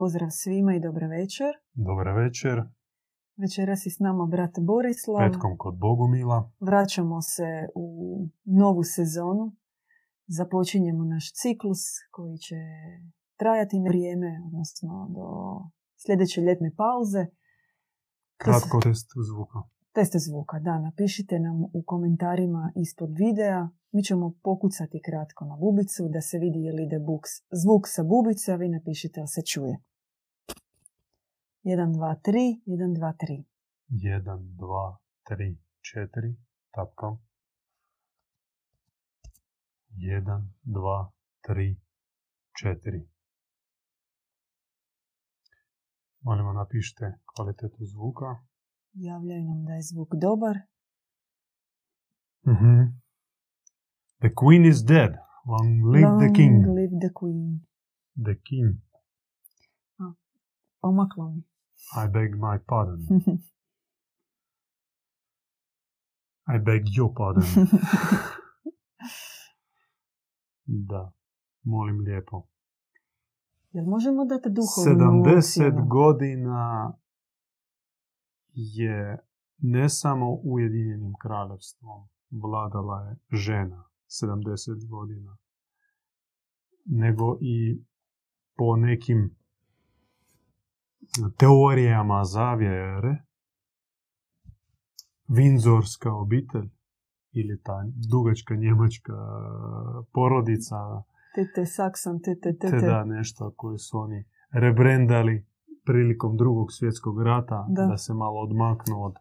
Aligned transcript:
Pozdrav 0.00 0.30
svima 0.30 0.74
i 0.74 0.80
dobra 0.80 1.06
večer. 1.06 1.52
Dobar 1.86 2.08
večer, 2.22 2.56
Večeras 3.42 3.86
je 3.86 3.90
s 3.90 3.98
nama 3.98 4.26
brat 4.26 4.54
Borislav. 4.60 5.30
petkom 5.30 5.54
kod 5.58 5.74
Bogumila. 5.78 6.50
Vraćamo 6.60 7.22
se 7.22 7.48
u 7.74 7.86
novu 8.44 8.82
sezonu. 8.82 9.44
Započinjemo 10.26 11.04
naš 11.04 11.32
ciklus 11.32 11.82
koji 12.10 12.36
će 12.38 12.56
trajati 13.40 13.80
na 13.80 13.88
vrijeme, 13.88 14.30
odnosno 14.46 14.90
do 15.16 15.26
sljedeće 16.02 16.40
ljetne 16.40 16.70
pauze. 16.76 17.26
Kratko 18.36 18.80
test 18.82 19.08
zvuka. 19.28 19.58
Teste 19.92 20.18
zvuka, 20.18 20.58
da, 20.58 20.78
napišite 20.78 21.38
nam 21.38 21.56
u 21.78 21.82
komentarima 21.86 22.72
ispod 22.76 23.10
videa. 23.18 23.68
Mi 23.92 24.02
ćemo 24.02 24.34
pokucati 24.42 25.02
kratko 25.06 25.44
na 25.44 25.56
bubicu 25.56 26.02
da 26.14 26.20
se 26.20 26.38
vidi 26.38 26.58
je 26.58 26.72
li 26.72 26.82
ide 26.84 26.98
buks- 26.98 27.42
zvuk 27.62 27.84
sa 27.94 28.02
bubice, 28.02 28.52
a 28.52 28.56
vi 28.56 28.68
napišite 28.68 29.20
ali 29.20 29.28
se 29.28 29.42
čuje. 29.42 29.76
1, 31.62 31.92
2, 31.92 32.14
3, 32.22 32.62
1, 32.66 32.94
2, 32.94 33.12
3. 33.26 33.44
1, 33.88 34.24
2, 34.58 34.98
3, 35.28 35.56
4. 35.82 36.34
Tapkam. 36.74 37.18
1, 39.96 40.24
2, 40.64 41.10
3, 41.48 41.76
4. 42.64 43.06
Molimo 46.22 46.52
napišite 46.52 47.18
kvalitetu 47.34 47.84
zvuka. 47.86 48.26
Javljaju 48.92 49.44
nam 49.44 49.64
da 49.64 49.72
je 49.72 49.82
zvuk 49.82 50.08
dobar. 50.14 50.56
Mhm. 52.46 53.00
The 54.20 54.28
queen 54.34 54.64
is 54.64 54.84
dead. 54.84 55.12
Long 55.46 55.84
live 55.84 56.10
the 56.18 56.26
Long 56.26 56.34
king. 56.36 56.54
live 56.78 56.94
the 57.00 57.10
queen. 57.14 57.60
The 58.24 58.34
king. 58.48 58.80
Omaklo 60.82 61.30
mi. 61.30 61.42
I 61.96 62.08
beg 62.08 62.34
my 62.34 62.58
pardon. 62.66 63.06
I 66.54 66.58
beg 66.58 66.82
your 66.96 67.12
pardon. 67.16 67.44
da, 70.90 71.12
molim 71.62 72.00
lijepo. 72.00 72.46
Jel 73.72 73.84
možemo 73.84 74.24
dati 74.24 74.48
duhovnu 74.48 75.24
70 75.24 75.38
ocjenu? 75.38 75.86
godina 75.88 76.92
je 78.52 79.18
ne 79.58 79.88
samo 79.88 80.34
Ujedinjenim 80.42 81.12
kraljevstvom 81.22 82.08
vladala 82.30 83.00
je 83.00 83.16
žena 83.38 83.84
70 84.06 84.88
godina, 84.88 85.36
nego 86.84 87.38
i 87.40 87.84
po 88.56 88.76
nekim 88.76 89.36
teorijama 91.38 92.24
zavjere 92.24 93.22
Vinzorska 95.28 96.12
obitelj 96.12 96.70
ili 97.32 97.62
ta 97.62 97.84
dugačka 98.10 98.54
njemačka 98.54 99.12
porodica 100.12 100.76
Tete 101.34 101.66
Sakson, 101.66 102.20
tete, 102.22 102.58
te 102.58 102.70
tete. 102.70 102.86
da 102.86 103.04
nešto 103.04 103.54
koje 103.56 103.78
su 103.78 103.98
oni 103.98 104.24
rebrendali 104.52 105.46
prilikom 105.84 106.36
drugog 106.36 106.72
svjetskog 106.72 107.22
rata 107.22 107.66
Da. 107.68 107.86
da, 107.86 107.96
se 107.96 108.14
malo 108.14 108.40
odmaknu 108.40 109.04
od 109.04 109.14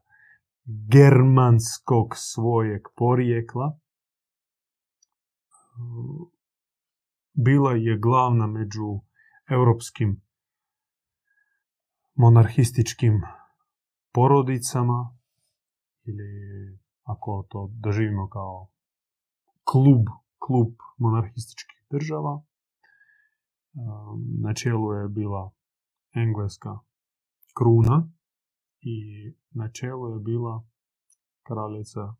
germanskog 0.66 2.08
svojeg 2.16 2.82
porijekla. 2.96 3.80
Bila 7.34 7.72
je 7.72 7.98
glavna 7.98 8.48
među 8.48 9.00
europskim 9.50 10.22
monarhističkim 12.20 13.22
porodicama 14.12 15.18
ili 16.04 16.32
ako 17.04 17.46
to 17.50 17.70
doživimo 17.72 18.30
kao 18.30 18.68
klub, 19.64 20.06
klub 20.40 20.74
monarhističkih 20.98 21.86
država. 21.90 22.42
Um, 23.74 24.26
Na 24.42 24.54
čelu 24.54 24.94
je 24.94 25.08
bila 25.10 25.52
engleska 26.14 26.80
kruna 27.54 28.10
i 28.82 28.98
na 29.52 29.72
čelu 29.72 30.14
je 30.14 30.20
bila 30.20 30.64
kraljica 31.44 32.16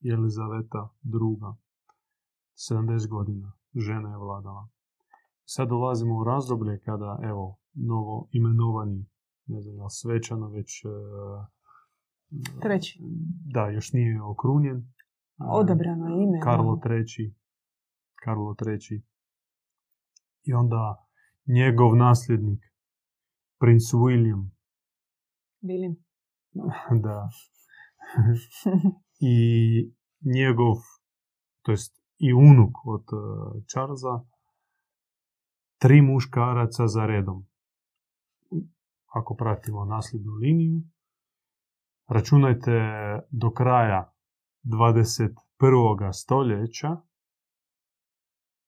Jelizaveta 0.00 0.88
II. 1.04 1.54
70 2.54 3.08
godina 3.08 3.52
žena 3.74 4.10
je 4.10 4.16
vladala. 4.16 4.68
Sad 5.44 5.68
dolazimo 5.68 6.18
u 6.18 6.24
razdoblje 6.24 6.80
kada, 6.80 7.18
evo, 7.22 7.58
novo 7.76 8.28
imenovani, 8.32 9.06
ne 9.46 9.60
znam, 9.60 9.90
svečano 9.90 10.48
već... 10.48 10.84
e, 10.84 10.88
Treći. 12.62 12.98
Da, 13.54 13.68
još 13.68 13.92
nije 13.92 14.22
okrunjen. 14.22 14.92
Odabrano 15.38 16.06
je 16.06 16.22
ime. 16.22 16.40
Karlo. 16.42 16.80
III. 16.86 17.34
Karlo 18.14 18.54
III. 18.66 19.02
I 20.42 20.52
onda 20.52 21.06
njegov 21.46 21.96
nasljednik, 21.96 22.60
princ 23.60 23.82
William, 23.82 24.56
Bili. 25.60 25.96
da, 27.04 27.28
i 29.20 29.36
njegov, 30.20 30.74
to 31.62 31.70
jest 31.70 32.02
i 32.18 32.32
unuk 32.32 32.74
od 32.84 33.04
uh, 33.12 33.62
Charlesa, 33.72 34.14
tri 35.78 36.02
muškaraca 36.02 36.86
za 36.86 37.06
redom. 37.06 37.46
Ako 39.16 39.34
pratimo 39.34 39.84
nasljednu 39.84 40.32
liniju, 40.32 40.82
računajte 42.08 42.72
do 43.30 43.50
kraja 43.50 44.12
21. 44.64 46.12
stoljeća 46.12 46.96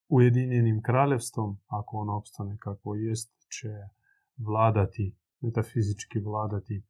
Ujedinjenim 0.08 0.82
kraljevstvom, 0.82 1.58
ako 1.66 1.96
ono 1.96 2.16
opstane 2.16 2.56
kako 2.58 2.94
jest, 2.94 3.32
će 3.48 3.68
vladati, 4.36 5.16
metafizički 5.40 6.20
vladati 6.20 6.86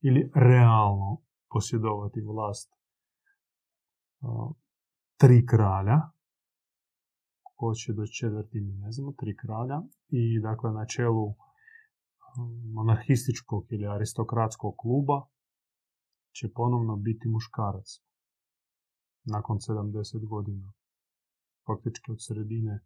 ili 0.00 0.30
realno 0.34 1.20
posjedovati 1.48 2.20
vlast 2.20 2.72
tri 5.16 5.46
kralja, 5.46 6.00
ko 7.54 7.74
će 7.74 7.92
do 7.92 8.06
četvrti 8.06 8.60
ne 8.60 8.92
znamo, 8.92 9.12
tri 9.12 9.36
kralja 9.36 9.82
i 10.08 10.40
dakle 10.40 10.72
na 10.72 10.86
čelu 10.86 11.34
monarhističkog 12.74 13.66
ili 13.70 13.86
aristokratskog 13.86 14.74
kluba 14.76 15.26
će 16.32 16.52
ponovno 16.54 16.96
biti 16.96 17.28
muškarac 17.28 18.00
nakon 19.24 19.56
70 19.56 20.28
godina, 20.28 20.72
faktički 21.66 22.12
od 22.12 22.18
sredine 22.20 22.80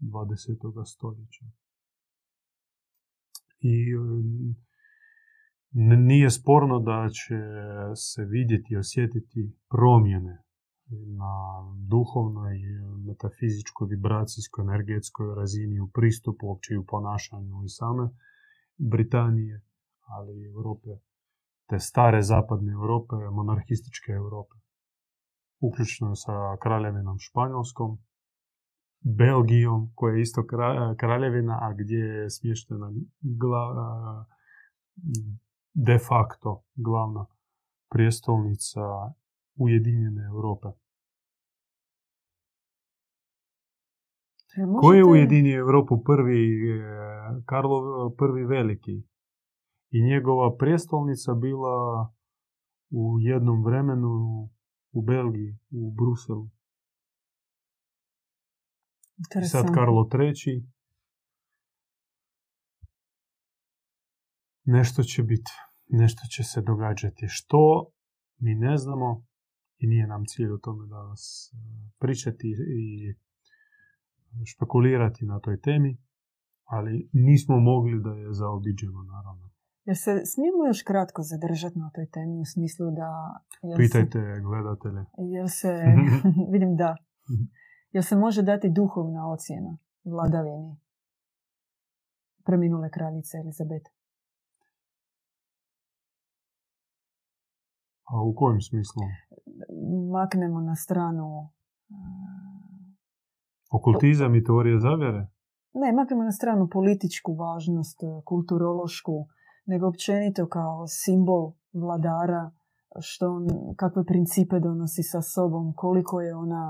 20. 0.00 0.84
stoljeća. 0.86 1.44
I 3.60 3.94
nije 5.96 6.30
sporno 6.30 6.78
da 6.78 7.08
će 7.08 7.38
se 7.94 8.24
vidjeti 8.24 8.74
i 8.74 8.76
osjetiti 8.76 9.56
promjene 9.70 10.42
na 10.90 11.34
duhovnoj, 11.88 12.58
metafizičkoj, 13.06 13.88
vibracijskoj, 13.88 14.62
energetskoj 14.62 15.34
razini 15.34 15.80
u 15.80 15.88
pristupu, 15.88 16.46
uopće 16.46 16.74
i 16.74 16.76
u 16.76 16.86
ponašanju 16.86 17.64
i 17.64 17.68
same 17.68 18.08
Britanije, 18.78 19.62
ali 20.06 20.40
i 20.40 20.46
Europe, 20.46 20.90
te 21.66 21.78
stare 21.78 22.22
zapadne 22.22 22.72
Europe, 22.72 23.16
monarhističke 23.32 24.12
Europe. 24.12 24.54
Uključno 25.60 26.14
sa 26.14 26.56
kraljevinom 26.62 27.18
Španjolskom, 27.18 27.98
Belgijom, 29.00 29.92
koja 29.94 30.14
je 30.14 30.20
isto 30.20 30.42
kra- 30.42 30.96
kraljevina, 30.96 31.58
a 31.62 31.72
gdje 31.72 31.98
je 31.98 32.30
smještena 32.30 32.92
de 35.74 35.98
facto 36.08 36.62
glavna 36.74 37.26
prijestolnica 37.90 38.80
Ujedinjene 39.54 40.24
Europe. 40.24 40.68
Jel 44.58 44.68
Ko 44.80 44.92
je 44.92 45.02
možete- 45.04 45.10
ujedinio 45.10 45.58
Europu 45.58 46.02
prvi, 46.04 46.40
e, 46.70 46.80
Karlo 47.46 47.78
prvi 48.18 48.44
veliki? 48.44 48.96
I 49.90 50.02
njegova 50.02 50.56
prijestolnica 50.56 51.34
bila 51.34 51.76
u 52.90 53.02
jednom 53.20 53.64
vremenu 53.64 54.08
u 54.92 55.02
Belgiji, 55.02 55.58
u 55.70 55.92
Bruselu. 55.92 56.48
Sad. 59.50 59.74
Karlo 59.74 60.08
III. 60.14 60.66
Nešto 64.64 65.02
će 65.02 65.22
biti, 65.22 65.52
nešto 65.88 66.22
će 66.30 66.42
se 66.42 66.62
događati. 66.62 67.24
Što 67.28 67.90
mi 68.38 68.54
ne 68.54 68.76
znamo 68.76 69.24
i 69.78 69.86
nije 69.86 70.06
nam 70.06 70.22
cilj 70.26 70.50
o 70.52 70.58
tome 70.58 70.86
danas 70.86 71.52
e, 71.52 71.56
pričati 71.98 72.46
i 72.78 73.14
špekulirati 74.44 75.26
na 75.26 75.40
toj 75.40 75.60
temi, 75.60 75.98
ali 76.64 77.10
nismo 77.12 77.60
mogli 77.60 78.02
da 78.02 78.10
je 78.10 78.32
zaobiđemo, 78.32 79.02
naravno. 79.02 79.50
Jer 79.84 79.96
se 79.96 80.12
smijemo 80.32 80.66
još 80.66 80.82
kratko 80.82 81.22
zadržati 81.22 81.78
na 81.78 81.90
toj 81.94 82.06
temi 82.10 82.40
u 82.40 82.44
smislu 82.44 82.86
da... 83.00 83.10
Jel 83.62 83.76
Pitajte 83.76 84.20
gledatelje. 84.48 85.02
Jel 85.34 85.48
se, 85.48 85.72
vidim 86.52 86.76
da, 86.76 86.96
jel 87.94 88.02
se 88.02 88.16
može 88.16 88.42
dati 88.42 88.68
duhovna 88.70 89.30
ocjena 89.32 89.78
vladavini 90.04 90.76
preminule 92.48 92.90
kraljice 92.90 93.36
Elizabete? 93.38 93.90
A 98.12 98.14
u 98.28 98.34
kojem 98.36 98.60
smislu? 98.60 99.02
Maknemo 100.12 100.60
na 100.60 100.74
stranu... 100.74 101.26
Okultizam 103.70 104.34
i 104.34 104.44
teorije 104.44 104.80
zavjere? 104.80 105.26
Ne, 105.72 105.92
maknemo 105.92 106.22
na 106.24 106.32
stranu 106.32 106.68
političku 106.72 107.34
važnost, 107.34 107.98
kulturološku, 108.24 109.26
nego 109.66 109.88
općenito 109.88 110.48
kao 110.48 110.86
simbol 110.86 111.52
vladara, 111.72 112.50
što 113.00 113.32
on, 113.32 113.46
kakve 113.76 114.04
principe 114.04 114.60
donosi 114.60 115.02
sa 115.02 115.22
sobom, 115.22 115.72
koliko 115.76 116.20
je 116.20 116.34
ona, 116.34 116.64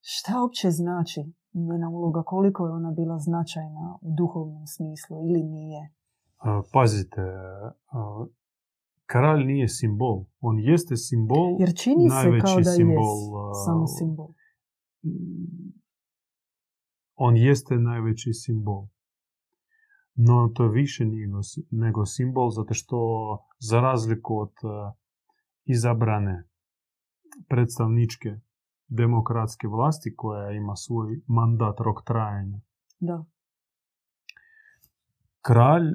šta 0.00 0.32
uopće 0.42 0.70
znači 0.70 1.20
njena 1.54 1.88
uloga, 1.88 2.22
koliko 2.22 2.66
je 2.66 2.72
ona 2.72 2.90
bila 2.90 3.18
značajna 3.18 3.98
u 4.00 4.14
duhovnom 4.18 4.66
smislu 4.66 5.16
ili 5.28 5.42
nije. 5.42 5.92
Pazite, 6.72 7.22
kralj 9.06 9.44
nije 9.44 9.68
simbol. 9.68 10.24
On 10.40 10.58
jeste 10.58 10.96
simbol, 10.96 11.56
Jer 11.58 11.70
čini 11.82 12.10
se 12.10 12.40
kao 12.44 12.56
da 12.56 12.64
simbol, 12.64 13.16
je 13.48 13.54
samo 13.66 13.86
simbol. 13.86 14.28
On 17.14 17.36
jeste 17.36 17.74
najveći 17.74 18.32
simbol. 18.32 18.88
No 20.14 20.52
to 20.54 20.64
je 20.64 20.70
više 20.70 21.04
nego 21.70 22.06
simbol, 22.06 22.50
zato 22.50 22.74
što 22.74 22.98
za 23.58 23.80
razliku 23.80 24.38
od 24.38 24.52
izabrane 25.64 26.44
predstavničke 27.48 28.28
demokratske 28.88 29.68
vlasti 29.68 30.14
koja 30.16 30.50
ima 30.50 30.76
svoj 30.76 31.20
mandat 31.26 31.80
rok 31.80 32.04
trajanja. 32.06 32.60
Da. 33.00 33.24
Kralj 35.40 35.88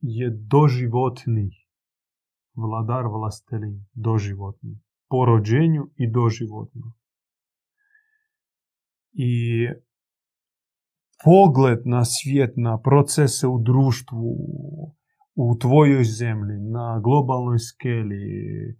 je 0.00 0.30
doživotni 0.30 1.50
vladar 2.54 3.06
vlastelin, 3.06 3.86
doživotni. 3.94 4.80
Po 5.08 5.24
rođenju 5.24 5.90
i 5.96 6.10
doživotno. 6.10 6.92
I 9.18 9.68
pogled 11.24 11.78
na 11.84 12.04
svijet, 12.04 12.52
na 12.56 12.80
procese 12.80 13.46
u 13.46 13.58
društvu, 13.62 14.36
u 15.34 15.58
tvojoj 15.58 16.04
zemlji, 16.04 16.56
na 16.60 17.00
globalnoj 17.04 17.58
skeli, 17.58 18.76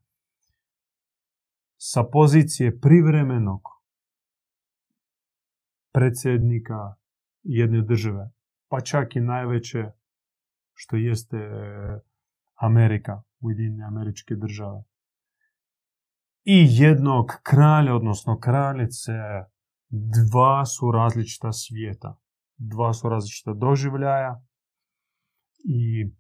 sa 1.77 2.05
pozicije 2.13 2.81
privremenog 2.81 3.61
predsjednika 5.93 6.95
jedne 7.43 7.83
države, 7.83 8.31
pa 8.69 8.81
čak 8.81 9.17
i 9.17 9.21
najveće 9.21 9.85
što 10.75 10.97
jeste 10.97 11.37
Amerika, 12.55 13.23
Ujedinjene 13.41 13.85
američke 13.85 14.35
države. 14.35 14.83
I 16.45 16.67
jednog 16.69 17.27
kralja, 17.43 17.95
odnosno 17.95 18.41
kraljice, 18.41 19.13
dva 19.89 20.67
su 20.67 20.93
različita 20.93 21.53
svijeta. 21.53 22.19
Dva 22.57 22.93
su 22.93 23.09
različita 23.09 23.53
doživljaja 23.53 24.43
i 25.65 26.11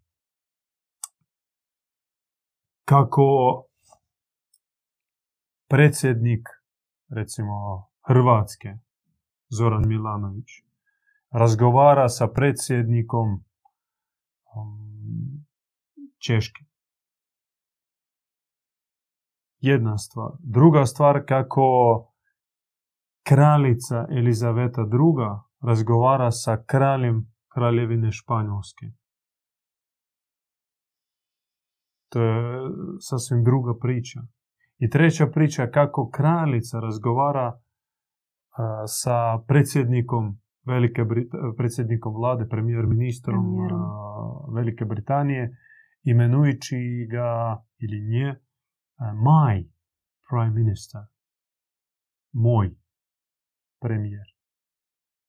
kako 2.84 3.62
predsjednik, 5.68 6.48
recimo 7.08 7.86
Hrvatske, 8.08 8.68
Zoran 9.48 9.88
Milanović, 9.88 10.46
razgovara 11.30 12.08
sa 12.08 12.28
predsjednikom 12.28 13.28
um, 14.56 15.46
Češke. 16.26 16.64
Jedna 19.58 19.98
stvar. 19.98 20.30
Druga 20.38 20.86
stvar 20.86 21.26
kako 21.28 21.62
kraljica 23.28 24.06
Elizaveta 24.10 24.80
II. 24.80 25.26
razgovara 25.60 26.30
sa 26.30 26.62
kraljem 26.66 27.32
kraljevine 27.54 28.12
Španjolske. 28.12 28.86
To 32.08 32.22
je 32.22 32.60
sasvim 33.00 33.44
druga 33.44 33.74
priča. 33.80 34.20
I 34.78 34.90
treća 34.90 35.26
priča 35.26 35.70
kako 35.70 36.10
kraljica 36.10 36.80
razgovara 36.80 37.60
sa 38.86 39.38
predsjednikom 39.48 40.38
Velike 40.66 41.02
predsjednikom 41.56 42.14
vlade, 42.14 42.48
premijer 42.48 42.86
ministrom 42.86 43.44
Velike 44.54 44.84
Britanije, 44.84 45.56
imenujući 46.02 46.76
ga 47.10 47.62
ili 47.78 48.08
nje 48.08 48.34
my 48.98 49.68
prime 50.28 50.54
minister, 50.54 51.00
moj 52.32 52.85
premijer, 53.80 54.26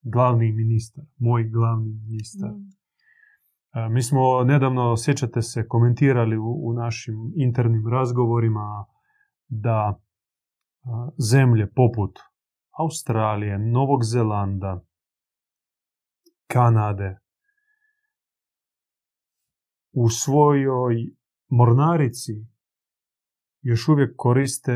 glavni 0.01 0.51
ministar, 0.51 1.05
moj 1.17 1.49
glavni 1.49 1.94
ministar. 1.94 2.49
Mi 3.91 4.03
smo 4.03 4.44
nedavno, 4.44 4.97
sjećate 4.97 5.41
se, 5.41 5.67
komentirali 5.67 6.38
u, 6.38 6.69
u 6.69 6.73
našim 6.73 7.33
internim 7.35 7.88
razgovorima 7.88 8.85
da 9.47 9.99
zemlje 11.31 11.71
poput 11.75 12.19
Australije, 12.79 13.59
Novog 13.59 14.03
Zelanda, 14.03 14.83
Kanade 16.47 17.19
u 19.91 20.09
svojoj 20.09 20.95
mornarici 21.47 22.33
još 23.61 23.88
uvijek 23.88 24.13
koriste 24.17 24.73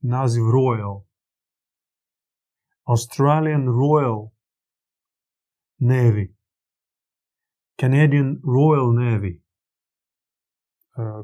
naziv 0.00 0.42
Royal. 0.42 1.04
Australian 2.90 3.66
Royal 3.68 4.30
Navy. 5.78 6.34
Canadian 7.80 8.40
Royal 8.42 8.92
Navy. 8.94 9.42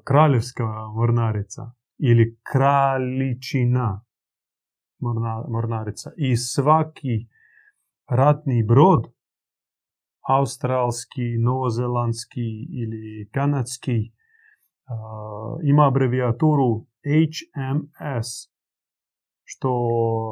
Kraljevska 0.05 0.65
mornarica 0.95 1.73
ili 1.99 2.39
kraljičina 2.53 4.05
mornarica. 5.49 6.13
I 6.17 6.37
svaki 6.37 7.29
ratni 8.11 8.63
brod, 8.63 9.05
australski, 10.29 11.39
novozelandski 11.45 12.49
ili 12.83 13.31
kanadski, 13.35 14.13
ima 15.63 15.89
abreviaturu 15.89 16.87
HMS, 17.05 18.29
što 19.45 19.71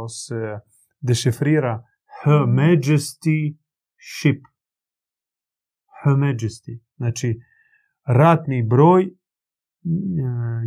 se 0.09 0.61
dešifrira 1.09 1.85
Her 2.23 2.43
Majesty 2.61 3.59
Ship. 3.99 4.41
Her 6.03 6.17
Majesty. 6.17 6.81
Znači, 6.97 7.41
ratni 8.07 8.67
broj 8.71 9.11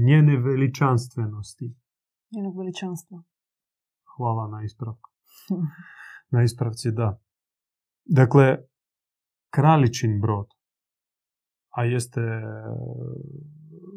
njene 0.07 0.37
veličanstvenosti. 0.37 1.75
Njenog 2.35 2.57
veličanstva. 2.57 3.23
Hvala 4.17 4.47
na 4.47 4.63
ispravku. 4.65 5.09
na 6.33 6.43
ispravci, 6.43 6.91
da. 6.91 7.19
Dakle, 8.05 8.57
kraličin 9.49 10.21
brod, 10.21 10.47
a 11.69 11.83
jeste 11.83 12.21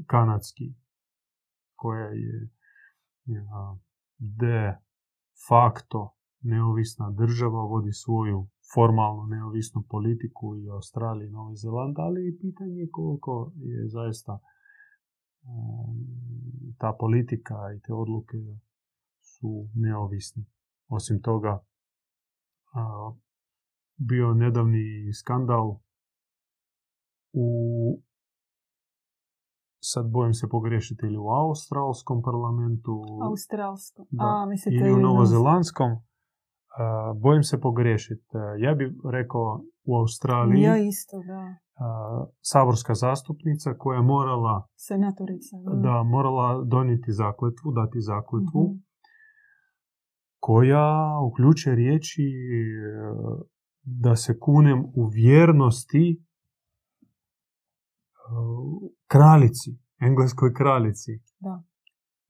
kanadski, 0.06 0.74
koja 1.74 2.06
je 2.06 2.50
de 4.18 4.76
facto 5.48 6.19
neovisna 6.40 7.10
država, 7.10 7.62
vodi 7.62 7.92
svoju 7.92 8.48
formalno 8.74 9.26
neovisnu 9.26 9.82
politiku 9.88 10.56
i 10.56 10.68
Australiji 10.68 11.28
i 11.28 11.30
Novi 11.30 11.56
Zeland, 11.56 11.98
ali 11.98 12.28
i 12.28 12.38
pitanje 12.38 12.88
koliko 12.92 13.52
je 13.56 13.88
zaista 13.88 14.38
ta 16.78 16.96
politika 17.00 17.54
i 17.76 17.80
te 17.80 17.92
odluke 17.92 18.36
su 19.20 19.68
neovisni. 19.74 20.44
Osim 20.88 21.22
toga, 21.22 21.64
bio 23.96 24.34
nedavni 24.34 25.12
skandal 25.20 25.80
u 27.32 27.46
sad 29.82 30.10
bojim 30.10 30.34
se 30.34 30.48
pogriješiti 30.48 31.06
ili 31.06 31.16
u 31.16 31.28
australskom 31.28 32.22
parlamentu 32.22 33.02
Australskom. 33.22 34.06
da, 34.10 34.24
A, 34.24 34.46
mislite 34.46 34.76
ili 34.76 34.92
u 34.92 34.96
novozelandskom 34.96 35.90
bojim 37.22 37.42
se 37.42 37.60
pogriješiti. 37.60 38.24
Ja 38.58 38.74
bih 38.74 38.88
rekao 39.12 39.60
u 39.84 39.96
Australiji 39.96 40.62
Ja 40.62 40.76
isto, 40.76 41.16
da. 41.26 41.56
saborska 42.40 42.94
zastupnica 42.94 43.74
koja 43.78 43.96
je 43.96 44.02
morala 44.02 44.66
Senatorica. 44.76 45.56
da 45.82 46.02
morala 46.02 46.64
donijeti 46.64 47.12
zakletvu, 47.12 47.72
dati 47.72 48.00
zakletvu, 48.00 48.62
mhm. 48.64 48.78
koja 50.40 51.18
uključuje 51.30 51.76
riječi 51.76 52.22
da 53.82 54.16
se 54.16 54.38
kunem 54.38 54.84
u 54.84 55.10
vjernosti 55.12 56.24
kraljici, 59.06 59.70
engleskoj 60.00 60.54
kraljici. 60.54 61.12
Da. 61.40 61.62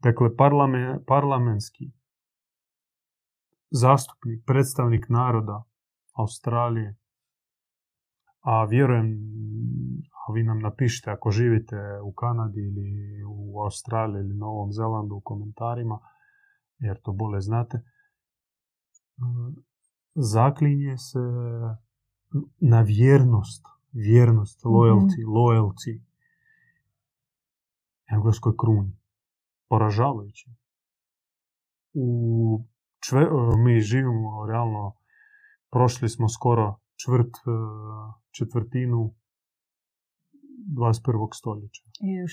Dakle, 0.02 0.36
parlament, 0.36 1.02
parlamentski 1.06 1.99
zastupnik, 3.70 4.42
predstavnik 4.46 5.08
naroda 5.08 5.62
Australije, 6.12 6.96
a 8.40 8.64
vjerujem, 8.64 9.06
a 10.28 10.32
vi 10.32 10.42
nam 10.42 10.58
napišite 10.58 11.10
ako 11.10 11.30
živite 11.30 11.76
u 12.04 12.12
Kanadi 12.12 12.60
ili 12.60 13.22
u 13.28 13.60
Australiji 13.60 14.20
ili 14.20 14.34
Novom 14.34 14.72
Zelandu 14.72 15.14
u 15.14 15.20
komentarima, 15.20 15.98
jer 16.78 17.00
to 17.02 17.12
bolje 17.12 17.40
znate, 17.40 17.82
zaklinje 20.14 20.98
se 20.98 21.18
na 22.60 22.80
vjernost, 22.80 23.64
vjernost, 23.92 24.64
loyalty, 24.64 25.26
mm 25.26 25.32
loyalty 25.32 26.00
engleskoj 28.12 28.52
kruni. 28.56 28.96
Poražavajuće. 29.68 30.50
U 31.92 32.64
čve, 33.08 33.26
mi 33.64 33.80
živimo 33.80 34.46
realno, 34.46 34.94
prošli 35.70 36.08
smo 36.08 36.28
skoro 36.28 36.80
čvrt, 37.04 37.34
e, 37.36 37.50
četvrtinu 38.30 39.14
21. 40.78 41.28
stoljeća. 41.34 41.82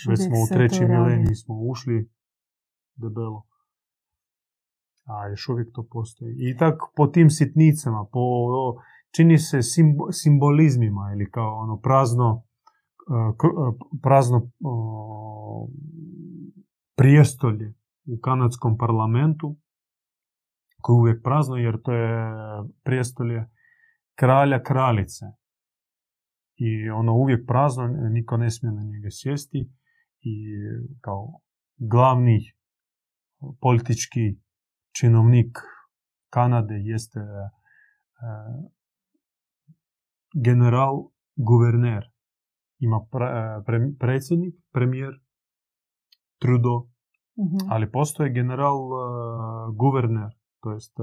Već 0.09 0.19
smo 0.19 0.35
u 0.43 0.47
treći 0.53 0.85
mileniji 0.85 1.35
smo 1.35 1.55
ušli 1.61 2.09
debelo. 2.95 3.43
A 5.05 5.27
još 5.27 5.49
uvijek 5.49 5.73
to 5.73 5.87
postoji. 5.91 6.35
I 6.37 6.57
tako 6.57 6.91
po 6.95 7.07
tim 7.07 7.29
sitnicama, 7.29 8.05
po, 8.11 8.19
čini 9.15 9.37
se 9.37 9.59
simbolizmima 10.11 11.11
ili 11.13 11.31
kao 11.31 11.57
ono 11.57 11.77
prazno, 11.77 12.43
e, 13.09 13.13
e, 13.13 13.77
prazno 14.01 14.51
prijestolje 16.95 17.73
u 18.05 18.19
kanadskom 18.21 18.77
parlamentu 18.77 19.55
koje 20.87 20.95
je 20.95 20.99
uvijek 20.99 21.23
prazno 21.23 21.55
jer 21.55 21.81
to 21.83 21.91
je 21.91 22.33
prijestolje 22.83 23.45
kralja 24.15 24.63
kraljice. 24.63 25.25
I 26.55 26.89
ono 26.89 27.13
uvijek 27.13 27.47
prazno, 27.47 27.87
niko 27.87 28.37
ne 28.37 28.51
smije 28.51 28.73
na 28.73 28.81
njega 28.81 29.07
sjesti 29.11 29.71
i 30.21 30.35
kao 31.01 31.41
glavni 31.77 32.39
politički 33.61 34.39
činovnik 34.99 35.57
Kanade 36.29 36.75
jeste 36.75 37.19
e, 37.19 37.23
general 40.45 40.95
guverner. 41.35 42.03
Ima 42.79 42.97
e, 42.97 43.95
predsjednik, 43.99 44.55
premijer 44.71 45.13
Trudeau, 46.41 46.89
mhm. 47.37 47.71
ali 47.71 47.91
postoje 47.91 48.33
general 48.33 48.77
e, 48.77 48.97
guverner, 49.75 50.37
to 50.61 50.71
jest 50.71 50.95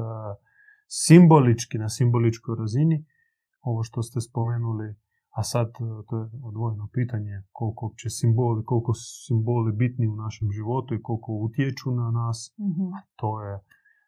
simbolički, 0.89 1.79
na 1.79 1.89
simboličkoj 1.89 2.57
razini, 2.59 3.05
ovo 3.61 3.83
što 3.83 4.03
ste 4.03 4.21
spomenuli, 4.21 4.95
a 5.31 5.43
sad 5.43 5.69
e, 5.69 6.07
to 6.09 6.19
je 6.19 6.31
odvojeno 6.43 6.89
pitanje 6.93 7.43
koliko 7.53 7.95
će 7.97 8.11
simboli, 8.11 8.65
koliko 8.65 8.95
su 8.95 9.27
simboli 9.27 9.73
bitni 9.73 10.07
u 10.09 10.17
našem 10.17 10.49
životu 10.53 10.95
i 10.95 11.03
koliko 11.03 11.33
utječu 11.33 11.91
na 11.91 12.11
nas. 12.11 12.55
mm 12.59 12.91
To 13.17 13.43
je, 13.43 13.61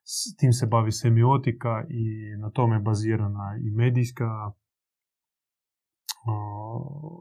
s 0.04 0.36
tim 0.36 0.52
se 0.52 0.66
bavi 0.66 0.92
semiotika 0.92 1.84
i 1.88 2.04
na 2.38 2.50
tome 2.50 2.76
je 2.76 2.80
bazirana 2.80 3.58
i 3.64 3.70
medijska 3.70 4.52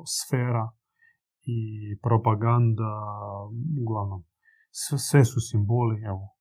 sfera 0.05 0.71
i 1.41 1.57
propaganda, 2.01 2.91
uglavnom. 3.81 4.23
Sve 5.09 5.25
su 5.25 5.39
simboli, 5.39 6.03
evo, 6.03 6.34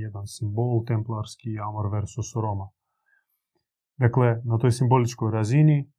jedan 0.00 0.26
simbol 0.26 0.84
templarski 0.86 1.58
Amor 1.68 1.90
versus 1.92 2.34
Roma. 2.34 2.70
Dakle, 3.96 4.42
na 4.44 4.58
toj 4.58 4.72
simboličkoj 4.72 5.32
razini 5.32 5.92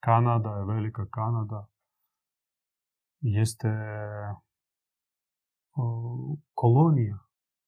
Kanada 0.00 0.50
je 0.50 0.64
velika 0.64 1.06
Kanada, 1.10 1.66
jeste 3.20 3.68
kolonija, 6.54 7.18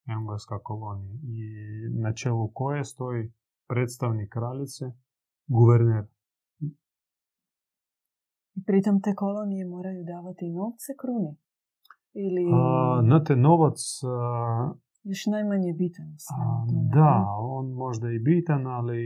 engleska 0.06 0.58
kolonija 0.58 1.20
i 1.22 1.40
na 2.02 2.12
čelu 2.12 2.50
koje 2.54 2.84
stoji 2.84 3.32
predstavnik 3.68 4.32
kraljice, 4.32 4.84
guverner. 5.46 6.06
I 8.54 8.64
pritom 8.66 9.02
te 9.02 9.14
kolonije 9.14 9.66
moraju 9.66 10.04
davati 10.04 10.48
novce 10.48 10.92
kruni? 11.00 11.36
Ili... 12.12 12.44
A, 12.54 13.24
te 13.24 13.36
novac 13.36 13.78
još 15.02 15.26
najmanje 15.26 15.72
bitan. 15.72 16.16
da, 16.94 17.24
on 17.38 17.72
možda 17.72 18.10
i 18.10 18.18
bitan, 18.18 18.66
ali 18.66 19.02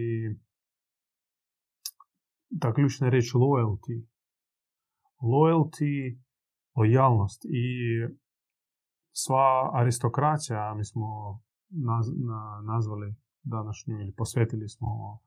ta 2.61 2.75
ključna 2.75 3.09
reč 3.09 3.25
loyalty. 3.35 4.07
Loyalty, 5.21 6.21
lojalnost 6.77 7.45
i 7.45 7.67
sva 9.13 9.71
aristokracija, 9.73 10.75
mi 10.75 10.85
smo 10.85 11.41
nazvali 12.67 13.15
današnju 13.43 14.01
ili 14.01 14.15
posvetili 14.17 14.69
smo 14.69 15.19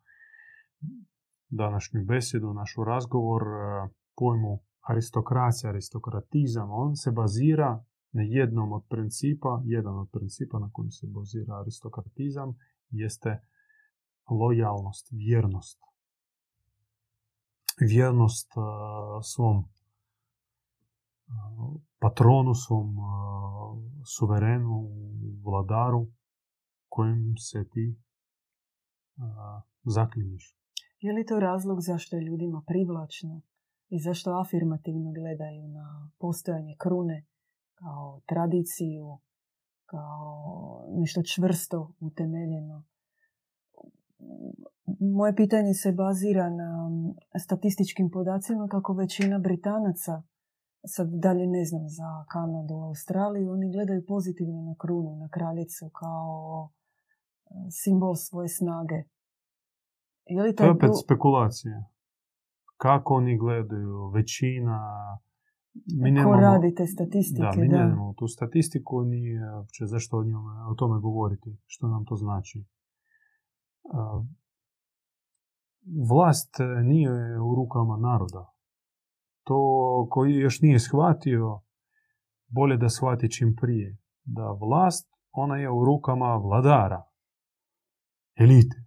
današnju 1.49 2.05
besedu, 2.05 2.53
našu 2.53 2.83
razgovor 2.83 3.41
e, 3.41 3.89
pojmu 4.15 4.59
aristokracija, 4.81 5.69
aristokratizam, 5.69 6.71
on 6.71 6.95
se 6.95 7.11
bazira 7.11 7.83
na 8.15 8.23
jednom 8.23 8.73
od 8.73 8.83
principa, 8.89 9.61
jedan 9.65 9.99
od 9.99 10.09
principa 10.11 10.59
na 10.59 10.69
kojem 10.73 10.91
se 10.91 11.07
bazira 11.07 11.59
aristokratizam, 11.59 12.55
jeste 12.89 13.41
lojalnost, 14.29 15.07
vjernost. 15.11 15.79
Vjernost 17.79 18.51
uh, 18.57 18.63
svom 19.23 19.57
uh, 19.57 19.65
patronu, 21.99 22.53
svom 22.53 22.97
uh, 22.97 23.05
suverenu, 24.17 24.89
vladaru, 25.43 26.07
kojim 26.89 27.35
se 27.37 27.69
ti 27.69 27.95
zaklinješ. 29.83 30.57
Je 30.99 31.13
li 31.13 31.25
to 31.25 31.39
razlog 31.39 31.81
zašto 31.81 32.15
je 32.15 32.21
ljudima 32.21 32.63
privlačno 32.67 33.41
i 33.89 33.99
zašto 33.99 34.31
afirmativno 34.31 35.11
gledaju 35.11 35.67
na 35.67 36.11
postojanje 36.17 36.75
krune 36.77 37.25
kao 37.75 38.21
tradiciju, 38.25 39.17
kao 39.85 40.85
nešto 40.89 41.21
čvrsto 41.23 41.91
utemeljeno. 41.99 42.83
Moje 44.99 45.35
pitanje 45.35 45.73
se 45.73 45.91
bazira 45.91 46.49
na 46.49 46.89
statističkim 47.39 48.09
podacima 48.09 48.67
kako 48.67 48.93
većina 48.93 49.39
Britanaca, 49.39 50.23
sad 50.85 51.07
dalje 51.09 51.47
ne 51.47 51.65
znam 51.65 51.89
za 51.89 52.25
Kanadu, 52.31 52.75
Australiju, 52.75 53.51
oni 53.51 53.71
gledaju 53.71 54.05
pozitivno 54.05 54.61
na 54.61 54.75
krunu, 54.77 55.15
na 55.15 55.29
kraljicu 55.29 55.89
kao 55.89 56.69
e, 56.69 57.53
simbol 57.71 58.15
svoje 58.15 58.47
snage. 58.47 59.03
Je 60.25 60.43
li 60.43 60.55
to 60.55 60.63
je 60.63 60.71
opet 60.71 60.89
spekulacija. 61.03 61.85
Kako 62.77 63.13
oni 63.13 63.37
gledaju? 63.37 64.09
Većina 64.09 64.79
mi 66.03 66.11
nemamo, 66.11 66.33
Ko 66.33 66.39
radi 66.41 66.75
te 66.75 66.87
statistike, 66.87 67.41
da. 67.55 67.61
Mi 67.61 67.69
da. 67.69 67.77
nemamo 67.77 68.13
tu 68.13 68.27
statistiku, 68.27 69.03
ni 69.03 69.39
uopće 69.55 69.85
zašto 69.85 70.17
o, 70.17 70.23
njome, 70.23 70.51
o 70.71 70.75
tome 70.75 70.99
govoriti, 70.99 71.57
što 71.65 71.87
nam 71.87 72.05
to 72.05 72.15
znači. 72.15 72.65
Vlast 76.09 76.55
nije 76.83 77.41
u 77.41 77.55
rukama 77.55 77.97
naroda. 77.97 78.51
To 79.43 80.07
koji 80.09 80.33
još 80.33 80.61
nije 80.61 80.79
shvatio, 80.79 81.61
bolje 82.47 82.77
da 82.77 82.89
shvati 82.89 83.31
čim 83.31 83.55
prije. 83.61 83.97
Da 84.23 84.51
vlast, 84.51 85.09
ona 85.31 85.57
je 85.57 85.69
u 85.69 85.85
rukama 85.85 86.35
vladara. 86.35 87.03
Elite. 88.35 88.85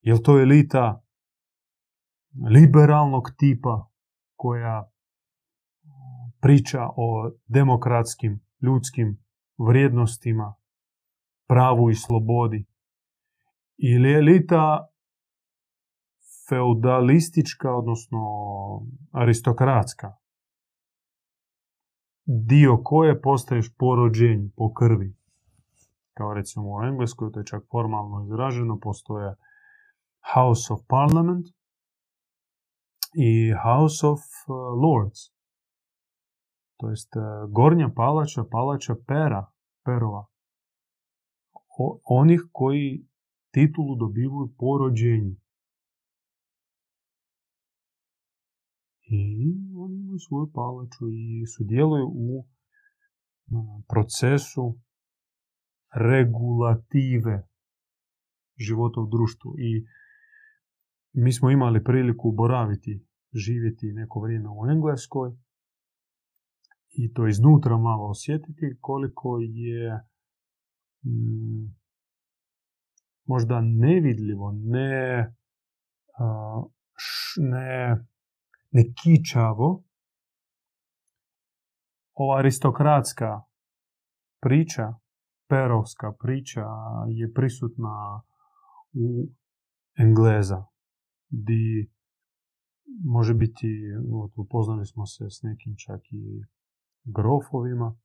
Je 0.00 0.22
to 0.22 0.40
elita 0.40 1.02
liberalnog 2.50 3.30
tipa 3.38 3.89
koja 4.42 4.90
priča 6.40 6.88
o 6.96 7.30
demokratskim, 7.46 8.40
ljudskim 8.62 9.18
vrijednostima, 9.58 10.54
pravu 11.48 11.90
i 11.90 11.94
slobodi, 11.94 12.66
ili 13.76 14.12
elita 14.12 14.88
feudalistička, 16.48 17.74
odnosno 17.74 18.20
aristokratska, 19.12 20.12
dio 22.24 22.80
koje 22.84 23.20
postaješ 23.20 23.74
po 23.78 23.96
rođenju, 23.96 24.50
po 24.56 24.72
krvi. 24.72 25.16
Kao 26.16 26.34
recimo 26.34 26.64
u 26.70 26.82
Engleskoj, 26.84 27.32
to 27.32 27.40
je 27.40 27.46
čak 27.46 27.62
formalno 27.70 28.24
izraženo, 28.24 28.78
postoje 28.82 29.34
House 30.34 30.72
of 30.72 30.80
Parliament 30.88 31.46
i 33.14 33.52
House 33.64 34.06
of 34.06 34.20
uh, 34.20 34.54
Lords. 34.82 35.20
To 36.76 36.90
jest 36.90 37.16
uh, 37.16 37.52
gornja 37.52 37.90
palača, 37.96 38.44
palača 38.50 38.94
pera, 39.06 39.52
perova. 39.84 40.26
onih 42.04 42.40
koji 42.52 43.06
titulu 43.50 43.96
dobivaju 43.96 44.54
po 44.58 44.78
rođenju. 44.78 45.36
I 49.02 49.20
oni 49.76 49.94
imaju 50.00 50.18
svoju 50.18 50.50
palaču 50.54 51.04
i 51.12 51.46
sudjeluju 51.56 52.06
u 52.06 52.44
procesu 53.88 54.78
regulative 55.94 57.48
života 58.56 59.00
u 59.00 59.06
društvu. 59.06 59.54
I 59.58 59.86
mi 61.12 61.32
smo 61.32 61.50
imali 61.50 61.84
priliku 61.84 62.32
boraviti, 62.32 63.06
živjeti 63.32 63.92
neko 63.92 64.20
vrijeme 64.20 64.48
u 64.48 64.70
Engleskoj 64.70 65.30
i 66.90 67.12
to 67.12 67.26
iznutra 67.26 67.76
malo 67.76 68.08
osjetiti 68.10 68.76
koliko 68.80 69.38
je 69.40 70.00
mm, 71.04 71.74
možda 73.24 73.60
nevidljivo, 73.60 74.52
ne, 74.52 75.34
ne 77.50 77.96
ne 78.70 78.84
kičavo, 79.02 79.84
ova 82.14 82.38
aristokratska 82.38 83.42
priča, 84.42 84.94
perovska 85.48 86.12
priča 86.12 86.66
je 87.08 87.32
prisutna 87.32 88.22
u 88.92 89.28
Engleza, 89.98 90.64
di 91.30 91.90
može 93.04 93.34
biti, 93.34 93.68
upoznali 94.36 94.86
smo 94.86 95.06
se 95.06 95.30
s 95.30 95.42
nekim 95.42 95.74
čak 95.76 96.00
i 96.12 96.44
grofovima, 97.04 97.96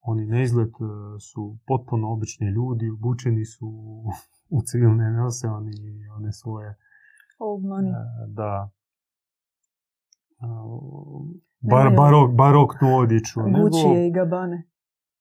oni 0.00 0.26
na 0.26 0.42
izgled 0.42 0.68
e, 0.68 0.74
su 1.20 1.58
potpuno 1.66 2.12
obični 2.12 2.46
ljudi, 2.46 2.90
obučeni 2.90 3.44
su 3.44 3.66
u 4.48 4.62
civilne 4.66 5.10
nose, 5.10 5.46
oni 5.48 5.72
one 6.16 6.32
svoje... 6.32 6.76
Old 7.38 7.62
money. 7.62 7.90
E, 7.90 8.26
da, 8.28 8.70
bar, 11.60 11.96
barok, 11.96 12.34
baroknu 12.36 12.96
odjeću. 12.96 13.40
Gucci 13.40 14.06
i 14.08 14.12
Gabane. 14.12 14.68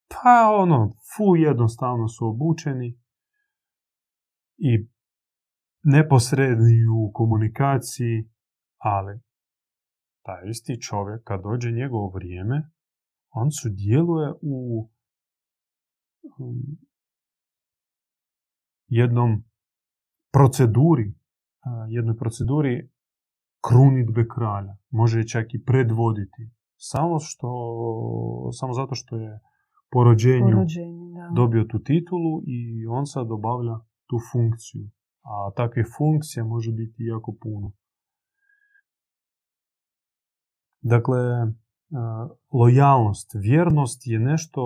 Pa 0.08 0.56
ono, 0.62 0.90
fu 0.90 1.36
jednostavno 1.36 2.08
su 2.08 2.28
obučeni 2.28 3.00
i 4.58 4.88
neposredni 5.84 6.88
u 6.98 7.12
komunikaciji, 7.14 8.30
ali 8.78 9.20
taj 10.26 10.50
isti 10.50 10.82
čovjek, 10.82 11.24
kad 11.24 11.42
dođe 11.44 11.72
njegovo 11.72 12.10
vrijeme, 12.10 12.70
on 13.30 13.52
sudjeluje 13.52 14.34
u 14.42 14.90
um, 16.40 16.78
jednom 18.88 19.44
proceduri, 20.34 21.14
jednoj 21.90 22.18
proceduri 22.18 22.90
krunitbe 23.68 24.28
kralja. 24.36 24.78
Može 24.90 25.28
čak 25.28 25.54
i 25.54 25.64
predvoditi. 25.64 26.52
Samo, 26.78 27.20
što, 27.20 27.50
samo 28.52 28.74
zato 28.74 28.96
što 28.96 29.17
je 29.17 29.39
po 29.89 30.04
rođenju, 30.04 30.65
dobio 31.36 31.63
tu 31.63 31.80
titulu 31.80 32.41
i 32.46 32.86
on 32.88 33.06
sad 33.06 33.32
obavlja 33.32 33.80
tu 34.08 34.17
funkciju. 34.32 34.89
A 35.21 35.51
takve 35.55 35.84
funkcije 35.97 36.43
može 36.43 36.71
biti 36.71 37.03
jako 37.03 37.36
puno. 37.41 37.71
Dakle, 40.81 41.19
e, 41.19 41.47
lojalnost, 42.53 43.31
vjernost 43.34 44.01
je 44.05 44.19
nešto 44.19 44.62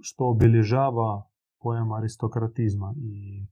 što 0.00 0.28
obilježava 0.28 1.28
pojam 1.60 1.92
aristokratizma 1.92 2.94
i 2.96 3.46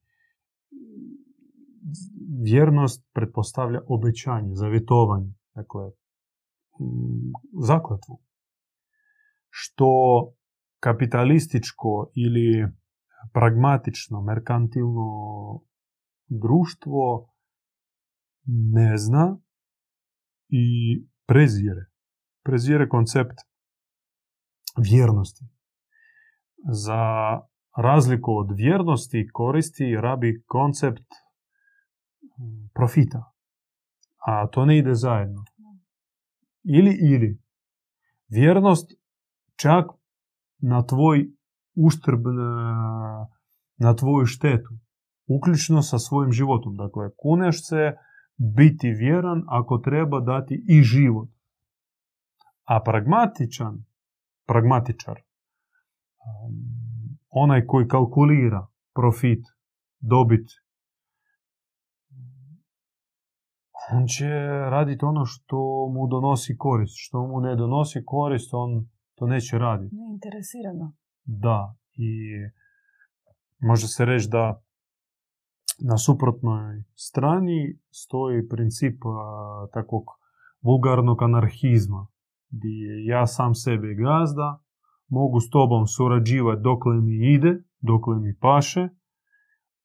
vjernost 2.42 3.06
pretpostavlja 3.12 3.80
obećanje, 3.86 4.54
zavjetovanje, 4.54 5.34
dakle, 5.54 5.90
zakletvu. 7.62 8.20
Što 9.50 9.88
kapitalističko 10.80 12.10
ili 12.14 12.68
pragmatično, 13.32 14.22
merkantilno 14.22 15.08
društvo 16.28 17.32
ne 18.46 18.98
zna 18.98 19.38
i 20.48 20.66
prezire. 21.26 21.86
Prezire 22.44 22.88
koncept 22.88 23.38
vjernosti. 24.90 25.44
Za 26.72 27.04
razliku 27.76 28.32
od 28.32 28.50
vjernosti 28.56 29.28
koristi 29.32 29.96
rabi 29.96 30.42
koncept 30.46 31.06
profita. 32.74 33.32
A 34.26 34.46
to 34.46 34.64
ne 34.66 34.78
ide 34.78 34.94
zajedno. 34.94 35.44
Ili, 36.64 36.98
ili. 37.14 37.42
Vjernost 38.28 38.92
čak 39.56 39.86
na 40.58 40.86
tvoj 40.86 41.32
uštrb, 41.74 42.26
na, 42.26 43.28
na 43.76 43.96
tvoju 43.96 44.26
štetu. 44.26 44.74
Uključno 45.26 45.82
sa 45.82 45.98
svojim 45.98 46.32
životom. 46.32 46.76
Dakle, 46.76 47.10
kuneš 47.16 47.68
se 47.68 47.96
biti 48.36 48.90
vjeran 48.90 49.42
ako 49.48 49.78
treba 49.78 50.20
dati 50.20 50.64
i 50.68 50.82
život. 50.82 51.28
A 52.64 52.82
pragmatičan, 52.82 53.84
pragmatičar, 54.46 55.14
um, 55.14 56.54
onaj 57.30 57.66
koji 57.66 57.88
kalkulira 57.88 58.66
profit, 58.94 59.44
dobit 60.00 60.46
on 63.90 64.06
će 64.06 64.28
raditi 64.70 65.04
ono 65.04 65.24
što 65.26 65.88
mu 65.94 66.06
donosi 66.06 66.56
korist. 66.58 66.94
Što 66.96 67.26
mu 67.26 67.40
ne 67.40 67.56
donosi 67.56 68.02
korist, 68.04 68.54
on 68.54 68.88
to 69.14 69.26
neće 69.26 69.58
raditi. 69.58 69.94
Ne 69.94 70.12
interesirano. 70.12 70.92
Da, 71.24 71.74
i 71.94 72.10
može 73.58 73.88
se 73.88 74.04
reći 74.04 74.28
da 74.30 74.61
na 75.80 75.98
suprotnoj 75.98 76.84
strani 76.94 77.78
stoji 77.90 78.48
princip 78.48 79.02
takvog 79.72 80.04
vulgarnog 80.62 81.22
anarhizma, 81.22 82.06
gdje 82.50 83.04
ja 83.06 83.26
sam 83.26 83.54
sebe 83.54 83.94
gazda, 83.94 84.62
mogu 85.08 85.40
s 85.40 85.50
tobom 85.50 85.86
surađivati 85.86 86.62
dokle 86.62 87.00
mi 87.00 87.34
ide, 87.34 87.62
dokle 87.80 88.16
mi 88.20 88.38
paše, 88.40 88.88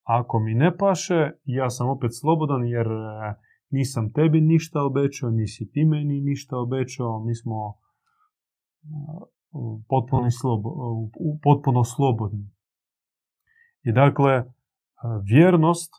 ako 0.03 0.39
mi 0.39 0.53
ne 0.53 0.77
paše, 0.77 1.31
ja 1.43 1.69
sam 1.69 1.89
opet 1.89 2.11
slobodan 2.19 2.65
jer 2.65 2.87
nisam 3.69 4.13
tebi 4.13 4.41
ništa 4.41 4.83
obećao, 4.83 5.29
nisi 5.29 5.71
ti 5.71 5.85
meni 5.85 6.21
ništa 6.21 6.57
obećao, 6.57 7.23
mi 7.23 7.35
smo 7.35 7.73
potpuno, 9.89 10.31
slobo, 10.31 10.69
potpuno 11.43 11.83
slobodni. 11.83 12.49
I 13.83 13.91
dakle, 13.91 14.43
vjernost 15.23 15.93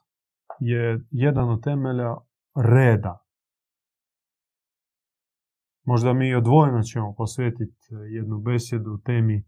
je 0.59 1.01
jedan 1.11 1.51
od 1.51 1.63
temelja 1.63 2.17
reda. 2.55 3.19
Možda 5.85 6.13
mi 6.13 6.35
odvojeno 6.35 6.83
ćemo 6.83 7.15
posvetiti 7.17 7.87
jednu 8.11 8.39
besjedu 8.39 8.99
temi 9.05 9.45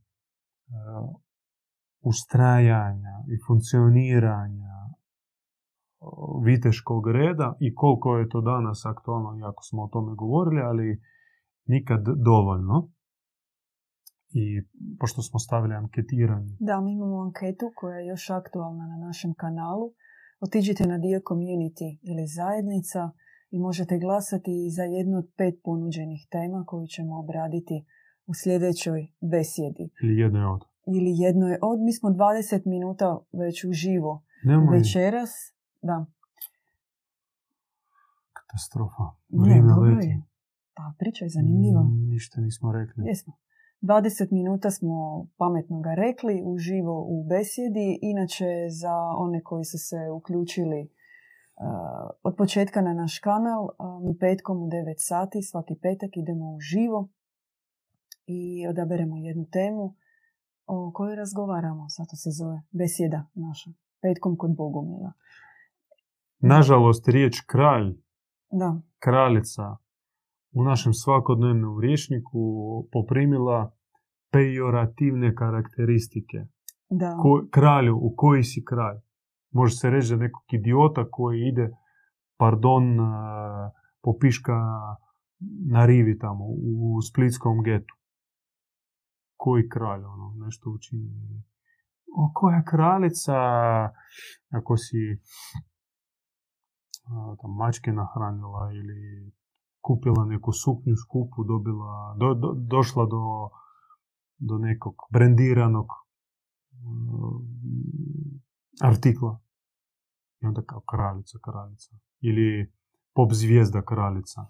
ustrajanja 2.01 3.17
i 3.29 3.35
funkcioniranja 3.47 4.81
viteškog 6.45 7.11
reda 7.11 7.57
i 7.61 7.75
koliko 7.75 8.17
je 8.17 8.29
to 8.29 8.41
danas 8.41 8.87
aktualno, 8.87 9.39
jako 9.39 9.63
smo 9.63 9.83
o 9.83 9.89
tome 9.93 10.15
govorili, 10.15 10.61
ali 10.63 11.03
nikad 11.67 12.05
dovoljno. 12.17 12.89
I 14.33 14.63
pošto 15.01 15.23
smo 15.23 15.39
stavili 15.39 15.75
anketiranje. 15.75 16.57
Da, 16.61 16.81
mi 16.81 16.93
imamo 16.93 17.21
anketu 17.21 17.73
koja 17.75 17.97
je 17.99 18.07
još 18.07 18.31
aktualna 18.31 18.87
na 18.87 18.97
našem 18.97 19.35
kanalu. 19.35 19.93
Otiđite 20.41 20.87
na 20.87 20.99
dio 20.99 21.21
community 21.21 21.99
ili 22.03 22.27
zajednica 22.27 23.11
i 23.51 23.59
možete 23.59 23.99
glasati 23.99 24.71
za 24.77 24.83
jednu 24.83 25.19
od 25.19 25.29
pet 25.37 25.55
ponuđenih 25.65 26.27
tema 26.31 26.65
koju 26.67 26.87
ćemo 26.87 27.19
obraditi 27.19 27.85
u 28.27 28.33
sljedećoj 28.35 29.01
besjedi. 29.21 29.91
Ili 30.03 30.19
jednoj 30.19 30.45
od. 30.45 30.61
Ili 30.87 31.11
jednoj 31.27 31.59
od. 31.63 31.81
Mi 31.81 31.93
smo 31.93 32.09
20 32.11 32.67
minuta 32.67 33.19
već 33.33 33.65
uživo 33.65 34.23
Nemoj. 34.45 34.79
Večeras, 34.79 35.31
da, 35.83 36.07
Katastrofa. 38.33 39.05
Ne, 39.29 39.63
dobro 39.63 39.91
leti. 39.95 40.07
je. 40.07 40.23
Pa 40.75 40.83
priča 40.99 41.25
je 41.25 41.29
zanimljiva. 41.29 41.83
Mm, 41.83 42.09
Ništa 42.09 42.41
nismo 42.41 42.73
rekli. 42.73 43.05
Jesmo. 43.07 43.33
20 43.83 44.33
minuta 44.33 44.71
smo 44.71 45.27
pametno 45.37 45.81
ga 45.81 45.95
rekli 45.95 46.43
uživo 46.45 47.05
u 47.09 47.25
besjedi. 47.29 47.99
Inače, 48.03 48.47
za 48.81 48.95
one 49.17 49.43
koji 49.43 49.65
su 49.65 49.79
se 49.79 50.11
uključili 50.17 50.83
uh, 50.83 52.11
od 52.23 52.37
početka 52.37 52.81
na 52.81 52.95
naš 52.95 53.19
kanal, 53.19 53.65
uh, 53.65 54.03
mi 54.05 54.19
petkom 54.19 54.63
u 54.63 54.67
9 54.67 54.95
sati, 54.99 55.43
svaki 55.43 55.75
petak 55.83 56.11
idemo 56.17 56.55
uživo 56.55 57.09
i 58.27 58.67
odaberemo 58.67 59.17
jednu 59.17 59.47
temu 59.53 59.95
o 60.67 60.93
kojoj 60.95 61.17
razgovaramo. 61.17 61.87
Zato 61.99 62.17
se 62.17 62.31
zove 62.31 62.63
besjeda 62.71 63.27
naša. 63.35 63.71
Petkom 64.03 64.37
kod 64.37 64.57
Bogumila. 64.57 65.13
Nažalost, 66.39 67.09
riječ 67.09 67.41
kralj, 67.41 67.95
Da, 68.51 68.81
kraljica 68.99 69.77
u 70.53 70.65
našem 70.65 70.93
svakodnevnom 70.93 71.81
rječniku 71.81 72.41
poprimila 72.93 73.73
pejorativne 74.33 75.35
karakteristike. 75.35 76.39
da. 76.91 77.17
Ko, 77.23 77.47
kralju, 77.51 77.97
u 77.97 78.15
koji 78.17 78.43
si 78.43 78.65
kralj? 78.65 78.99
Može 79.53 79.75
se 79.77 79.91
reći 79.91 80.11
da 80.11 80.17
nekog 80.17 80.43
idiota 80.53 81.05
koji 81.11 81.49
ide, 81.49 81.71
pardon, 82.39 82.85
popiška 84.03 84.55
na 85.73 85.87
rivi 85.87 86.19
tamo, 86.19 86.45
u 86.45 87.01
splitskom 87.03 87.63
getu. 87.63 87.95
Koji 89.37 89.69
kralj, 89.69 90.03
ono, 90.05 90.35
nešto 90.45 90.71
učini. 90.71 91.43
O, 92.17 92.31
koja 92.35 92.63
kraljica, 92.65 93.39
ako 94.51 94.77
si 94.77 95.21
a, 97.07 97.37
tam 97.43 97.57
mačke 97.57 97.93
nahranila 97.93 98.73
ili 98.73 99.33
kupila 99.83 100.25
neku 100.27 100.53
suknju 100.53 100.97
skupu, 100.97 101.45
dobila, 101.45 102.17
do, 102.19 102.35
do- 102.35 102.55
došla 102.57 103.07
do, 103.07 103.51
do 104.39 104.59
nekog 104.59 104.95
brendiranog 105.13 105.87
mm, 106.73 108.41
artikla. 108.83 109.41
I 110.43 110.47
onda 110.47 110.63
kao 110.63 110.81
kraljica, 110.81 111.39
kraljica. 111.45 111.97
Ili 112.21 112.73
pop 113.15 113.33
zvijezda 113.33 113.83
kraljica. 113.83 114.47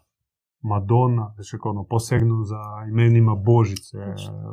Madonna, 0.62 1.32
znači 1.34 1.58
kao 1.62 1.70
ono, 1.72 1.84
posegnu 1.84 2.44
za 2.44 2.62
imenima 2.90 3.34
Božice, 3.34 3.98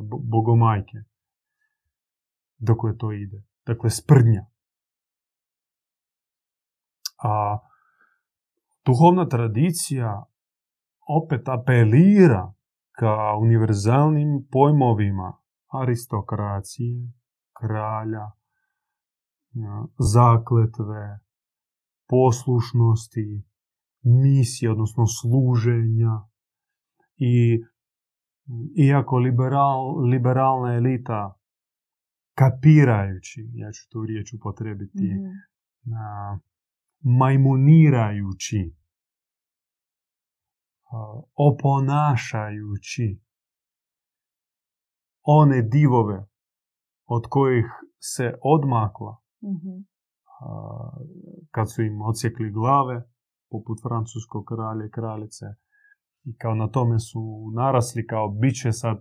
bo- 0.03 0.19
bogomajke. 0.23 0.97
Dokle 2.59 2.97
to 2.97 3.11
ide. 3.11 3.43
Dakle, 3.65 3.89
sprdnja. 3.89 4.45
A 7.23 7.59
duhovna 8.85 9.29
tradicija 9.29 10.25
opet 11.07 11.49
apelira 11.49 12.53
ka 12.91 13.37
univerzalnim 13.41 14.47
pojmovima 14.51 15.37
aristokracije, 15.67 17.11
kralja, 17.59 18.31
ja, 19.51 19.85
zakletve, 20.13 21.19
poslušnosti, 22.09 23.43
misije, 24.03 24.71
odnosno 24.71 25.03
služenja. 25.07 26.13
I 27.17 27.63
iako 28.75 29.17
liberal, 29.17 30.07
liberalna 30.09 30.73
elita 30.73 31.39
kapirajući, 32.37 33.49
ja 33.53 33.71
ću 33.71 33.89
tu 33.89 34.05
riječ 34.05 34.33
upotrebiti, 34.33 35.09
na 35.83 36.39
majmunirajući, 37.01 38.76
oponašajući 41.35 43.21
one 45.23 45.61
divove 45.61 46.27
od 47.05 47.23
kojih 47.29 47.65
se 47.99 48.33
odmakla 48.43 49.17
Mhm. 49.41 49.81
a, 50.41 50.89
kad 51.51 51.71
su 51.71 51.81
im 51.83 52.01
odsjekli 52.01 52.51
glave, 52.51 53.09
poput 53.49 53.77
francuskog 53.81 54.45
kralja 54.45 54.85
i 54.85 54.91
kraljice, 54.91 55.45
i 56.23 56.37
kao 56.37 56.55
na 56.55 56.67
tome 56.67 56.99
su 56.99 57.51
narasli 57.55 58.07
kao 58.07 58.29
bit 58.29 58.55
će 58.61 58.71
sad 58.71 58.97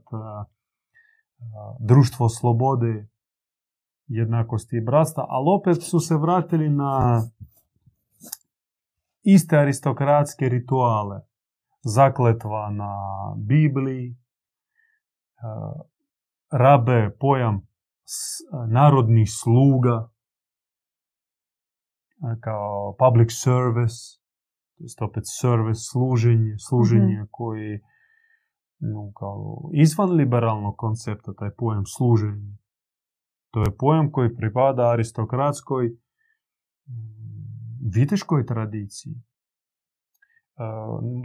društvo 1.80 2.28
slobode, 2.28 3.08
jednakosti 4.06 4.76
i 4.76 4.84
bratstva, 4.84 5.26
ali 5.28 5.46
opet 5.60 5.82
su 5.82 6.00
se 6.00 6.16
vratili 6.16 6.68
na 6.68 7.22
iste 9.22 9.58
aristokratske 9.58 10.48
rituale. 10.48 11.20
Zakletva 11.86 12.70
na 12.70 12.92
Bibliji, 13.36 14.16
a, 15.42 15.72
rabe 16.50 17.16
pojam 17.20 17.66
narodnih 18.68 19.28
sluga, 19.42 20.10
a, 22.22 22.36
kao 22.40 22.96
public 22.98 23.30
service, 23.32 24.18
to 24.76 24.84
jest 24.84 25.02
opet 25.02 25.24
service, 25.40 25.80
služenje, 25.92 26.54
služenje 26.68 27.26
koji 27.30 27.80
no, 28.78 29.12
kao 29.18 29.70
izvan 29.72 30.10
liberalnog 30.10 30.74
koncepta, 30.76 31.32
taj 31.38 31.50
pojam 31.56 31.84
služenje. 31.86 32.56
To 33.50 33.60
je 33.60 33.76
pojam 33.78 34.10
koji 34.12 34.36
pripada 34.36 34.90
aristokratskoj 34.90 35.90
viteškoj 37.94 38.46
tradiciji. 38.46 39.14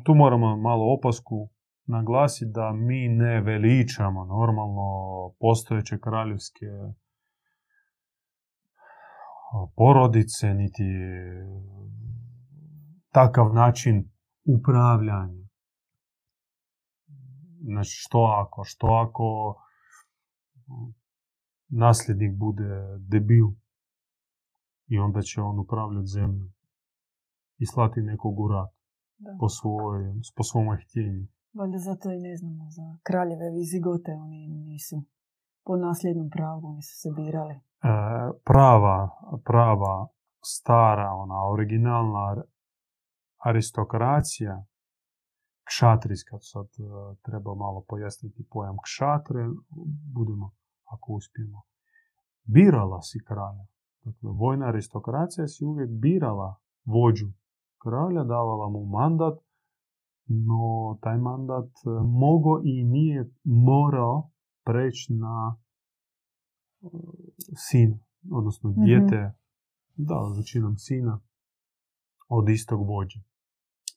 Tu 0.06 0.16
moramo 0.16 0.58
malo 0.58 0.94
opasku 0.94 1.50
naglasiti 1.86 2.52
da 2.52 2.72
mi 2.74 3.08
ne 3.08 3.42
veličamo 3.42 4.26
normalno 4.26 4.90
postojeće 5.40 6.00
kraljevske 6.00 6.66
porodice, 9.76 10.54
niti 10.54 10.84
takav 13.12 13.54
način 13.54 14.10
upravljanja. 14.46 15.48
Znači, 17.64 17.92
što 17.92 18.20
ako? 18.20 18.64
Što 18.64 18.88
ako 18.88 19.56
nasljednik 21.68 22.38
bude 22.38 22.98
debil 23.00 23.46
i 24.88 25.00
onda 25.00 25.22
će 25.22 25.42
on 25.42 25.60
upravljati 25.60 26.08
zemljom 26.08 26.54
i 27.58 27.66
slati 27.66 28.02
nekog 28.02 28.40
u 28.40 28.48
rat 28.48 28.81
Da. 29.24 29.38
po, 29.40 29.50
svoj, 29.50 30.00
po 30.36 30.44
svome 30.44 30.78
htjenju. 30.84 31.28
Valjda 31.54 31.78
zato 31.78 32.12
i 32.12 32.20
ne 32.20 32.38
znamo 32.38 32.66
za 32.70 32.98
kraljeve 33.04 33.48
vizigote, 33.60 34.12
oni 34.14 34.48
nisu 34.48 35.04
po 35.66 35.76
nasljednom 35.76 36.30
pravu, 36.30 36.62
oni 36.68 36.82
su 36.82 36.96
se 37.02 37.10
birali. 37.16 37.54
E, 37.54 37.62
prava, 38.46 39.10
prava, 39.44 40.08
stara, 40.46 41.10
ona 41.14 41.50
originalna 41.54 42.44
aristokracija, 43.38 44.66
kšatrijska, 45.70 46.38
sad 46.40 46.66
e, 46.66 46.82
treba 47.22 47.56
malo 47.56 47.86
pojasniti 47.88 48.48
pojam 48.52 48.76
kšatre, 48.86 49.44
budemo, 50.16 50.52
ako 50.94 51.14
uspijemo, 51.14 51.62
birala 52.44 53.02
si 53.02 53.20
kralja. 53.28 53.66
Dakle, 54.04 54.30
vojna 54.44 54.66
aristokracija 54.66 55.48
si 55.48 55.66
uvijek 55.66 55.90
birala 55.90 56.56
vođu 56.86 57.28
kralja, 57.84 58.24
davala 58.26 58.70
mu 58.70 58.86
mandat, 58.86 59.40
no 60.26 60.98
taj 61.02 61.18
mandat 61.18 61.66
e, 61.66 61.90
mogo 62.04 62.62
i 62.64 62.84
nije 62.84 63.32
morao 63.44 64.30
preći 64.64 65.14
na 65.14 65.56
e, 66.82 66.88
sina, 67.56 67.98
odnosno 68.32 68.70
Mhm. 68.70 68.82
dijete, 68.82 69.34
da, 69.96 70.16
većinom 70.38 70.78
sina, 70.78 71.20
od 72.30 72.50
istog 72.50 72.88
vođe. 72.88 73.20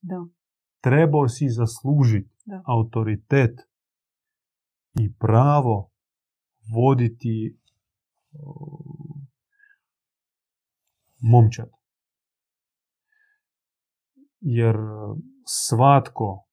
Da, 0.03 0.27
Trebao 0.81 1.29
si 1.29 1.49
zaslužiti 1.49 2.31
Da. 2.44 2.62
autoritet 2.66 3.61
i 4.94 5.14
pravo 5.14 5.90
voditi 6.75 7.59
momčad. 11.20 11.70
Jer 14.46 14.76
svatko 15.46 16.44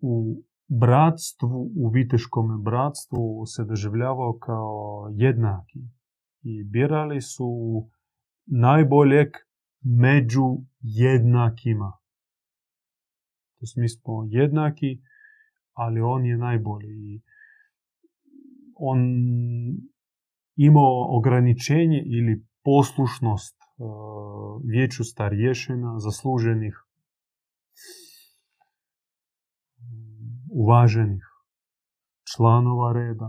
u 0.00 0.42
bratstvu, 0.68 1.70
u 1.76 1.88
viteškom 1.88 2.62
bratstvu 2.62 3.46
se 3.46 3.64
doživljavao 3.64 4.38
kao 4.38 5.08
jednaki. 5.14 5.78
I 6.42 6.64
birali 6.64 7.20
su 7.20 7.48
najboljeg 8.46 9.28
među 9.84 10.56
jednakima. 10.80 11.92
To 13.58 13.80
mi 13.80 13.88
smo 13.88 14.26
jednaki, 14.28 15.00
ali 15.72 16.00
on 16.00 16.26
je 16.26 16.36
najbolji. 16.36 17.22
On 18.74 18.98
imao 20.56 21.16
ograničenje 21.18 22.02
ili 22.06 22.46
poslušnost 22.64 23.56
vijeću 24.64 25.04
starješina, 25.04 25.98
zasluženih, 25.98 26.74
uvaženih 30.62 31.24
članova 32.32 32.92
reda. 32.92 33.28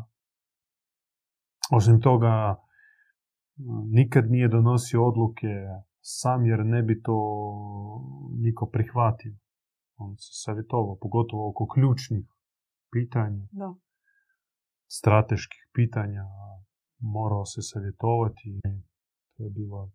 Osim 1.78 2.02
toga, 2.02 2.56
nikad 4.00 4.32
nije 4.32 4.48
donosio 4.48 5.08
odluke 5.08 5.54
sam 6.02 6.46
jer 6.46 6.60
ne 6.66 6.82
bi 6.84 7.02
to 7.02 7.18
niko 8.46 8.66
prihvatio. 8.74 9.34
On 9.98 10.16
se 10.18 10.32
savjetovao, 10.44 10.98
pogotovo 11.02 11.50
oko 11.50 11.68
ključnih 11.74 12.26
pitanja, 12.94 13.46
Da. 13.52 13.74
strateških 14.88 15.64
pitanja, 15.74 16.24
morao 17.00 17.46
se 17.46 17.62
savjetovati. 17.62 18.60
To 19.38 19.44
je 19.44 19.50
bila 19.50 19.92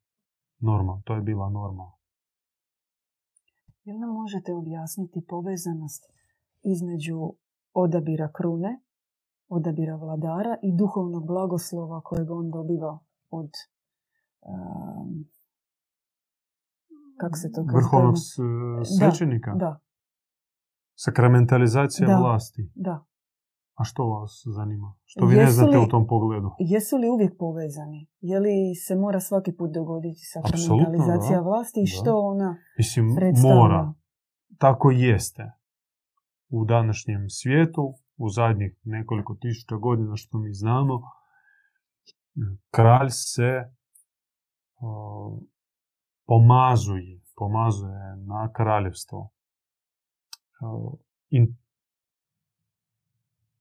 norma, 0.60 1.02
to 1.04 1.14
je 1.14 1.22
bila 1.22 1.50
norma. 1.50 1.92
Jel 3.84 3.98
nam 3.98 4.10
možete 4.10 4.52
objasniti 4.52 5.26
povezanost 5.28 6.15
između 6.66 7.18
odabira 7.74 8.28
krune, 8.32 8.82
odabira 9.48 9.96
vladara 9.96 10.56
i 10.62 10.76
duhovnog 10.76 11.26
blagoslova 11.26 12.00
kojeg 12.00 12.30
on 12.30 12.50
dobiva 12.50 12.98
od 13.30 13.50
um, 14.42 15.24
kako 17.20 17.36
se 17.36 17.52
to 17.52 17.64
kaže? 17.64 17.76
Vrhovnog 17.76 18.14
svećenika? 18.98 19.50
Da, 19.54 19.80
Sakramentalizacija 20.96 22.08
Da. 22.08 22.18
vlasti. 22.18 22.70
da. 22.74 23.04
A 23.74 23.84
što 23.84 24.04
vas 24.04 24.42
zanima? 24.46 24.94
Što 25.04 25.26
vi 25.26 25.36
ne 25.36 25.46
znate 25.46 25.78
li- 25.78 25.84
u 25.84 25.88
tom 25.88 26.06
pogledu? 26.06 26.50
Jesu 26.60 26.96
li 26.96 27.08
uvijek 27.08 27.38
povezani? 27.38 28.08
Je 28.20 28.40
li 28.40 28.54
se 28.76 28.96
mora 28.96 29.20
svaki 29.20 29.52
put 29.52 29.70
dogoditi 29.70 30.20
sakramentalizacija 30.24 31.38
da. 31.38 31.44
vlasti 31.44 31.80
i 31.82 31.86
što 31.86 32.18
ona 32.22 32.56
Mislim, 32.78 33.14
predstavlja? 33.16 33.54
mora. 33.54 33.92
Tako 34.58 34.90
jeste. 34.90 35.42
U 36.48 36.64
današnjem 36.64 37.28
svijetu, 37.28 37.94
u 38.16 38.28
zadnjih 38.28 38.80
nekoliko 38.84 39.34
tisuća 39.34 39.76
godina 39.76 40.16
što 40.16 40.38
mi 40.38 40.52
znamo, 40.52 41.00
kralj 42.70 43.08
se 43.10 43.50
pomazuje, 46.26 47.20
pomazuje 47.36 48.16
na 48.16 48.52
kraljevstvo. 48.52 49.30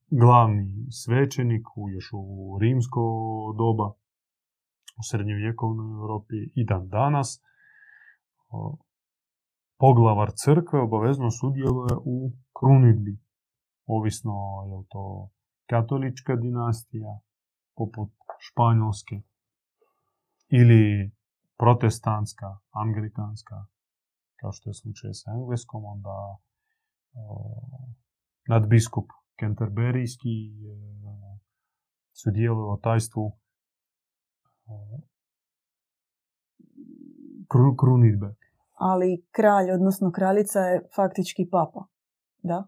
Glavni 0.09 0.91
svećenik 0.91 1.67
u, 1.77 1.89
još 1.89 2.09
u 2.13 2.57
rimsko 2.61 3.01
doba, 3.57 3.87
u 4.99 5.01
srednjovjekovnoj 5.09 5.91
Europi 6.01 6.35
i 6.55 6.65
dan 6.65 6.89
danas, 6.89 7.41
poglavar 9.77 10.31
crkve 10.31 10.79
obavezno 10.81 11.31
sudjeluje 11.31 11.95
u 12.05 12.31
krunidbi. 12.59 13.19
Ovisno 13.85 14.33
je 14.71 14.85
to 14.89 15.29
katolička 15.69 16.35
dinastija, 16.35 17.19
poput 17.75 18.11
španjolske, 18.39 19.21
ili 20.49 21.11
protestantska, 21.57 22.57
anglikanska, 22.69 23.65
kao 24.35 24.51
što 24.51 24.69
je 24.69 24.73
slučaj 24.73 25.13
sa 25.13 25.31
engleskom, 25.31 25.85
onda 25.85 26.37
o, 27.13 27.61
nadbiskup 28.47 29.05
Canterburyjski 29.39 30.35
e, 30.47 31.39
sudjeluje 32.13 32.73
u 32.73 32.79
tajstvu 32.81 33.37
o, 34.65 34.99
kru, 37.51 37.75
krunidbe. 37.75 38.35
Ali 38.75 39.25
kralj, 39.31 39.71
odnosno 39.71 40.11
kraljica 40.11 40.59
je 40.61 40.87
faktički 40.95 41.47
papa. 41.51 41.85
Da? 42.39 42.65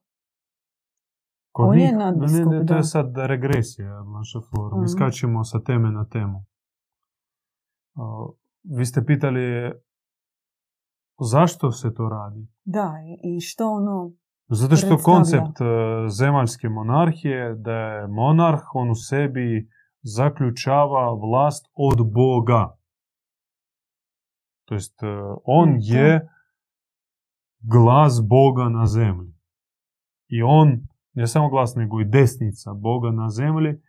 Kod 1.52 1.67
On 1.67 1.76
je 1.76 1.82
njih- 1.82 1.91
ne, 1.91 1.98
nadbiskup, 1.98 2.52
ne, 2.52 2.58
to 2.58 2.63
da. 2.63 2.76
je 2.76 2.84
sad 2.86 3.17
regresija, 3.17 4.04
naša 4.04 4.39
flora. 4.41 4.76
Mi 4.76 4.82
Mhm. 4.82 4.88
skačemo 4.89 5.43
sa 5.43 5.60
teme 5.60 5.91
na 5.91 6.06
temu. 6.06 6.46
O, 7.96 8.34
vi 8.65 8.86
ste 8.86 9.06
pitali 9.06 9.72
zašto 11.22 11.72
se 11.72 11.93
to 11.93 12.10
radi? 12.10 12.48
Da, 12.65 12.93
i- 13.24 13.39
što 13.41 13.67
ono... 13.70 14.12
Zato 14.50 14.76
što 14.76 14.88
Predstavlja. 14.88 15.17
koncept 15.17 15.62
e, 15.62 15.65
zemaljske 16.10 16.70
monarhije 16.70 17.56
da 17.56 17.72
je 17.74 18.08
monarh, 18.10 18.62
on 18.74 18.89
u 18.89 18.96
sebi 18.96 19.70
zaključava 20.04 21.13
vlast 21.13 21.65
od 21.76 22.12
Boga. 22.12 22.77
To 24.68 24.74
jest, 24.74 25.04
e, 25.04 25.08
on 25.44 25.70
Mm, 25.70 25.80
to- 25.80 25.94
je 25.94 26.30
glas 27.60 28.22
Boga 28.28 28.70
na 28.70 28.86
zemlji. 28.86 29.34
I 30.28 30.42
on, 30.44 30.88
ne 31.14 31.28
samo 31.28 31.50
glas, 31.50 31.76
nego 31.76 32.02
i 32.02 32.06
desnica 32.06 32.74
Boga 32.74 33.12
na 33.12 33.30
zemlji, 33.30 33.82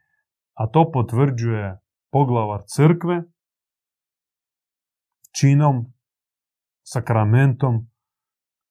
a 0.54 0.66
to 0.66 0.90
potvrđuje 0.92 1.78
poglavar 2.10 2.62
crkve 2.66 3.22
činom, 5.40 5.92
sakramentom 6.82 7.90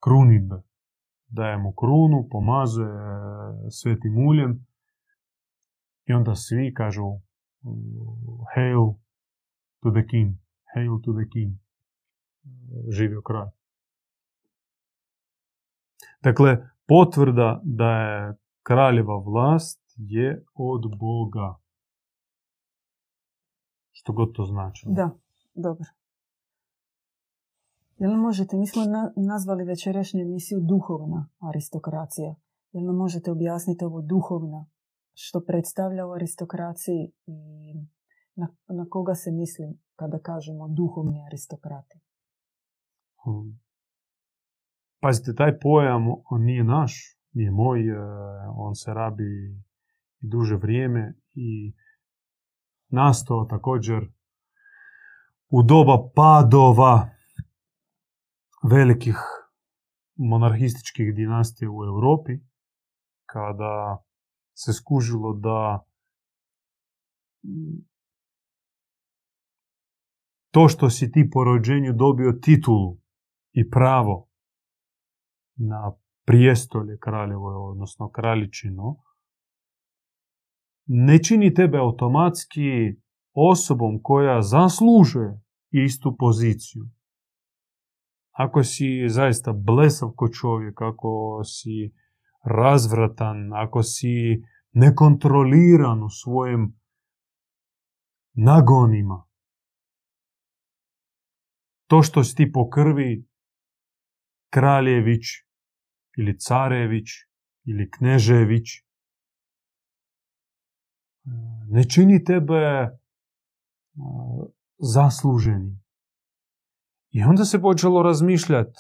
krunidbe. 0.04 0.62
Daje 1.28 1.58
mu 1.58 1.74
krunu, 1.74 2.28
pomazuje 2.32 2.90
e, 2.90 3.72
svetim 3.72 4.28
uljem 4.28 4.66
i 6.06 6.14
onda 6.14 6.36
svi 6.36 6.74
kažu 6.74 7.06
uh, 7.06 7.22
Hail 8.56 8.86
to 9.84 9.92
the 9.92 10.08
king, 10.12 10.36
hail 10.74 11.02
to 11.04 11.12
the 11.14 11.30
king. 11.34 11.67
Živio 12.90 13.22
kralj. 13.22 13.50
Dakle, 16.24 16.70
potvrda 16.88 17.62
da 17.64 17.86
je 17.86 18.38
kraljeva 18.64 19.18
vlast 19.18 19.82
je 19.98 20.46
od 20.54 20.82
Boga. 21.00 21.56
Što 23.92 24.14
god 24.14 24.36
to 24.36 24.44
znači. 24.44 24.86
Da, 24.90 25.10
dobro. 25.54 25.86
Jel 27.98 28.16
možete, 28.16 28.58
mi 28.58 28.68
smo 28.68 28.84
na- 28.84 29.14
nazvali 29.16 29.64
večerašnju 29.64 30.22
emisiju 30.22 30.60
duhovna 30.62 31.30
aristokracija. 31.40 32.36
Jel 32.72 32.94
možete 32.94 33.32
objasniti 33.32 33.86
ovo 33.86 34.02
duhovna, 34.02 34.66
što 35.14 35.42
predstavlja 35.48 36.06
u 36.06 36.12
aristokraciji 36.12 37.12
i 37.26 37.74
na, 38.36 38.48
na 38.68 38.86
koga 38.90 39.16
se 39.16 39.32
misli 39.32 39.80
kada 39.96 40.20
kažemo 40.20 40.68
duhovni 40.68 41.26
aristokrati? 41.26 42.00
Um, 43.28 43.60
Pazite, 45.02 45.36
taj 45.36 45.60
pojam 45.60 46.08
on 46.30 46.42
nije 46.42 46.64
naš, 46.64 47.18
nije 47.32 47.52
moj, 47.52 47.90
e, 47.90 47.98
on 48.56 48.76
se 48.76 48.94
rabi 48.94 49.64
duže 50.20 50.56
vrijeme 50.56 51.14
i 51.34 51.74
nastao 52.88 53.46
također 53.46 54.12
u 55.50 55.64
doba 55.64 56.10
padova 56.16 57.10
velikih 58.72 59.18
monarhističkih 60.16 61.16
dinastija 61.16 61.70
u 61.72 61.84
Europi, 61.86 62.34
kada 63.26 64.04
se 64.54 64.74
skužilo 64.74 65.34
da 65.34 65.86
to 70.52 70.68
što 70.68 70.90
si 70.90 71.12
ti 71.12 71.30
po 71.34 71.44
rođenju 71.44 71.94
dobio 71.94 72.32
titulu 72.42 72.98
i 73.60 73.70
pravo 73.70 74.30
na 75.56 75.94
prijestolje 76.26 76.98
kraljevo, 77.00 77.70
odnosno 77.72 78.10
kraljičino, 78.12 78.96
ne 80.86 81.24
čini 81.24 81.54
tebe 81.54 81.78
automatski 81.78 82.70
osobom 83.34 84.00
koja 84.04 84.42
zaslužuje 84.42 85.42
istu 85.72 86.16
poziciju. 86.20 86.84
Ako 88.32 88.64
si 88.64 89.10
zaista 89.10 89.54
blesav 89.54 90.10
ko 90.16 90.30
čovjek, 90.30 90.82
ako 90.82 91.42
si 91.44 91.94
razvratan, 92.44 93.54
ako 93.54 93.84
si 93.84 94.44
nekontroliran 94.72 96.04
u 96.04 96.10
svojim 96.10 96.80
nagonima, 98.34 99.28
to 101.88 102.02
što 102.02 102.24
si 102.24 102.36
ti 102.36 102.52
po 102.52 102.70
krvi 102.70 103.27
kraljević 104.50 105.24
ili 106.18 106.40
carević 106.40 107.08
ili 107.64 107.92
knežević 107.92 108.68
ne 111.70 111.84
čini 111.90 112.24
tebe 112.24 112.90
zasluženim. 114.78 115.84
I 117.10 117.24
onda 117.24 117.46
se 117.46 117.62
počelo 117.62 118.04
razmišljati, 118.04 118.80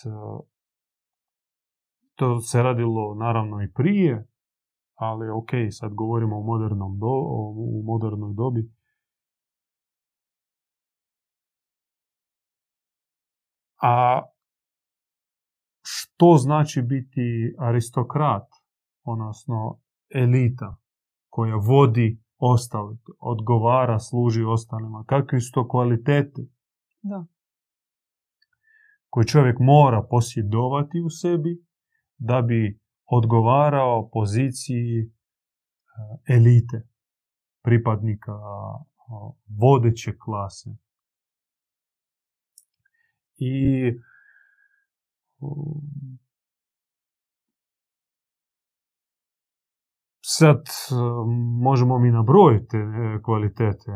to 2.15 2.41
se 2.41 2.63
radilo 2.63 3.15
naravno 3.15 3.63
i 3.63 3.71
prije, 3.73 4.27
ali 4.95 5.29
ok, 5.29 5.49
sad 5.71 5.93
govorimo 5.93 6.37
o, 6.37 6.43
modernom 6.43 6.99
do, 6.99 7.07
o- 7.07 7.81
modernoj 7.83 8.33
dobi. 8.33 8.71
A 13.81 14.21
što 16.17 16.37
znači 16.37 16.81
biti 16.81 17.55
aristokrat, 17.59 18.47
odnosno 19.03 19.79
elita 20.15 20.77
koja 21.29 21.55
vodi 21.55 22.23
ostale, 22.37 22.97
odgovara, 23.19 23.99
služi 23.99 24.43
ostalima. 24.43 25.03
Kakvi 25.07 25.41
su 25.41 25.51
to 25.53 25.67
kvalitete? 25.67 26.41
Da. 27.01 27.25
Koje 29.09 29.25
čovjek 29.25 29.59
mora 29.59 30.07
posjedovati 30.09 31.01
u 31.05 31.09
sebi 31.09 31.65
da 32.17 32.41
bi 32.41 32.79
odgovarao 33.05 34.09
poziciji 34.13 34.99
e, 34.99 35.09
elite, 36.35 36.87
pripadnika 37.63 38.33
vodeće 39.59 40.11
klase. 40.25 40.69
I 43.35 43.53
sad 50.21 50.63
možemo 51.61 51.99
mi 51.99 52.11
nabrojiti 52.11 52.77
e, 52.77 53.21
kvalitete 53.25 53.91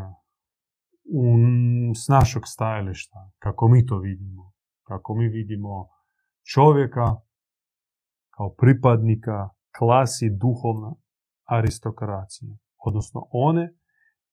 u, 1.14 1.24
s 1.96 2.08
našeg 2.08 2.42
stajališta, 2.46 3.32
kako 3.40 3.68
mi 3.68 3.86
to 3.86 3.98
vidimo. 3.98 4.52
Kako 4.88 5.16
mi 5.16 5.28
vidimo 5.28 5.88
čovjeka 6.54 7.16
kao 8.36 8.50
pripadnika 8.58 9.50
klasi 9.78 10.30
duhovna 10.30 10.96
aristokracije. 11.46 12.58
Odnosno 12.86 13.28
one 13.32 13.74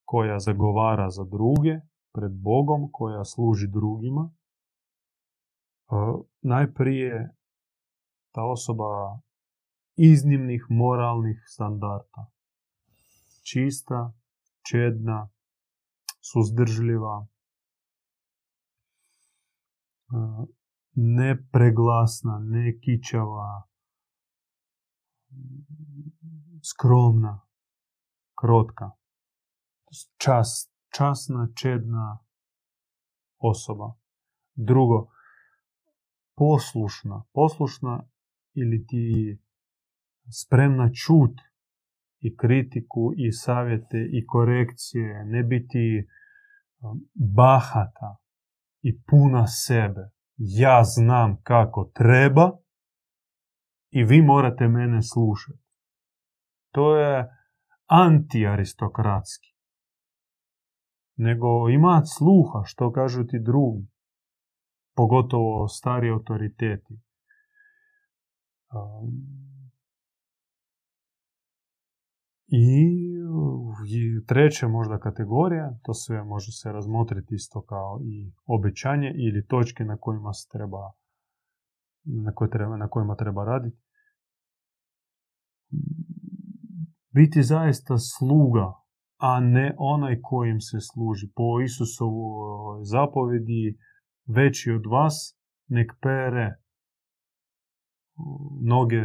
koja 0.04 0.38
zagovara 0.38 1.10
za 1.10 1.24
druge 1.24 1.74
pred 2.14 2.32
Bogom, 2.32 2.88
koja 2.92 3.24
služi 3.24 3.66
drugima. 3.68 4.30
Najprije 6.42 7.34
ta 8.32 8.44
osoba 8.44 9.20
iznimnih 9.96 10.66
moralnih 10.68 11.42
standarda. 11.46 12.30
Čista, 13.42 14.12
čedna, 14.70 15.28
suzdržljiva, 16.20 17.26
e, 20.08 20.46
nepreglasna, 20.94 22.38
ne 22.38 22.78
kičava, 22.80 23.62
skromna, 26.62 27.40
krotka, 28.40 28.90
čas, 30.16 30.72
časna, 30.96 31.48
čedna 31.54 32.18
osoba. 33.38 33.94
Drugo, 34.54 35.10
poslušna, 36.38 37.24
poslušna 37.32 38.08
ili 38.54 38.86
ti 38.86 39.38
spremna 40.30 40.90
čut 40.92 41.36
i 42.20 42.36
kritiku 42.36 43.12
i 43.16 43.32
savjete 43.32 43.98
i 44.12 44.26
korekcije, 44.26 45.24
ne 45.24 45.42
biti 45.42 46.04
um, 46.80 47.00
bahata 47.36 48.16
i 48.82 49.02
puna 49.02 49.46
sebe. 49.46 50.10
Ja 50.36 50.84
znam 50.84 51.42
kako 51.42 51.90
treba 51.94 52.50
i 53.90 54.04
vi 54.04 54.22
morate 54.22 54.68
mene 54.68 55.02
slušati. 55.02 55.58
To 56.72 56.96
je 56.96 57.28
antiaristokratski. 57.86 59.54
Nego 61.16 61.68
imati 61.68 62.06
sluha 62.18 62.62
što 62.64 62.92
kažu 62.92 63.24
ti 63.24 63.38
drugi. 63.44 63.86
Pogotovo 64.98 65.68
stari 65.68 66.10
autoriteti. 66.10 66.94
I 72.46 72.68
treća 74.26 74.68
možda 74.68 74.98
kategorija, 74.98 75.78
to 75.82 75.94
sve 75.94 76.24
može 76.24 76.52
se 76.52 76.72
razmotriti 76.72 77.34
isto 77.34 77.62
kao 77.62 78.00
i 78.04 78.32
obećanje 78.46 79.12
ili 79.14 79.46
točke 79.46 79.84
na 79.84 79.96
kojima 80.00 80.32
se 80.32 80.48
treba 80.52 80.92
na, 82.04 82.32
treba, 82.52 82.76
na 82.76 82.88
kojima 82.88 83.16
treba 83.16 83.44
raditi. 83.44 83.82
Biti 87.10 87.42
zaista 87.42 87.94
sluga, 87.98 88.72
a 89.18 89.40
ne 89.40 89.74
onaj 89.78 90.20
kojim 90.22 90.60
se 90.60 90.78
služi. 90.80 91.32
Po 91.36 91.60
Isusovu 91.60 92.28
zapovedi 92.84 93.78
veći 94.28 94.72
od 94.72 94.86
vas 94.86 95.38
nek 95.68 95.92
pere 96.02 96.56
noge 98.62 99.04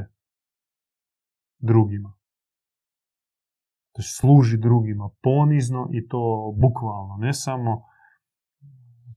drugima 1.58 2.14
da 3.96 4.04
služi 4.04 4.58
drugima 4.58 5.10
ponizno 5.22 5.90
i 5.92 6.08
to 6.08 6.54
bukvalno, 6.58 7.18
ne 7.18 7.34
samo 7.34 7.84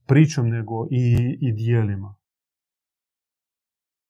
pričom, 0.07 0.49
nego 0.49 0.85
i, 0.91 1.37
i 1.41 1.53
dijelima. 1.53 2.15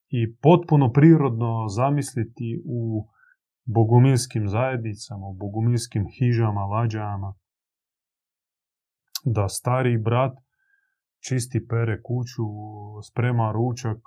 I 0.09 0.35
potpuno 0.35 0.91
prirodno 0.91 1.67
zamisliti 1.67 2.61
u 2.65 3.07
bogumilskim 3.65 4.47
zajednicama, 4.47 5.25
u 5.27 5.33
bogumilskim 5.33 6.05
hižama, 6.19 6.65
lađama, 6.65 7.33
da 9.25 9.49
stari 9.49 9.97
brat 9.97 10.37
čisti 11.19 11.67
pere 11.67 12.01
kuću, 12.01 12.47
sprema 13.09 13.51
ručak, 13.51 13.97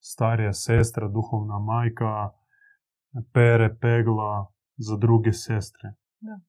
starija 0.00 0.52
sestra, 0.52 1.08
duhovna 1.08 1.58
majka, 1.58 2.30
pere 3.32 3.76
pegla 3.80 4.52
za 4.76 4.96
druge 4.96 5.32
sestre. 5.32 5.94
Da. 6.20 6.40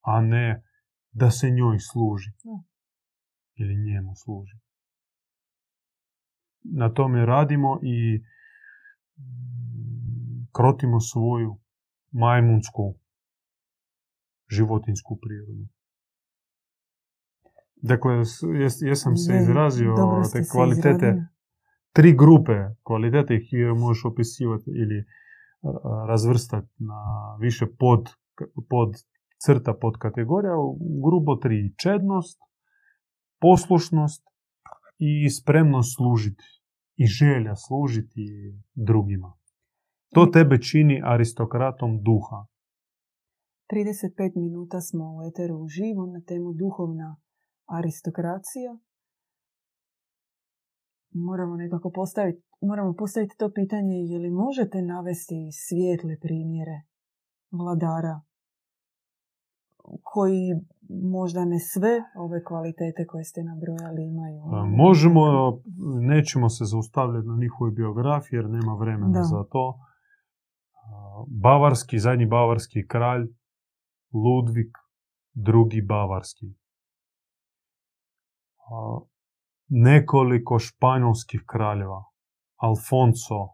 A 0.00 0.20
ne 0.20 0.64
da 1.12 1.30
se 1.30 1.50
njoj 1.50 1.78
služi. 1.78 2.30
Da. 2.44 2.62
Ili 3.54 3.76
njemu 3.76 4.12
služi. 4.24 4.58
Na 6.62 6.92
tome 6.92 7.26
radimo 7.26 7.80
i 7.82 8.18
mm, 9.18 10.48
krotimo 10.52 11.00
svoju 11.00 11.60
majmunsku 12.10 12.94
životinsku 14.48 15.18
prirodu. 15.22 15.68
Dakle, 17.82 18.12
jes, 18.60 18.82
jesam 18.82 19.16
se 19.16 19.36
izrazio 19.42 19.94
te 20.32 20.42
kvalitete, 20.52 21.26
tri 21.92 22.16
grupe 22.16 22.52
kvalitete 22.82 23.34
ih 23.34 23.48
možeš 23.76 24.04
opisivati 24.04 24.70
ili 24.70 25.04
razvrstati 26.08 26.74
na 26.78 27.00
više 27.40 27.66
pod 27.78 28.08
pod 28.68 28.90
crta 29.44 29.74
pod 29.74 29.96
kategorija, 29.98 30.52
grubo 31.04 31.36
tri. 31.36 31.74
Čednost, 31.82 32.38
poslušnost 33.40 34.22
i 34.98 35.30
spremnost 35.30 35.96
služiti. 35.96 36.44
I 36.96 37.06
želja 37.06 37.54
služiti 37.56 38.24
drugima. 38.74 39.32
To 40.14 40.26
tebe 40.26 40.58
čini 40.58 41.02
aristokratom 41.04 42.02
duha. 42.02 42.46
35 43.72 44.36
minuta 44.36 44.80
smo 44.80 45.04
u 45.16 45.18
Eteru 45.28 45.56
uživo 45.56 46.06
na 46.06 46.20
temu 46.26 46.52
duhovna 46.52 47.16
aristokracija. 47.78 48.70
Moramo 51.10 51.56
nekako 51.56 51.90
postaviti, 51.94 52.42
moramo 52.60 52.94
postaviti 52.98 53.36
to 53.38 53.50
pitanje 53.54 53.96
je 53.96 54.18
li 54.18 54.30
možete 54.30 54.82
navesti 54.82 55.50
svijetle 55.52 56.16
primjere 56.20 56.82
vladara 57.50 58.20
koji 60.02 60.60
možda 60.88 61.44
ne 61.44 61.58
sve 61.58 61.94
ove 62.16 62.44
kvalitete 62.44 63.06
koje 63.06 63.24
ste 63.24 63.40
nabrojali 63.42 64.02
imaju. 64.12 64.40
Možemo, 64.76 65.22
nećemo 66.00 66.48
se 66.48 66.64
zaustavljati 66.64 67.28
na 67.28 67.36
njihovoj 67.36 67.72
biografiji 67.72 68.36
jer 68.36 68.50
nema 68.50 68.74
vremena 68.80 69.22
za 69.22 69.44
to. 69.52 69.78
Bavarski, 71.42 71.98
zadnji 71.98 72.26
bavarski 72.26 72.86
kralj, 72.88 73.26
Ludvik, 74.12 74.76
drugi 75.34 75.82
bavarski. 75.82 76.46
Nekoliko 79.68 80.58
španjolskih 80.58 81.42
kraljeva. 81.46 82.04
Alfonso 82.56 83.48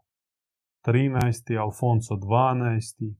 13. 0.85 1.61
Alfonso 1.61 2.15
12. 2.15 3.15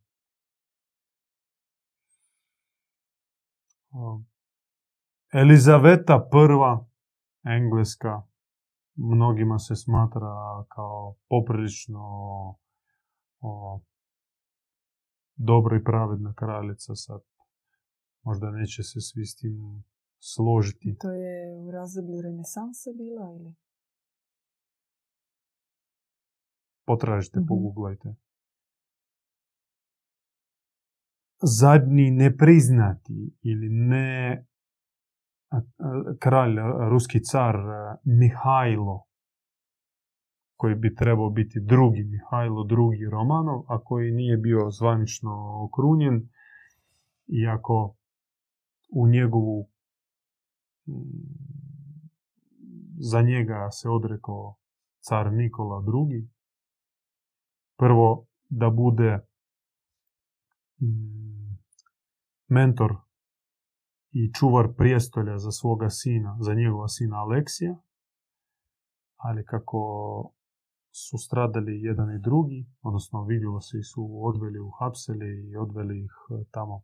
Elizaveta 5.34 6.28
prva, 6.32 6.86
engleska, 7.44 8.22
mnogima 8.96 9.60
se 9.60 9.76
smatra 9.76 10.66
kao 10.70 11.16
poprilično 11.30 12.02
o, 13.40 13.82
dobro 15.36 15.78
i 15.78 15.84
pravedna 15.84 16.34
kraljica 16.34 16.96
sad. 16.96 17.22
Možda 18.24 18.52
neće 18.52 18.84
se 18.84 19.02
svi 19.02 19.26
s 19.26 19.36
tim 19.36 19.84
složiti. 20.20 20.98
To 21.00 21.12
je 21.12 21.56
u 21.58 21.72
razdoblju 21.72 22.22
renesanse 22.22 22.90
bila 22.96 23.32
ili? 23.40 23.56
Potražite, 26.86 27.40
Mhm. 27.40 27.48
poguglajte. 27.48 28.16
Zadnji 31.60 32.12
nepriznati 32.12 33.36
ili 33.42 33.70
ne 33.70 34.46
kralj, 36.20 36.56
ruski 36.90 37.20
car 37.24 37.56
Mihajlo, 38.04 39.04
koji 40.56 40.76
bi 40.76 40.96
trebao 40.96 41.30
biti 41.30 41.60
drugi 41.62 42.04
Mihajlo, 42.04 42.64
drugi 42.64 43.06
Romanov, 43.12 43.64
a 43.68 43.84
koji 43.84 44.12
nije 44.12 44.38
bio 44.38 44.72
zvanično 44.72 45.64
okrunjen, 45.66 46.30
iako 47.28 47.96
u 48.96 49.08
njegovu 49.08 49.70
za 53.00 53.22
njega 53.22 53.72
se 53.72 53.90
odrekao 53.90 54.56
car 55.00 55.34
Nikola 55.34 55.84
II. 56.12 56.30
Prvo 57.78 58.26
da 58.50 58.70
bude 58.70 59.28
mm, 60.82 61.58
mentor 62.48 62.96
i 64.12 64.34
čuvar 64.34 64.74
prijestolja 64.78 65.38
za 65.38 65.52
svoga 65.52 65.90
sina, 65.90 66.38
za 66.40 66.54
njegova 66.54 66.88
sina 66.88 67.18
Aleksija, 67.18 67.78
ali 69.16 69.46
kako 69.46 69.82
su 70.92 71.18
stradali 71.18 71.82
jedan 71.82 72.16
i 72.16 72.20
drugi, 72.20 72.66
odnosno 72.82 73.24
vidjelo 73.24 73.62
se 73.62 73.78
i 73.80 73.84
su 73.84 74.20
odveli 74.24 74.60
u 74.60 74.72
hapseli 74.80 75.50
i 75.50 75.58
odveli 75.58 76.04
ih 76.04 76.12
e, 76.30 76.44
tamo 76.52 76.84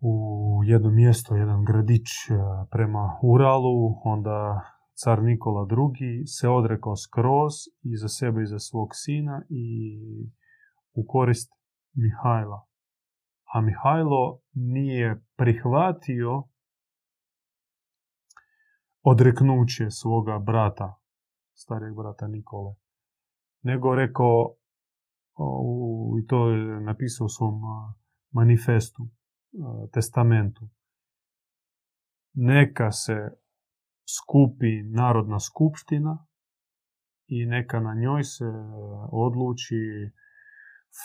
u 0.00 0.60
jedno 0.64 0.90
mjesto, 0.90 1.36
jedan 1.36 1.64
gradić 1.64 2.06
e, 2.30 2.34
prema 2.70 3.18
Uralu, 3.22 4.00
onda 4.04 4.60
car 5.04 5.22
Nikola 5.22 5.66
II 5.70 6.26
se 6.26 6.48
odrekao 6.48 6.96
skroz 6.96 7.52
i 7.82 7.96
za 7.96 8.08
sebe 8.08 8.42
i 8.42 8.46
za 8.46 8.58
svog 8.58 8.88
sina 8.92 9.42
i 9.48 9.98
u 10.94 11.04
korist 11.08 11.52
Mihajla. 11.94 12.66
A 13.54 13.60
Mihajlo 13.60 14.40
nije 14.52 15.24
prihvatio 15.36 16.42
odreknuće 19.02 19.90
svoga 19.90 20.38
brata, 20.38 20.94
starijeg 21.54 21.94
brata 21.96 22.26
Nikole, 22.26 22.74
nego 23.62 23.94
rekao, 23.94 24.54
i 26.22 26.26
to 26.26 26.50
je 26.50 26.80
napisao 26.80 27.24
u 27.24 27.28
svom 27.28 27.60
manifestu, 28.32 29.08
testamentu, 29.92 30.68
neka 32.34 32.90
se 32.92 33.16
skupi 34.16 34.82
narodna 34.82 35.40
skupština 35.40 36.26
i 37.26 37.46
neka 37.46 37.80
na 37.80 37.94
njoj 37.94 38.24
se 38.24 38.44
odluči 39.12 39.82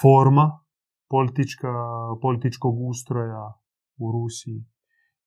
forma 0.02 0.60
politička, 1.10 1.74
političkog 2.22 2.76
ustroja 2.90 3.54
u 3.98 4.12
Rusiji. 4.12 4.66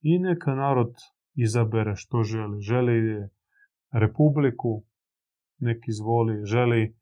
I 0.00 0.18
neka 0.18 0.54
narod 0.54 0.94
izabere 1.34 1.92
što 1.96 2.22
želi. 2.22 2.60
Želi 2.60 3.28
republiku, 3.92 4.84
nek 5.58 5.88
izvoli, 5.88 6.44
želi 6.44 6.98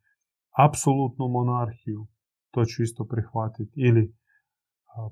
apsolutnu 0.68 1.28
monarhiju, 1.28 2.06
to 2.50 2.64
ću 2.64 2.82
isto 2.82 3.04
prihvatiti, 3.04 3.72
ili 3.76 4.14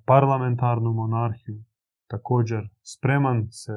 parlamentarnu 0.06 0.92
monarhiju, 0.92 1.64
također 2.06 2.68
spreman 2.82 3.48
se 3.50 3.72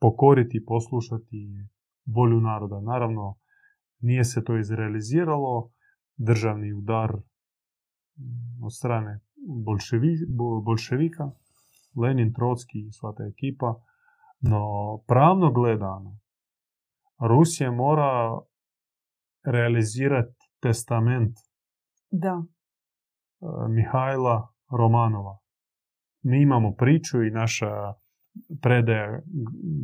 pokoriti 0.00 0.56
i 0.56 0.64
poslušati 0.64 1.68
volju 2.06 2.40
naroda. 2.40 2.80
Naravno, 2.80 3.38
nije 4.00 4.24
se 4.24 4.44
to 4.44 4.58
izrealiziralo, 4.58 5.70
državni 6.16 6.72
udar 6.72 7.16
mm, 7.16 8.64
od 8.64 8.74
strane 8.74 9.20
bolševi, 9.64 10.16
bo- 10.28 10.60
bolševika, 10.60 11.30
Lenin, 11.96 12.32
Trotski 12.32 12.78
i 12.78 12.92
sva 12.92 13.12
ta 13.16 13.24
ekipa, 13.24 13.74
no 14.40 14.62
pravno 15.06 15.52
gledano, 15.52 16.18
Rusija 17.18 17.70
mora 17.70 18.40
realizirati 19.44 20.36
testament 20.60 21.36
Da, 22.10 22.42
e, 22.42 23.68
Mihajla 23.68 24.53
Romanova. 24.70 25.38
Mi 26.22 26.42
imamo 26.42 26.74
priču 26.74 27.22
i 27.22 27.30
naša 27.30 27.70
predaja 28.62 29.20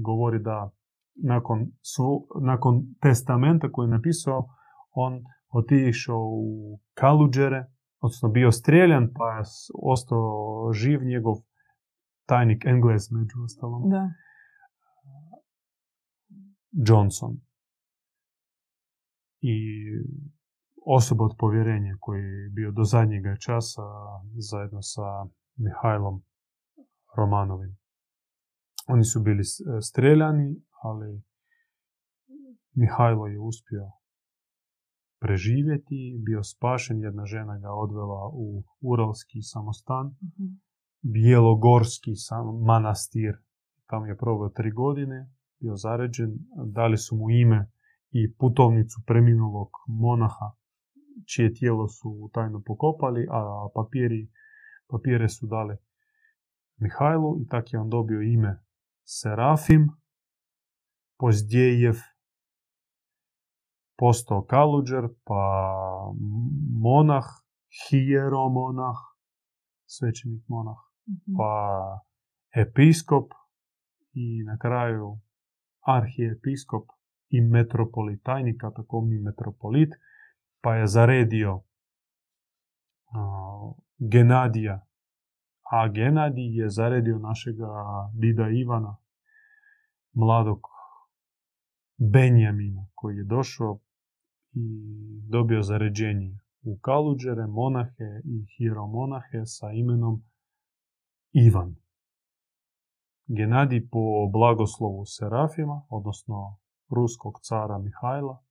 govori 0.03 0.39
da 0.43 0.71
nakon, 1.15 1.67
svu, 1.83 2.27
nakon 2.43 2.83
testamenta 3.01 3.73
koji 3.73 3.87
je 3.87 3.91
napisao, 3.91 4.49
on 4.91 5.23
otišao 5.51 6.23
u 6.33 6.79
Kaluđere, 6.95 7.65
odnosno 8.01 8.29
bio 8.29 8.53
strijeljan, 8.53 9.09
pa 9.15 9.37
je 9.37 9.43
ostao 9.83 10.73
živ 10.73 11.01
njegov 11.05 11.35
tajnik 12.27 12.65
Engles 12.65 13.11
među 13.11 13.45
ostalom, 13.45 13.91
da. 13.91 14.11
Johnson. 16.73 17.37
I 19.41 19.57
osoba 20.87 21.25
od 21.25 21.35
povjerenja 21.39 21.97
koji 22.01 22.23
je 22.23 22.51
bio 22.51 22.71
do 22.71 22.85
zadnjega 22.85 23.37
časa 23.37 23.83
zajedno 24.51 24.83
sa 24.83 25.03
Mihajlom 25.57 26.23
Romanovim. 27.17 27.77
Oni 28.89 29.05
su 29.05 29.21
bili 29.21 29.45
s- 29.45 29.61
streljani, 29.83 30.57
ali 30.83 31.23
Mihajlo 32.75 33.27
je 33.27 33.39
uspio 33.41 33.91
preživjeti, 35.21 36.21
bio 36.23 36.43
spašen, 36.45 37.01
jedna 37.01 37.25
žena 37.27 37.59
ga 37.59 37.73
odvela 37.73 38.31
u 38.33 38.63
Uralski 38.81 39.43
samostan, 39.43 40.07
Mhm. 40.07 40.47
Bijelogorski 41.03 42.15
sam, 42.15 42.63
manastir. 42.63 43.35
Tamo 43.87 44.07
je 44.07 44.17
proveo 44.17 44.49
tri 44.49 44.71
godine, 44.73 45.31
bio 45.61 45.77
zaređen, 45.77 46.31
dali 46.67 46.97
su 46.97 47.17
mu 47.17 47.31
ime 47.31 47.71
i 48.11 48.35
putovnicu 48.35 49.03
preminulog 49.07 49.69
monaha, 49.87 50.51
čije 51.27 51.55
tijelo 51.55 51.89
su 51.89 52.31
tajno 52.33 52.63
pokopali, 52.67 53.27
a 53.31 53.69
papiri, 53.75 54.31
papire 54.91 55.29
su 55.29 55.47
dali 55.47 55.77
Mihajlu 56.77 57.41
i 57.41 57.47
tak 57.49 57.73
je 57.73 57.79
on 57.81 57.89
dobio 57.89 58.21
ime 58.21 58.63
Serafim, 59.05 59.89
Pozdjejev, 61.19 61.95
postao 63.99 64.45
Kaluđer, 64.45 65.09
pa 65.25 65.43
monah, 66.81 67.25
hieromonah, 67.89 68.97
svećenik 69.87 70.45
monah, 70.49 70.77
Mhm. 71.09 71.37
pa 71.37 71.51
episkop 72.57 73.31
i 74.13 74.43
na 74.45 74.59
kraju 74.59 75.19
arhijepiskop 75.87 76.85
i 77.29 77.41
metropolit, 77.41 78.23
tajni 78.23 78.59
katakomni 78.59 79.19
metropolit, 79.19 79.93
pa 80.61 80.75
je 80.75 80.87
zaredio 80.87 81.63
Genadija, 83.99 84.87
a 85.71 85.89
Genadij 85.89 86.61
je 86.61 86.71
zaredio 86.71 87.19
našega 87.19 87.69
dida 88.15 88.49
Ivana, 88.49 88.97
mladog 90.13 90.61
Benjamina, 92.13 92.87
koji 92.95 93.17
je 93.17 93.25
došao 93.25 93.79
i 94.53 94.67
dobio 95.29 95.63
zaređenje 95.63 96.39
u 96.63 96.79
Kaluđere, 96.79 97.47
monahe 97.47 98.11
i 98.25 98.47
hieromonahe 98.57 99.45
sa 99.45 99.71
imenom 99.73 100.23
Ivan. 101.33 101.77
Genadij 103.27 103.89
po 103.89 104.29
blagoslovu 104.33 105.05
Serafima, 105.07 105.87
odnosno 105.89 106.59
ruskog 106.89 107.41
cara 107.43 107.79
Mihajla, 107.79 108.43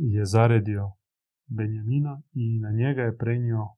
je 0.00 0.26
zaredio 0.26 0.92
Benjamina 1.46 2.22
i 2.32 2.58
na 2.58 2.70
njega 2.70 3.02
je 3.02 3.16
prenio 3.16 3.68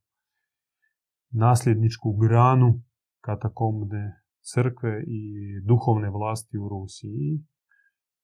nasljedničku 1.31 2.13
granu 2.13 2.83
katakomne 3.21 4.23
crkve 4.41 5.05
i 5.07 5.23
duhovne 5.65 6.11
vlasti 6.11 6.59
u 6.59 6.69
Rusiji. 6.69 7.45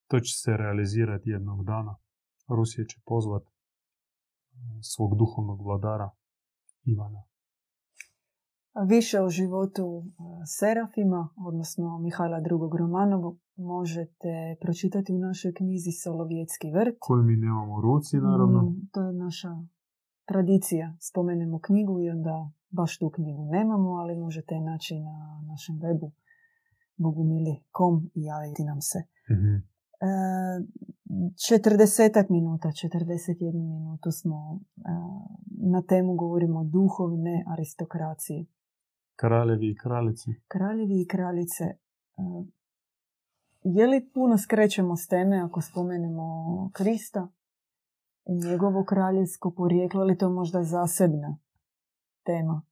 To 0.06 0.20
će 0.20 0.32
se 0.42 0.56
realizirati 0.56 1.30
jednog 1.30 1.64
dana. 1.64 1.96
Rusija 2.48 2.84
će 2.84 3.00
pozvat 3.04 3.42
svog 4.82 5.18
duhovnog 5.18 5.62
vladara 5.62 6.10
Ivana. 6.84 7.22
Više 8.86 9.20
o 9.20 9.28
životu 9.28 10.02
e, 10.04 10.12
Serafima, 10.46 11.28
odnosno 11.36 11.98
Mihajla 11.98 12.38
II. 12.38 12.78
Romanovu, 12.78 13.38
možete 13.56 14.56
pročitati 14.60 15.12
u 15.14 15.18
našoj 15.18 15.54
knjizi 15.54 15.90
Solovjetski 15.92 16.70
vrt. 16.70 16.96
Koju 17.00 17.22
mi 17.22 17.36
nemamo 17.36 17.74
u 17.74 17.80
ruci, 17.80 18.16
naravno. 18.16 18.62
Mm, 18.62 18.88
To 18.92 19.02
je 19.02 19.12
naša 19.12 19.48
tradicija. 20.24 20.96
Spomenemo 21.00 21.58
knjigu 21.58 22.00
i 22.00 22.10
onda 22.10 22.50
baš 22.70 22.98
tu 22.98 23.10
knjigu 23.10 23.44
nemamo, 23.44 23.90
ali 23.90 24.16
možete 24.16 24.54
je 24.54 24.60
naći 24.60 25.00
na 25.00 25.42
našem 25.46 25.80
webu 25.80 26.10
bogumili.com 26.96 28.10
i 28.14 28.22
javiti 28.24 28.64
nam 28.64 28.80
se. 28.80 28.98
Mhm. 29.30 29.56
četrdesetak 31.48 32.28
minuta, 32.28 32.68
41 32.68 33.52
minutu 33.52 34.10
smo 34.10 34.60
na 35.60 35.82
temu 35.82 36.14
govorimo 36.14 36.60
o 36.60 36.64
duhovne 36.64 37.44
aristokracije. 37.46 38.44
Kraljevi 39.20 39.70
i 39.70 39.76
kraljice. 39.76 40.30
Kraljevi 40.48 41.00
i 41.00 41.06
kraljice. 41.06 41.64
Je 43.62 43.86
li 43.86 44.10
puno 44.14 44.38
skrećemo 44.38 44.96
s 44.96 45.06
teme 45.06 45.40
ako 45.40 45.60
spomenemo 45.60 46.24
Krista 46.72 47.28
i 48.26 48.34
njegovo 48.34 48.84
kraljevsko 48.84 49.50
porijeklo, 49.50 50.00
ali 50.00 50.18
to 50.18 50.30
možda 50.30 50.62
zasebna 50.62 51.38
tema? 52.24 52.62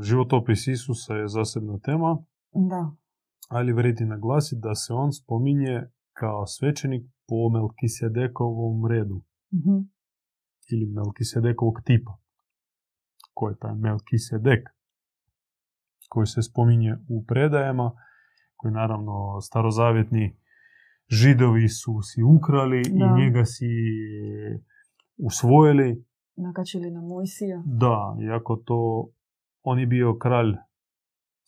Životopis 0.00 0.66
Isusa 0.66 1.14
je 1.14 1.28
zasebna 1.28 1.78
tema. 1.78 2.24
Da. 2.52 2.90
Ali 3.48 3.72
vredi 3.72 4.04
naglasiti 4.04 4.60
da 4.60 4.74
se 4.74 4.92
on 4.92 5.12
spominje 5.12 5.90
kao 6.12 6.46
svećenik 6.46 7.06
po 7.28 7.48
Melkisedekovom 7.48 8.86
redu. 8.86 9.22
Mhm. 9.54 9.76
Ili 10.72 10.86
Melkisedekovog 10.86 11.80
tipa. 11.84 12.18
Ko 13.34 13.48
je 13.48 13.56
taj 13.58 13.74
Melkisedek? 13.74 14.75
Koji 16.08 16.26
se 16.26 16.42
spominje 16.42 16.96
u 17.08 17.24
predajama, 17.24 17.92
koji 18.56 18.72
naravno 18.72 19.40
starozavjetni 19.40 20.36
židovi 21.08 21.68
su 21.68 22.02
si 22.02 22.22
ukrali 22.22 22.82
i 22.86 23.20
njega 23.20 23.44
si 23.44 23.66
usvojili. 25.18 26.04
Nakačili 26.36 26.90
na 26.90 27.00
Mojsija. 27.00 27.62
Da, 27.66 28.16
iako 28.22 28.56
to 28.56 29.08
on 29.62 29.78
je 29.78 29.86
bio 29.86 30.18
kralj 30.18 30.54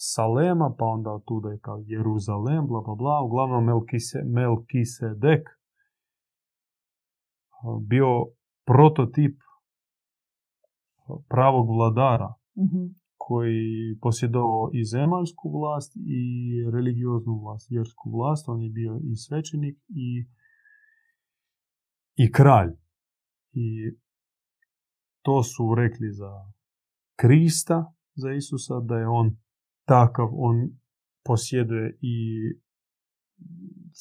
Salema, 0.01 0.75
pa 0.79 0.85
onda 0.85 1.11
od 1.11 1.25
tuda 1.25 1.51
je 1.51 1.59
kao 1.59 1.83
Jeruzalem, 1.87 2.67
bla 2.67 2.81
bla 2.81 2.95
bla. 2.95 3.23
Uglavnom 3.23 3.65
Melkise, 3.65 4.23
Melkisedek 4.25 5.49
bio 7.81 8.25
prototip 8.67 9.41
pravog 11.29 11.69
vladara 11.69 12.35
mm 12.57 13.08
koji 13.19 13.99
posjedovao 14.01 14.71
i 14.73 14.85
zemaljsku 14.85 15.51
vlast 15.59 15.97
i 15.97 16.23
religioznu 16.73 17.41
vlast, 17.43 17.71
vjersku 17.71 18.11
vlast. 18.11 18.49
On 18.49 18.63
je 18.63 18.71
bio 18.71 19.01
i 19.05 19.17
svećenik 19.17 19.79
i, 19.89 20.27
i 22.17 22.33
kralj. 22.33 22.73
I 23.53 23.67
to 25.23 25.43
su 25.43 25.75
rekli 25.75 26.13
za 26.13 26.33
Krista, 27.17 27.95
za 28.15 28.33
Isusa, 28.33 28.81
da 28.81 28.99
je 28.99 29.09
on 29.09 29.37
takav, 29.85 30.29
on 30.33 30.71
posjeduje 31.25 31.99
i 32.01 32.17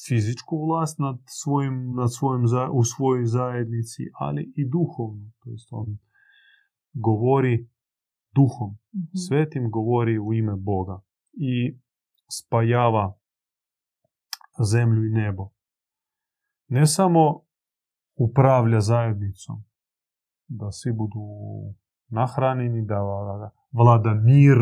fizičku 0.06 0.66
vlast 0.66 0.98
nad 0.98 1.18
svojim, 1.26 1.94
nad 1.96 2.14
svojim, 2.14 2.44
u 2.72 2.84
svojoj 2.84 3.26
zajednici, 3.26 4.02
ali 4.14 4.52
i 4.56 4.68
duhovnu. 4.68 5.30
To 5.38 5.50
jest 5.50 5.68
on 5.70 5.98
govori 6.92 7.68
duhom. 8.38 8.70
mm 8.94 9.16
Svetim 9.26 9.70
govori 9.70 10.18
u 10.18 10.34
ime 10.34 10.56
Boga 10.56 11.00
i 11.32 11.78
spajava 12.38 13.18
zemlju 14.72 15.02
i 15.06 15.12
nebo. 15.20 15.50
Ne 16.68 16.86
samo 16.86 17.40
upravlja 18.16 18.80
zajednicom, 18.80 19.56
da 20.48 20.72
svi 20.72 20.92
budu 20.92 21.24
nahranjeni, 22.08 22.86
da 22.86 22.98
vlada 23.72 24.14
mir 24.14 24.58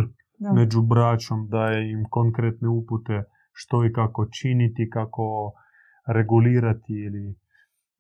među 0.55 0.83
braćom, 0.83 1.49
daje 1.49 1.93
im 1.93 2.05
konkretne 2.11 2.69
upute 2.69 3.25
što 3.53 3.85
i 3.85 3.93
kako 3.93 4.27
činiti, 4.41 4.91
kako 4.93 5.53
regulirati 6.07 6.93
ili 6.93 7.39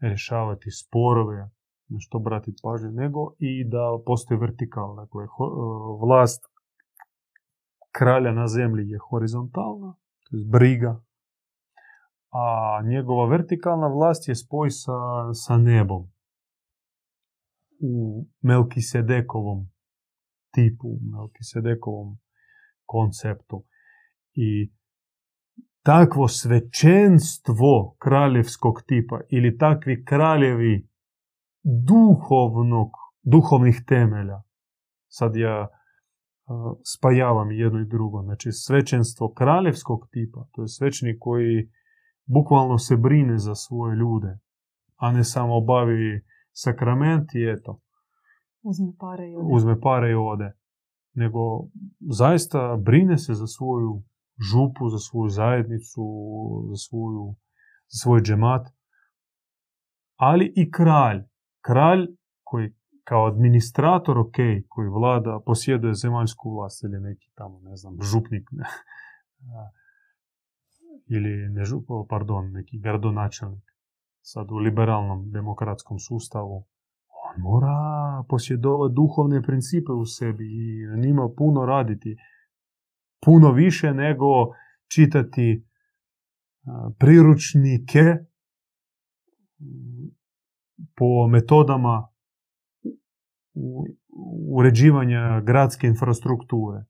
rješavati 0.00 0.70
sporove, 0.70 1.50
na 1.88 1.98
što 2.00 2.18
bratiti 2.18 2.60
pažnju, 2.62 2.90
nego 2.90 3.32
i 3.38 3.64
da 3.64 3.98
postoji 4.06 4.40
vertikalna. 4.40 5.04
Dakle, 5.04 5.24
e, 5.24 5.28
vlast 6.00 6.44
kralja 7.92 8.32
na 8.32 8.48
zemlji 8.48 8.88
je 8.88 8.98
horizontalna, 9.10 9.94
to 10.24 10.36
je 10.36 10.44
briga, 10.44 11.02
a 12.30 12.82
njegova 12.84 13.28
vertikalna 13.28 13.86
vlast 13.86 14.28
je 14.28 14.34
spoj 14.34 14.70
sa, 14.70 14.92
sa 15.32 15.56
nebom 15.56 16.12
u 17.80 18.24
Melkisedekovom 18.40 19.68
tipu, 20.54 20.88
u 20.88 20.98
Melkisedekovom 21.12 22.18
konceptu. 22.86 23.64
I 24.34 24.72
takvo 25.82 26.28
svećenstvo 26.28 27.96
kraljevskog 27.98 28.82
tipa 28.86 29.20
ili 29.28 29.58
takvi 29.58 30.04
kraljevi 30.04 30.88
duhovnog, 31.66 32.90
duhovnih 33.22 33.82
temelja. 33.86 34.42
Sad 35.08 35.36
ja 35.36 35.68
spajavam 36.84 37.50
jedno 37.50 37.80
i 37.80 37.86
drugo. 37.86 38.22
Znači 38.22 38.52
svećenstvo 38.52 39.32
kraljevskog 39.32 40.08
tipa, 40.10 40.46
to 40.52 40.62
je 40.62 40.68
svećenik 40.68 41.16
koji 41.20 41.70
bukvalno 42.26 42.78
se 42.78 42.96
brine 42.96 43.38
za 43.38 43.54
svoje 43.54 43.96
ljude, 43.96 44.38
a 44.96 45.12
ne 45.12 45.24
samo 45.24 45.56
obavi 45.56 46.24
sakrament 46.52 47.34
i 47.34 47.52
eto. 47.56 47.80
Uzme 48.62 48.92
pare 48.98 49.30
i 49.30 49.36
ode. 49.36 49.54
Uzme 49.54 49.80
pare 49.80 50.10
i 50.10 50.14
ode. 50.14 50.52
Nego 51.14 51.38
zaista 52.10 52.76
brine 52.76 53.18
se 53.18 53.34
za 53.34 53.46
svoju 53.46 54.02
župu, 54.50 54.88
za 54.88 54.98
svoju 54.98 55.28
zajednicu, 55.28 56.04
za, 56.68 56.76
svoju, 56.76 57.34
za 57.88 57.98
svoj 58.02 58.20
džemat. 58.20 58.66
Ali 60.16 60.52
i 60.56 60.70
kralj. 60.70 61.24
Kralj 61.66 62.06
koji 62.44 62.74
kao 63.04 63.26
administrator, 63.26 64.18
ok, 64.18 64.36
koji 64.68 64.88
vlada, 64.88 65.40
posjeduje 65.46 65.94
zemaljsku 65.94 66.54
vlast 66.56 66.84
ili 66.84 67.00
neki 67.00 67.30
tamo, 67.34 67.60
ne 67.60 67.76
znam, 67.76 67.96
župnik, 68.12 68.48
ne, 68.52 68.64
ili 71.06 71.48
ne 71.48 71.64
žup, 71.64 71.86
pardon, 72.08 72.52
neki 72.52 72.78
gradonačelnik, 72.78 73.64
sad 74.20 74.50
u 74.50 74.56
liberalnom 74.56 75.30
demokratskom 75.30 75.98
sustavu, 75.98 76.56
on 77.26 77.42
mora 77.42 77.76
posjedovati 78.28 78.94
duhovne 78.94 79.42
principe 79.42 79.92
u 79.92 80.04
sebi 80.04 80.44
i 80.44 80.86
na 80.86 80.96
njima 80.96 81.28
puno 81.36 81.66
raditi. 81.66 82.16
Puno 83.24 83.52
više 83.52 83.94
nego 83.94 84.26
čitati 84.94 85.66
priručnike 86.98 88.02
po 90.96 91.28
metodama 91.28 92.08
uređivanja 94.58 95.40
gradske 95.40 95.86
infrastrukture. 95.86 96.84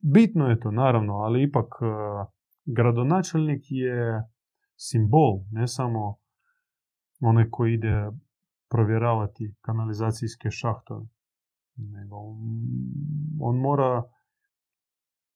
Bitno 0.00 0.46
je 0.46 0.60
to, 0.60 0.70
naravno, 0.70 1.14
ali 1.14 1.42
ipak 1.42 1.66
gradonačelnik 2.64 3.62
je 3.68 4.22
simbol, 4.76 5.40
ne 5.50 5.68
samo 5.68 6.16
onaj 7.20 7.50
koji 7.50 7.74
ide 7.74 8.10
provjeravati 8.70 9.54
kanalizacijske 9.60 10.50
šahtove. 10.50 11.06
Nego 11.76 12.16
on 13.40 13.56
mora 13.60 14.02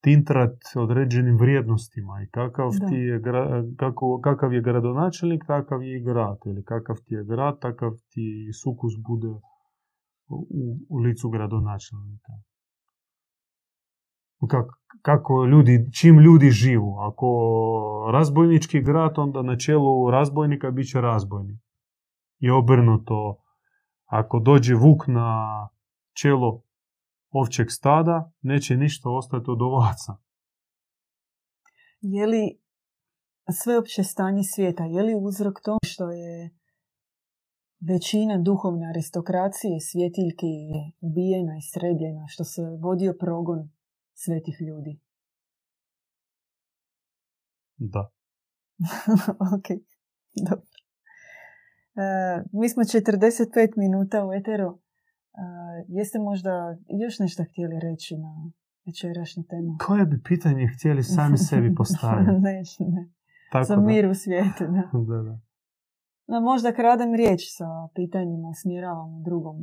tintrat 0.03 0.57
određenim 0.77 1.37
vrijednostima 1.39 2.23
i 2.23 2.31
kakav, 2.31 2.71
ti 2.89 2.95
je, 2.95 3.23
kako, 3.77 4.21
kakav 4.21 4.55
je 4.55 4.61
gradonačelnik, 4.63 5.45
takav 5.47 5.83
je 5.83 5.99
i 5.99 6.05
grad. 6.05 6.39
Ili 6.47 6.65
kakav 6.65 6.97
ti 7.05 7.15
je 7.15 7.25
grad, 7.25 7.61
takav 7.61 7.91
ti 8.11 8.51
sukus 8.63 8.93
bude 9.09 9.29
u, 9.29 10.81
u 10.89 10.99
licu 10.99 11.31
gradonačelnika. 11.31 12.33
Kako, 14.51 14.75
kako 15.03 15.45
ljudi, 15.45 15.89
čim 16.01 16.19
ljudi 16.19 16.51
živu. 16.51 16.97
Ako 16.99 17.29
razbojnički 18.13 18.81
grad, 18.81 19.19
onda 19.19 19.43
na 19.43 19.57
čelu 19.57 20.11
razbojnika 20.11 20.71
bit 20.71 20.89
će 20.89 21.01
razbojnik. 21.01 21.61
I 22.39 22.51
obrnuto, 22.51 23.37
ako 24.07 24.39
dođe 24.39 24.75
vuk 24.75 25.07
na 25.07 25.69
čelo 26.23 26.63
ovčeg 27.33 27.67
stada, 27.71 28.33
neće 28.43 28.77
ništa 28.77 29.11
ostati 29.11 29.51
od 29.51 29.63
ovaca. 29.63 30.13
Je 32.01 32.27
li 32.27 32.59
sveopće 33.63 34.05
stanje 34.05 34.43
svijeta, 34.43 34.85
je 34.85 35.03
li 35.03 35.15
uzrok 35.15 35.61
to 35.65 35.79
što 35.85 36.11
je 36.11 36.51
većina 37.81 38.39
duhovne 38.39 38.89
aristokracije 38.89 39.81
svjetiljki 39.81 40.47
je 40.47 40.93
ubijena 41.01 41.55
i 41.59 41.67
srebljena, 41.73 42.25
što 42.29 42.45
se 42.45 42.63
vodio 42.81 43.17
progon 43.21 43.71
svetih 44.15 44.57
ljudi? 44.61 45.01
Da. 47.77 48.11
ok, 49.57 49.69
dobro. 50.49 50.67
E, 51.95 52.05
mi 52.53 52.69
smo 52.69 52.83
45 52.83 53.73
minuta 53.77 54.27
u 54.27 54.33
Eteru. 54.33 54.82
E, 55.35 55.45
jeste 55.89 56.19
možda 56.19 56.77
još 57.03 57.19
nešto 57.19 57.45
htjeli 57.45 57.81
reći 57.81 58.17
na 58.19 58.51
večerašnju 58.87 59.43
temu? 59.51 59.77
Koje 59.87 60.05
bi 60.07 60.23
pitanje 60.23 60.67
htjeli 60.77 61.03
sami 61.03 61.39
sebi 61.39 61.75
postaviti? 61.79 62.31
ne, 62.31 62.63
ne. 62.79 63.11
Tako 63.53 63.65
za 63.65 63.77
da. 63.77 63.83
mir 63.83 64.07
u 64.07 64.15
svijetu. 64.15 64.65
Da. 64.65 64.99
Da, 65.11 65.23
da. 65.23 65.41
No, 66.27 66.41
možda 66.41 66.73
kradem 66.73 67.15
riječ 67.15 67.41
sa 67.57 67.65
pitanjima, 67.95 68.49
usmjeravam 68.49 69.21
u 69.21 69.23
drugom. 69.23 69.57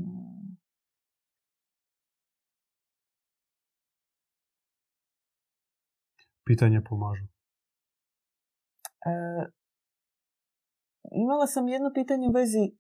Pitanje 6.46 6.82
pomažu. 6.90 7.26
E, 9.06 9.12
imala 11.12 11.48
sam 11.48 11.68
jedno 11.68 11.92
pitanje 11.94 12.28
u 12.28 12.32
vezi, 12.32 12.72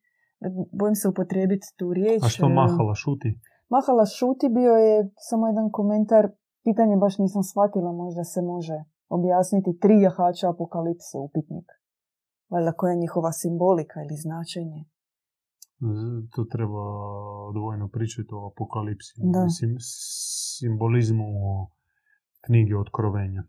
bojim 0.79 0.95
se 0.95 1.07
upotrijebiti 1.09 1.67
tu 1.77 1.93
riječ. 1.93 2.23
A 2.23 2.29
što 2.29 2.49
Mahala 2.49 2.95
šuti? 2.95 3.39
Mahala 3.69 4.05
šuti 4.05 4.47
bio 4.49 4.73
je 4.87 4.95
samo 5.29 5.47
jedan 5.47 5.67
komentar, 5.71 6.23
pitanje 6.63 6.95
baš 6.97 7.17
nisam 7.17 7.43
shvatila, 7.43 7.91
možda 7.91 8.23
se 8.23 8.41
može 8.41 8.77
objasniti 9.09 9.79
tri 9.83 10.01
jahača 10.01 10.49
apokalipse 10.49 11.17
upitnik. 11.27 11.67
Valjda 12.49 12.71
koja 12.71 12.91
je 12.91 13.03
njihova 13.03 13.31
simbolika 13.31 13.97
ili 14.05 14.17
značenje? 14.25 14.81
To 16.35 16.43
treba 16.43 16.83
odvojeno 17.49 17.87
pričati 17.87 18.29
o 18.31 18.47
apokalipsi. 18.51 19.13
Da. 19.33 19.43
Mislim, 19.43 19.75
simbolizmu 20.59 21.25
knjige 22.45 22.77
Otkrovenja. 22.77 23.43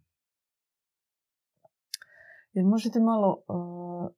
Jer 2.52 2.64
možete 2.64 3.00
malo 3.00 3.28
uh, 3.48 4.10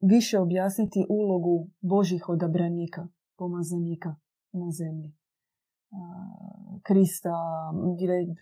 više 0.00 0.38
objasniti 0.38 1.06
ulogu 1.08 1.70
Božih 1.80 2.28
odabranika, 2.28 3.08
pomazanika 3.38 4.14
na 4.52 4.70
zemlji. 4.70 5.12
Krista, 6.82 7.30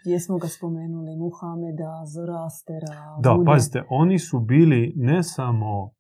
gdje- 0.04 0.20
smo 0.20 0.38
ga 0.38 0.46
spomenuli, 0.48 1.16
Muhameda, 1.16 1.92
Zorastera, 2.06 3.16
Da, 3.22 3.34
Bude. 3.34 3.46
pazite, 3.46 3.82
oni 3.90 4.18
su 4.18 4.40
bili 4.40 4.92
ne 4.96 5.22
samo 5.22 5.90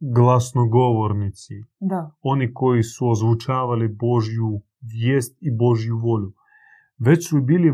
glasnogovornici, 0.00 1.54
Da, 1.80 2.10
oni 2.22 2.54
koji 2.54 2.82
su 2.82 3.08
ozvučavali 3.08 3.88
Božju 3.88 4.62
vijest 4.82 5.38
i 5.40 5.56
Božju 5.56 5.98
volju, 5.98 6.32
već 6.98 7.28
su 7.28 7.40
bili, 7.40 7.72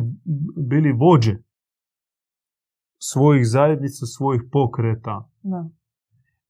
bili 0.69 0.93
vođe 0.93 1.37
svojih 2.99 3.47
zajednica, 3.47 4.07
svojih 4.07 4.43
pokreta 4.53 5.29
da, 5.43 5.69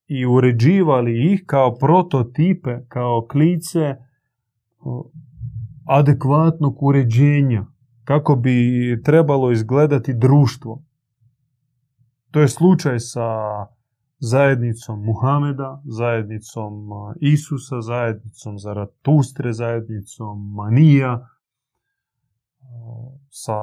i 0.06 0.26
uređivali 0.26 1.32
ih 1.32 1.42
kao 1.46 1.74
prototipe, 1.74 2.78
kao 2.88 3.26
klice 3.30 3.96
adekvatnog 5.86 6.82
uređenja, 6.82 7.66
kako 8.04 8.36
bi 8.36 9.00
trebalo 9.04 9.50
izgledati 9.50 10.14
društvo. 10.14 10.82
To 12.30 12.40
je 12.40 12.48
slučaj 12.48 12.98
sa 12.98 13.28
zajednicom 14.18 15.04
Muhameda, 15.04 15.82
zajednicom 15.84 16.72
Isusa, 17.20 17.80
zajednicom 17.80 18.58
Zaratustre, 18.58 19.52
zajednicom 19.52 20.54
Manija, 20.54 21.28
sa 23.30 23.58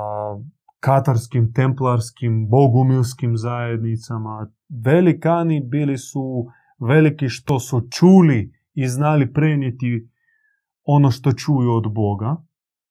katarskim, 0.79 1.53
templarskim, 1.53 2.49
bogumilskim 2.49 3.37
zajednicama. 3.37 4.51
Velikani 4.85 5.61
bili 5.61 5.97
su 5.97 6.45
veliki 6.79 7.29
što 7.29 7.59
su 7.59 7.81
čuli 7.91 8.53
i 8.73 8.87
znali 8.87 9.33
prenijeti 9.33 10.09
ono 10.83 11.11
što 11.11 11.31
čuju 11.31 11.71
od 11.71 11.93
Boga. 11.93 12.35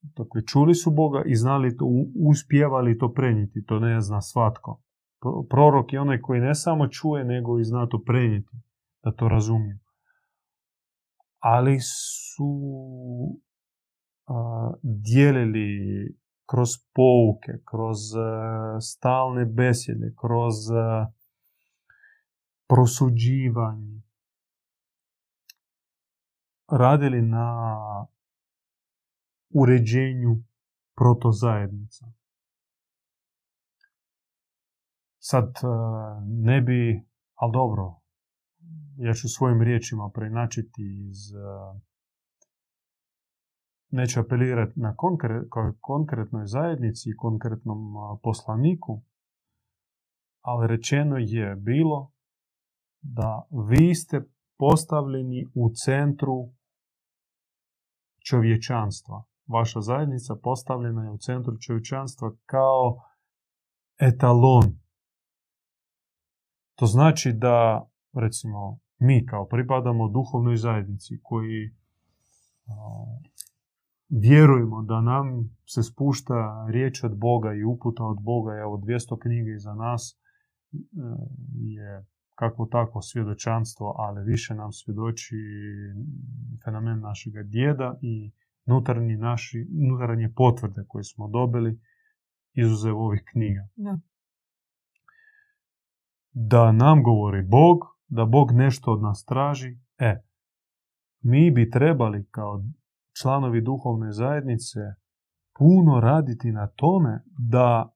Dakle, 0.03 0.43
čuli 0.47 0.75
su 0.75 0.91
Boga 0.91 1.23
i 1.27 1.35
znali 1.35 1.77
to, 1.77 1.85
uspjevali 2.31 2.99
to 2.99 3.13
prenijeti. 3.13 3.65
To 3.67 3.79
ne 3.79 4.01
zna 4.01 4.21
svatko. 4.21 4.81
Pro- 5.21 5.43
Prorok 5.51 5.93
je 5.93 6.01
onaj 6.01 6.21
koji 6.21 6.41
ne 6.41 6.55
samo 6.55 6.89
čuje, 6.89 7.25
nego 7.25 7.59
i 7.59 7.65
zna 7.65 7.87
to 7.87 8.03
prenijeti. 8.07 8.57
Da 9.05 9.13
to 9.13 9.29
razumiju. 9.29 9.79
Ali 11.39 11.79
su 11.81 12.53
a, 14.27 14.71
dijelili 14.83 15.69
kroz 16.51 16.69
pouke, 16.95 17.53
kroz 17.71 17.99
a, 18.17 18.81
stalne 18.81 19.45
besjede, 19.45 20.15
kroz 20.21 20.71
a, 20.71 21.13
prosuđivanje, 22.69 24.03
radili 26.71 27.23
na 27.23 27.67
uređenju 29.51 30.43
protozajednica. 30.97 32.07
Sad 35.19 35.45
e, 35.45 35.67
ne 36.27 36.61
bi, 36.61 37.05
ali 37.35 37.53
dobro, 37.53 37.95
ja 38.97 39.15
ću 39.15 39.29
svojim 39.29 39.63
riječima 39.63 40.11
preinačiti 40.15 40.83
iz... 41.09 41.35
e, 41.35 41.93
Neću 43.95 44.21
apelirati 44.21 44.81
na 44.81 44.95
konkre- 44.97 45.49
ko- 45.49 45.77
konkretnoj 45.81 46.47
zajednici 46.47 47.11
i 47.11 47.17
konkretnom 47.17 47.97
a, 47.97 48.17
poslaniku, 48.23 49.03
ali 50.41 50.67
rečeno 50.67 51.17
je 51.19 51.57
bilo 51.57 52.12
da 53.03 53.47
vi 53.69 53.95
ste 53.95 54.23
postavljeni 54.59 55.47
u 55.55 55.71
centru 55.85 56.53
čovječanstva. 58.29 59.25
Vaša 59.47 59.81
zajednica 59.81 60.35
postavljena 60.43 61.05
je 61.05 61.11
u 61.11 61.19
centru 61.19 61.59
čovječanstva 61.59 62.33
kao 62.45 63.03
etalon. 64.01 64.79
To 66.75 66.87
znači 66.87 67.33
da, 67.33 67.89
recimo, 68.13 68.79
mi 68.99 69.27
kao 69.27 69.49
pripadamo 69.49 70.09
duhovnoj 70.09 70.57
zajednici 70.57 71.21
koji 71.23 71.75
a, 72.67 72.73
vjerujemo 74.09 74.83
da 74.83 75.01
nam 75.01 75.57
se 75.67 75.83
spušta 75.83 76.67
riječ 76.73 77.05
od 77.05 77.19
Boga 77.19 77.55
i 77.55 77.65
uputa 77.65 78.05
od 78.05 78.19
Boga, 78.21 78.53
evo 78.53 78.77
200 78.77 79.19
knjiga 79.23 79.51
iza 79.57 79.75
nas 79.75 80.03
e, 80.13 80.79
je 81.55 82.07
kako 82.43 82.67
tako 82.67 83.03
svjedočanstvo, 83.03 83.95
ali 83.99 84.25
više 84.25 84.55
nam 84.55 84.73
svjedoči 84.73 85.37
fenomen 86.65 87.01
našega 87.01 87.43
djeda 87.43 87.99
i 88.03 88.33
nutarnji 88.67 89.17
naši, 89.17 89.67
nutarnje 89.91 90.33
potvrde 90.37 90.85
koje 90.89 91.05
smo 91.05 91.29
dobili 91.29 91.81
izuzev 92.53 92.99
ovih 92.99 93.23
knjiga. 93.33 93.69
da. 93.77 93.99
Da 96.33 96.73
nam 96.73 97.03
govori 97.03 97.43
Bog, 97.43 97.79
da 98.09 98.25
Bog 98.25 98.53
nešto 98.53 98.93
od 98.93 99.03
nas 99.03 99.25
traži, 99.25 99.79
e, 99.99 100.23
mi 101.21 101.51
bi 101.51 101.71
trebali 101.71 102.27
kao 102.31 102.65
članovi 103.23 103.61
duhovne 103.61 104.13
zajednice 104.13 104.81
puno 105.59 106.01
raditi 106.01 106.53
na 106.53 106.67
tome 106.67 107.23
da 107.39 107.95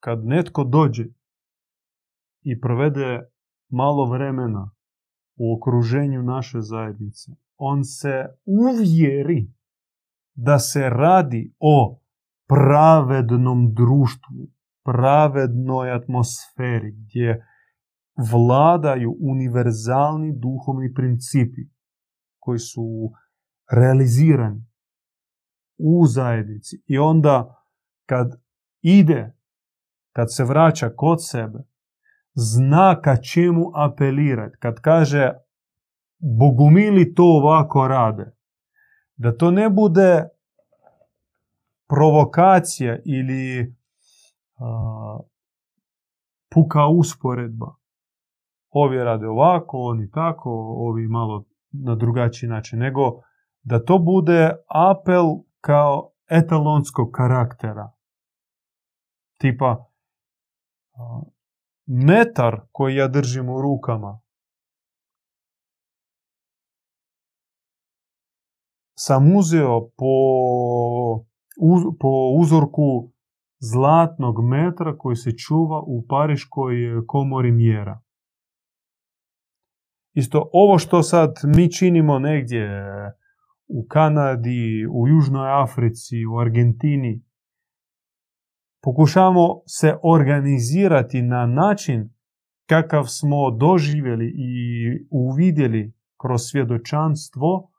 kad 0.00 0.24
netko 0.24 0.64
dođe 0.64 1.04
i 2.42 2.60
provede 2.60 3.33
malo 3.74 4.04
vremena 4.10 4.70
u 5.36 5.56
okruženju 5.56 6.22
naše 6.22 6.60
zajednice, 6.60 7.32
on 7.56 7.84
se 7.84 8.26
uvjeri 8.44 9.52
da 10.34 10.58
se 10.58 10.80
radi 10.90 11.54
o 11.58 12.00
pravednom 12.48 13.74
društvu, 13.74 14.48
pravednoj 14.84 15.92
atmosferi 15.92 16.92
gdje 16.92 17.46
vladaju 18.32 19.16
univerzalni 19.20 20.32
duhovni 20.38 20.94
principi 20.94 21.62
koji 22.38 22.58
su 22.58 23.10
realizirani 23.70 24.66
u 25.78 26.06
zajednici. 26.06 26.82
I 26.86 26.98
onda 26.98 27.64
kad 28.08 28.26
ide, 28.82 29.36
kad 30.12 30.26
se 30.34 30.44
vraća 30.44 30.90
kod 30.96 31.18
sebe, 31.20 31.58
zna 32.34 33.00
ka 33.00 33.16
čemu 33.16 33.70
apelirati. 33.74 34.56
Kad 34.58 34.80
kaže 34.80 35.32
bogumili 36.38 37.14
to 37.14 37.22
ovako 37.22 37.88
rade, 37.88 38.36
da 39.16 39.36
to 39.36 39.50
ne 39.50 39.70
bude 39.70 40.28
provokacija 41.88 42.98
ili 43.04 43.74
a, 44.58 45.18
puka 46.54 46.86
usporedba. 46.86 47.74
Ovi 48.70 49.04
rade 49.04 49.26
ovako, 49.26 49.78
oni 49.78 50.10
tako, 50.10 50.50
ovi 50.78 51.08
malo 51.08 51.44
na 51.72 51.94
drugačiji 51.94 52.50
način, 52.50 52.78
nego 52.78 53.00
da 53.62 53.84
to 53.84 53.98
bude 53.98 54.50
apel 54.68 55.26
kao 55.60 56.10
etalonskog 56.30 57.10
karaktera. 57.12 57.92
Tipa, 59.38 59.84
metar 61.86 62.60
koji 62.72 62.94
ja 62.94 63.08
držim 63.08 63.48
u 63.48 63.62
rukama 63.62 64.20
sam 68.98 69.36
uzeo 69.36 69.80
po, 69.96 70.14
po 72.00 72.08
uzorku 72.40 73.12
zlatnog 73.72 74.34
metra 74.44 74.96
koji 74.98 75.16
se 75.16 75.30
čuva 75.30 75.82
u 75.86 76.06
Pariškoj 76.08 76.74
komori 77.06 77.52
mjera. 77.52 78.00
Isto 80.14 80.50
ovo 80.52 80.78
što 80.78 81.02
sad 81.02 81.34
mi 81.56 81.72
činimo 81.72 82.18
negdje 82.18 82.68
u 83.68 83.86
Kanadi, 83.88 84.86
u 84.92 85.08
Južnoj 85.08 85.62
Africi, 85.62 86.26
u 86.26 86.38
Argentini, 86.38 87.23
pokušavamo 88.84 89.60
se 89.66 89.96
organizirati 90.02 91.22
na 91.22 91.46
način 91.46 92.14
kakav 92.68 93.04
smo 93.04 93.50
doživjeli 93.50 94.32
i 94.36 94.52
uvidjeli 95.10 95.94
kroz 96.20 96.40
svjedočanstvo 96.42 97.70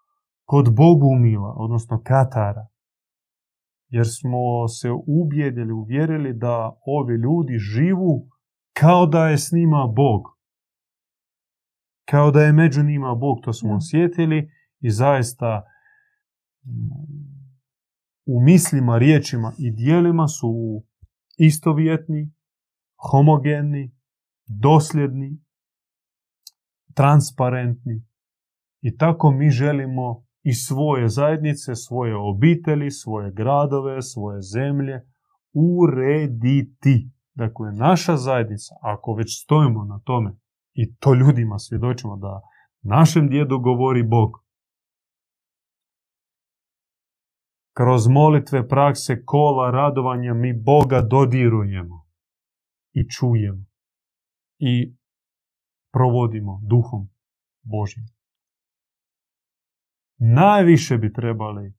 kod 0.45 0.75
Bogumila, 0.75 1.53
odnosno 1.57 2.01
Katara. 2.03 2.67
Jer 3.87 4.05
smo 4.07 4.67
se 4.67 4.89
ubjedili, 5.07 5.73
uvjerili 5.73 6.33
da 6.33 6.79
ovi 6.85 7.15
ljudi 7.15 7.57
živu 7.57 8.29
kao 8.73 9.05
da 9.05 9.27
je 9.27 9.37
s 9.37 9.51
njima 9.51 9.87
Bog. 9.95 10.21
Kao 12.09 12.31
da 12.31 12.41
je 12.41 12.53
među 12.53 12.83
njima 12.83 13.15
Bog, 13.15 13.37
to 13.43 13.53
smo 13.53 13.75
osjetili 13.75 14.51
i 14.79 14.89
zaista 14.89 15.63
u 18.25 18.41
mislima, 18.41 18.97
riječima 18.97 19.51
i 19.57 19.71
dijelima 19.71 20.27
su 20.27 20.83
istovjetni, 21.37 22.33
homogeni, 23.11 23.95
dosljedni, 24.47 25.39
transparentni. 26.93 28.05
I 28.81 28.97
tako 28.97 29.31
mi 29.31 29.49
želimo 29.49 30.25
i 30.43 30.53
svoje 30.53 31.09
zajednice, 31.09 31.75
svoje 31.75 32.15
obitelji, 32.15 32.91
svoje 32.91 33.31
gradove, 33.31 34.01
svoje 34.01 34.41
zemlje 34.41 35.01
urediti. 35.53 37.11
Dakle, 37.33 37.71
naša 37.71 38.17
zajednica, 38.17 38.75
ako 38.81 39.13
već 39.13 39.43
stojimo 39.43 39.85
na 39.85 39.99
tome 40.03 40.37
i 40.73 40.95
to 40.95 41.13
ljudima 41.13 41.59
svjedočimo 41.59 42.17
da 42.17 42.41
našem 42.81 43.29
djedu 43.29 43.59
govori 43.59 44.03
Bog, 44.03 44.44
kroz 47.77 48.07
molitve, 48.07 48.67
prakse, 48.67 49.25
kola, 49.25 49.71
radovanja 49.71 50.33
mi 50.33 50.53
Boga 50.53 51.01
dodirujemo 51.01 52.05
i 52.93 53.09
čujemo 53.09 53.65
i 54.59 54.95
provodimo 55.91 56.61
duhom 56.63 57.09
Božim. 57.63 58.05
Najviše 60.17 60.97
bi 60.97 61.13
trebali 61.13 61.73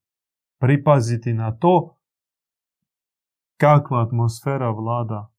pripaziti 0.60 1.32
na 1.34 1.58
to 1.58 1.98
kakva 3.56 4.02
atmosfera 4.02 4.70
vlada 4.70 5.32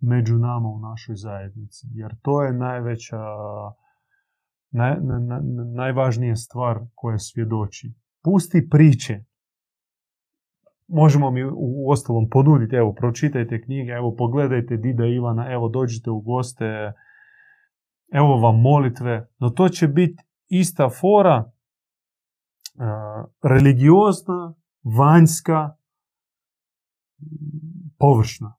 među 0.00 0.38
nama 0.38 0.68
u 0.68 0.78
našoj 0.78 1.16
zajednici. 1.16 1.86
Jer 1.90 2.16
to 2.22 2.42
je 2.42 2.52
najveća, 2.52 3.20
naj, 4.70 4.96
najvažnija 5.74 6.36
stvar 6.36 6.80
koja 6.94 7.18
svjedoči. 7.18 7.94
Pusti 8.22 8.68
priče. 8.70 9.24
Možemo 10.86 11.30
mi 11.30 11.44
u 11.44 11.90
ostalom 11.90 12.28
ponuditi, 12.30 12.76
evo, 12.76 12.92
pročitajte 12.92 13.62
knjige, 13.62 13.90
evo, 13.92 14.14
pogledajte 14.18 14.76
Dida 14.76 15.06
Ivana, 15.06 15.52
evo, 15.52 15.68
dođite 15.68 16.10
u 16.10 16.20
goste, 16.20 16.92
evo 18.12 18.36
vam 18.40 18.60
molitve. 18.60 19.28
No 19.38 19.50
to 19.50 19.68
će 19.68 19.88
biti 19.88 20.24
ista 20.48 20.88
fora 21.00 21.52
religiozna, 23.42 24.54
vanjska, 24.98 25.76
površna. 27.98 28.56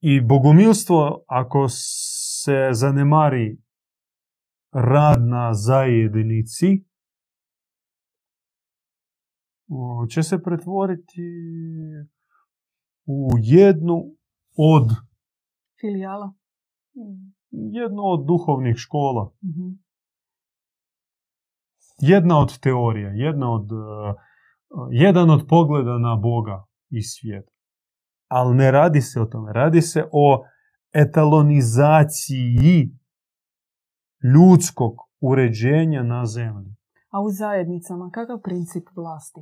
I 0.00 0.20
bogomilstvo, 0.20 1.24
ako 1.26 1.68
se 1.68 2.68
zanemari 2.72 3.58
rad 4.72 5.22
na 5.28 5.54
zajednici, 5.54 6.84
će 10.10 10.22
se 10.22 10.42
pretvoriti 10.42 11.22
u 13.06 13.28
jednu 13.38 14.16
od 14.56 14.88
filijala. 15.80 16.34
Jednu 17.50 18.02
od 18.02 18.26
duhovnih 18.26 18.74
škola. 18.76 19.32
mm 19.42 19.86
jedna 21.98 22.38
od 22.38 22.58
teorija, 22.58 23.10
jedna 23.10 23.52
od, 23.52 23.72
uh, 23.72 23.78
jedan 24.90 25.30
od 25.30 25.46
pogleda 25.48 25.98
na 25.98 26.16
Boga 26.16 26.64
i 26.90 27.02
svijet. 27.02 27.48
Ali 28.28 28.56
ne 28.56 28.70
radi 28.70 29.00
se 29.00 29.20
o 29.20 29.24
tome, 29.24 29.52
radi 29.52 29.82
se 29.82 30.04
o 30.12 30.44
etalonizaciji 30.92 32.90
ljudskog 34.34 34.92
uređenja 35.20 36.02
na 36.02 36.26
zemlji. 36.26 36.76
A 37.10 37.20
u 37.20 37.30
zajednicama 37.30 38.10
kakav 38.14 38.40
princip 38.40 38.88
vlasti 38.96 39.40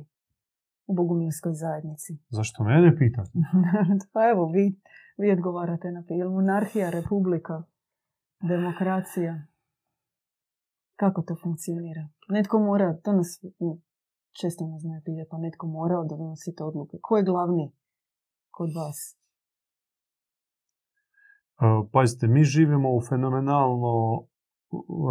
u 0.87 0.93
bogumilskoj 0.95 1.53
zajednici? 1.53 2.17
Zašto 2.29 2.63
mene 2.63 2.97
pitate? 2.97 3.31
pa 4.13 4.29
evo, 4.29 4.51
vi, 4.51 4.79
vi 5.17 5.31
odgovarate 5.31 5.91
na 5.91 6.01
pitanje. 6.01 6.23
Monarhija, 6.23 6.89
republika, 6.89 7.63
demokracija? 8.41 9.47
Kako 10.95 11.21
to 11.21 11.35
funkcionira? 11.43 12.09
Netko 12.29 12.59
mora, 12.59 12.97
to 13.03 13.11
nas 13.13 13.27
često 14.41 14.67
nas 14.67 14.81
znaju 14.81 15.01
pitati, 15.05 15.29
pa 15.31 15.37
netko 15.37 15.67
mora 15.67 16.03
da 16.09 16.15
donosite 16.15 16.63
odluke. 16.63 16.97
Ko 17.01 17.17
je 17.17 17.23
glavni 17.23 17.71
kod 18.51 18.69
vas? 18.75 18.99
E, 21.61 21.65
pazite, 21.91 22.27
mi 22.27 22.43
živimo 22.43 22.95
u 22.95 23.01
fenomenalno 23.01 24.25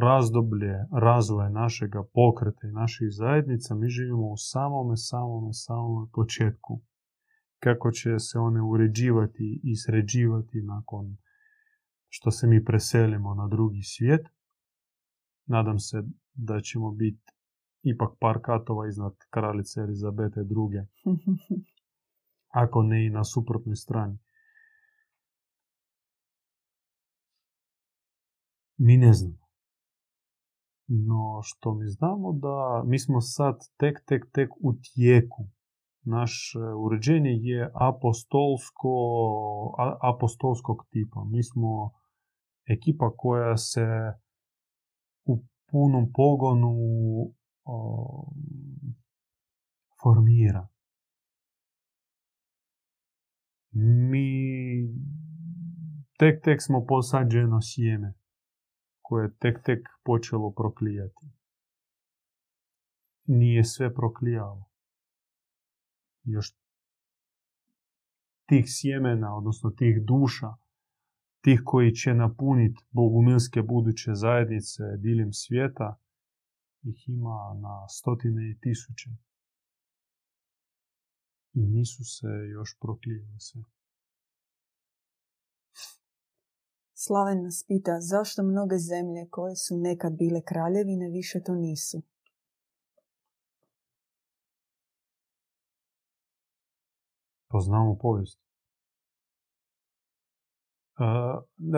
razdoblje 0.02 0.74
razvoja 0.92 1.48
našega 1.48 2.04
pokreta 2.14 2.66
i 2.66 2.72
naših 2.72 3.08
zajednica. 3.10 3.74
Mi 3.74 3.88
živimo 3.88 4.26
u 4.28 4.36
samome, 4.36 4.96
samome, 4.96 5.52
samome 5.52 6.06
početku. 6.12 6.80
Kako 7.58 7.90
će 7.90 8.18
se 8.18 8.38
one 8.38 8.62
uređivati 8.62 9.60
i 9.64 9.76
sređivati 9.76 10.62
nakon 10.62 11.16
što 12.08 12.30
se 12.30 12.46
mi 12.46 12.64
preselimo 12.64 13.34
na 13.34 13.48
drugi 13.48 13.82
svijet. 13.82 14.26
Nadam 15.46 15.78
se 15.78 16.02
da 16.34 16.60
ćemo 16.60 16.90
biti 16.92 17.32
ipak 17.82 18.10
par 18.20 18.38
katova 18.42 18.88
iznad 18.88 19.14
kraljice 19.30 19.80
Elizabete 19.80 20.40
II. 20.40 20.80
Ako 22.62 22.82
ne 22.82 23.06
i 23.06 23.10
na 23.10 23.24
suprotnoj 23.24 23.76
strani. 23.76 24.18
Mi 28.76 28.96
ne 28.96 29.12
znamo. 29.12 29.43
No 30.86 31.40
što 31.42 31.74
mi 31.74 31.88
znamo 31.88 32.32
da 32.32 32.82
mi 32.86 32.98
smo 32.98 33.20
sad 33.20 33.58
tek, 33.76 34.04
tek, 34.06 34.22
tek 34.32 34.50
u 34.60 34.72
tijeku. 34.74 35.48
Naše 36.02 36.58
uređenje 36.58 37.30
je 37.30 37.70
apostolsko, 37.74 38.90
apostolskog 40.14 40.86
tipa. 40.90 41.24
Mi 41.24 41.42
smo 41.42 41.90
ekipa 42.66 43.10
koja 43.16 43.56
se 43.56 43.86
u 45.24 45.44
punom 45.70 46.12
pogonu 46.12 46.76
formira. 50.02 50.68
Mi 54.10 54.28
tek 56.18 56.44
tek 56.44 56.62
smo 56.62 56.84
posađeno 56.88 57.58
sjeme 57.62 58.14
koje 59.06 59.36
tek 59.36 59.56
tek 59.64 59.88
počelo 60.04 60.50
proklijati. 60.50 61.26
Nije 63.26 63.64
sve 63.64 63.94
proklijalo. 63.94 64.64
Još 66.22 66.56
tih 68.48 68.64
sjemena, 68.66 69.36
odnosno 69.36 69.70
tih 69.70 69.96
duša, 70.04 70.50
tih 71.44 71.60
koji 71.64 71.92
će 71.92 72.14
napuniti 72.14 72.84
bogumilske 72.90 73.62
buduće 73.62 74.10
zajednice 74.14 74.82
diljem 74.98 75.32
svijeta, 75.32 75.98
ih 76.82 77.08
ima 77.08 77.54
na 77.62 77.88
stotine 77.88 78.50
i 78.50 78.58
tisuće. 78.60 79.10
I 81.52 81.60
nisu 81.60 82.04
se 82.04 82.28
još 82.52 82.78
proklijeli 82.80 83.36
sve. 83.38 83.73
Slaven 87.06 87.42
nas 87.42 87.64
pita 87.68 88.00
zašto 88.00 88.42
mnoge 88.42 88.76
zemlje 88.78 89.28
koje 89.30 89.56
su 89.56 89.76
nekad 89.76 90.12
bile 90.18 90.40
kraljevine 90.42 91.08
više 91.10 91.42
to 91.42 91.54
nisu. 91.54 92.02
Poznamo 97.48 97.98
povijest 98.00 98.44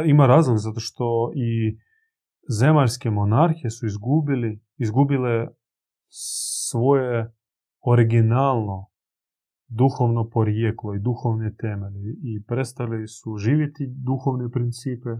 ima 0.07 0.27
razlog 0.27 0.57
zato 0.59 0.81
što 0.81 1.33
i 1.35 1.79
zemaljske 2.61 3.11
monarhije 3.11 3.71
su 3.71 3.87
izgubili, 3.87 4.61
izgubile 4.77 5.49
svoje 6.09 7.35
originalno 7.81 8.87
duhovno 9.69 10.29
porijeklo 10.29 10.95
i 10.95 10.99
duhovne 10.99 11.55
temelje 11.55 12.11
i 12.23 12.45
prestali 12.47 13.09
su 13.09 13.37
živjeti 13.37 13.95
duhovne 14.05 14.51
principe. 14.51 15.11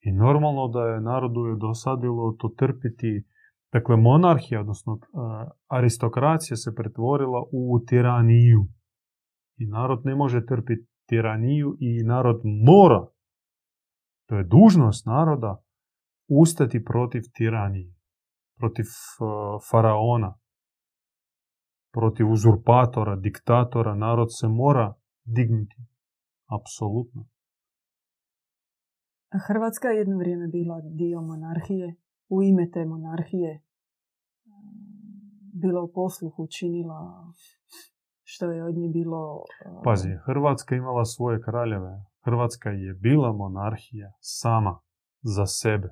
I 0.00 0.12
normalno 0.12 0.68
da 0.68 0.80
je 0.80 1.00
narodu 1.00 1.46
je 1.46 1.56
dosadilo 1.56 2.36
to 2.38 2.48
trpiti. 2.48 3.26
Dakle, 3.72 3.96
monarhija, 3.96 4.60
odnosno 4.60 4.98
aristokracija 5.68 6.56
se 6.56 6.74
pretvorila 6.74 7.42
u 7.52 7.84
tiraniju. 7.86 8.66
I 9.56 9.66
narod 9.66 10.00
ne 10.04 10.14
može 10.14 10.46
trpiti 10.46 10.86
tiraniju 11.08 11.76
i 11.80 12.02
narod 12.02 12.40
mora, 12.44 13.06
to 14.28 14.36
je 14.36 14.44
dužnost 14.44 15.06
naroda, 15.06 15.62
ustati 16.28 16.84
protiv 16.84 17.22
tiranije, 17.34 17.94
protiv 18.58 18.84
faraona, 19.70 20.38
protiv 21.96 22.30
uzurpatora, 22.30 23.16
diktatora. 23.16 23.94
Narod 23.94 24.28
se 24.30 24.48
mora 24.48 24.94
dignuti. 25.24 25.80
Apsolutno. 26.56 27.22
Hrvatska 29.46 29.88
je 29.88 29.98
jedno 29.98 30.16
vrijeme 30.18 30.46
bila 30.48 30.80
dio 30.80 31.20
monarhije. 31.20 31.94
U 32.28 32.42
ime 32.42 32.70
te 32.70 32.84
monarhije 32.84 33.62
bila 35.62 35.82
u 35.82 35.92
posluhu, 35.94 36.46
činila 36.58 36.98
što 38.22 38.50
je 38.50 38.64
od 38.64 38.74
nje 38.74 38.88
bilo... 38.88 39.44
Pazi, 39.84 40.08
Hrvatska 40.26 40.74
imala 40.74 41.04
svoje 41.04 41.40
kraljeve. 41.42 42.04
Hrvatska 42.24 42.70
je 42.70 42.94
bila 42.94 43.32
monarhija 43.32 44.12
sama 44.20 44.80
za 45.22 45.46
sebe. 45.46 45.88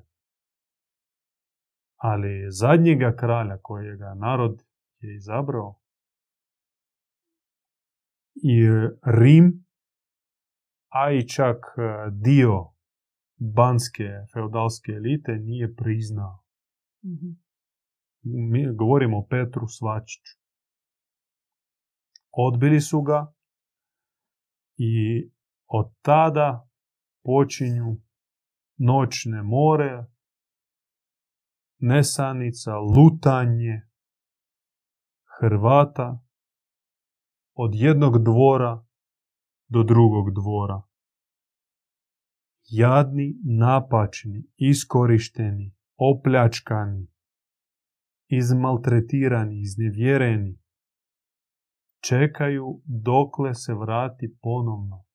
Ali 1.95 2.51
zadnjega 2.61 3.15
kralja 3.19 3.57
kojega 3.61 4.13
narod 4.13 4.63
je 4.99 5.15
izabrao 5.15 5.75
i 8.47 8.67
Rim, 9.03 9.65
a 10.89 11.11
i 11.11 11.27
čak 11.27 11.57
e, 11.77 11.81
dio 12.11 12.73
banske 13.55 14.03
feudalske 14.33 14.91
elite 14.91 15.31
nije 15.31 15.75
priznao. 15.75 16.43
mm 17.03 17.45
Mi 18.27 18.75
govorimo 18.75 19.17
o 19.17 19.27
Petru 19.29 19.67
Svačiću. 19.67 20.37
Odbili 22.31 22.81
su 22.81 23.01
ga 23.01 23.33
i 24.77 25.29
od 25.67 25.93
tada 26.01 26.69
počinju 27.23 27.97
noćne 28.77 29.43
more, 29.43 30.05
nesanica, 31.79 32.77
lutanje 32.77 33.81
Hrvata 35.39 36.24
od 37.55 37.71
jednog 37.75 38.23
dvora 38.23 38.85
do 39.67 39.83
drugog 39.83 40.33
dvora. 40.33 40.81
Jadni, 42.69 43.35
napačni, 43.59 44.43
iskorišteni, 44.57 45.75
opljačkani, 45.97 47.07
izmaltretirani, 48.27 49.61
iznevjereni, 49.61 50.59
čekaju 52.03 52.81
dokle 52.85 53.53
se 53.53 53.73
vrati 53.73 54.37
ponovno. 54.41 55.05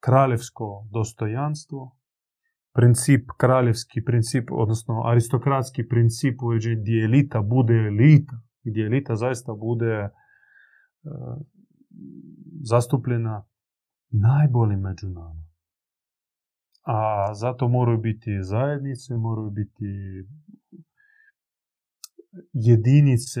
Kraljevsko 0.00 0.86
dostojanstvo, 0.90 1.96
princip, 2.74 3.30
kraljevski 3.36 4.04
princip, 4.04 4.48
odnosno 4.52 5.02
aristokratski 5.04 5.88
princip 5.88 6.42
uveđenja 6.42 6.80
gdje 6.80 7.04
elita 7.04 7.42
bude 7.42 7.74
elita, 7.74 8.40
gdje 8.64 8.86
elita 8.86 9.16
zaista 9.16 9.52
bude 9.54 9.94
e, 9.94 10.10
zastupljena 12.62 13.44
najboljim 14.10 14.80
među 14.80 15.08
nama. 15.08 15.44
A 16.86 17.34
zato 17.34 17.68
moraju 17.68 17.98
biti 17.98 18.30
zajednice, 18.42 19.16
moraju 19.16 19.50
biti 19.50 19.90
jedinice 22.52 23.40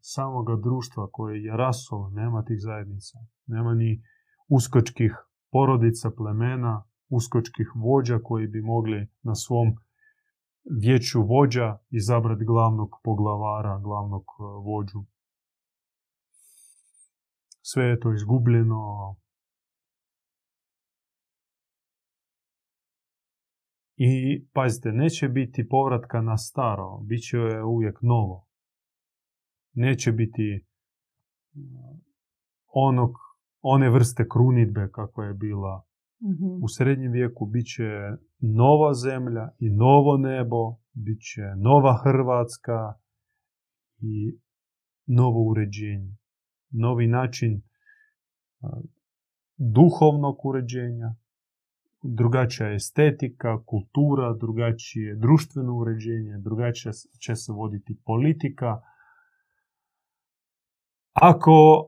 samoga 0.00 0.56
društva 0.56 1.08
koje 1.12 1.42
je 1.44 1.56
raso, 1.56 2.10
nema 2.10 2.44
tih 2.44 2.56
zajednica. 2.60 3.18
Nema 3.46 3.74
ni 3.74 4.02
uskočkih 4.48 5.12
porodica, 5.50 6.10
plemena, 6.16 6.84
uskočkih 7.08 7.72
vođa 7.76 8.18
koji 8.22 8.46
bi 8.46 8.62
mogli 8.62 9.08
na 9.22 9.34
svom 9.34 9.76
vijeću 10.64 11.22
vođa 11.22 11.78
izabrati 11.90 12.44
glavnog 12.44 12.90
poglavara, 13.04 13.78
glavnog 13.78 14.22
e, 14.22 14.42
vođu. 14.42 15.04
Sve 17.62 17.84
je 17.84 18.00
to 18.00 18.12
izgubljeno. 18.12 19.16
I 23.96 24.44
pazite, 24.52 24.92
neće 24.92 25.28
biti 25.28 25.68
povratka 25.68 26.20
na 26.20 26.36
staro, 26.36 26.98
bit 26.98 27.22
će 27.22 27.38
uvijek 27.62 27.98
novo. 28.02 28.46
Neće 29.72 30.12
biti 30.12 30.42
e, 30.52 30.60
onog, 32.66 33.10
one 33.60 33.90
vrste 33.90 34.28
krunitbe 34.28 34.90
kako 34.92 35.22
je 35.22 35.34
bila 35.34 35.84
u 36.62 36.68
srednjem 36.68 37.12
vijeku 37.12 37.46
bit 37.46 37.66
će 37.66 37.88
nova 38.38 38.94
zemlja 38.94 39.48
i 39.58 39.70
novo 39.70 40.16
nebo, 40.16 40.76
bit 40.92 41.20
će 41.20 41.42
nova 41.56 42.00
Hrvatska 42.04 42.94
i 43.98 44.38
novo 45.06 45.50
uređenje. 45.50 46.16
Novi 46.70 47.06
način 47.06 47.62
duhovnog 49.56 50.46
uređenja, 50.46 51.14
drugačija 52.02 52.74
estetika, 52.74 53.64
kultura, 53.64 54.32
drugačije 54.32 55.16
društveno 55.16 55.76
uređenje, 55.76 56.38
drugačije 56.38 56.92
će 57.20 57.36
se 57.36 57.52
voditi 57.52 58.00
politika. 58.04 58.80
Ako 61.12 61.86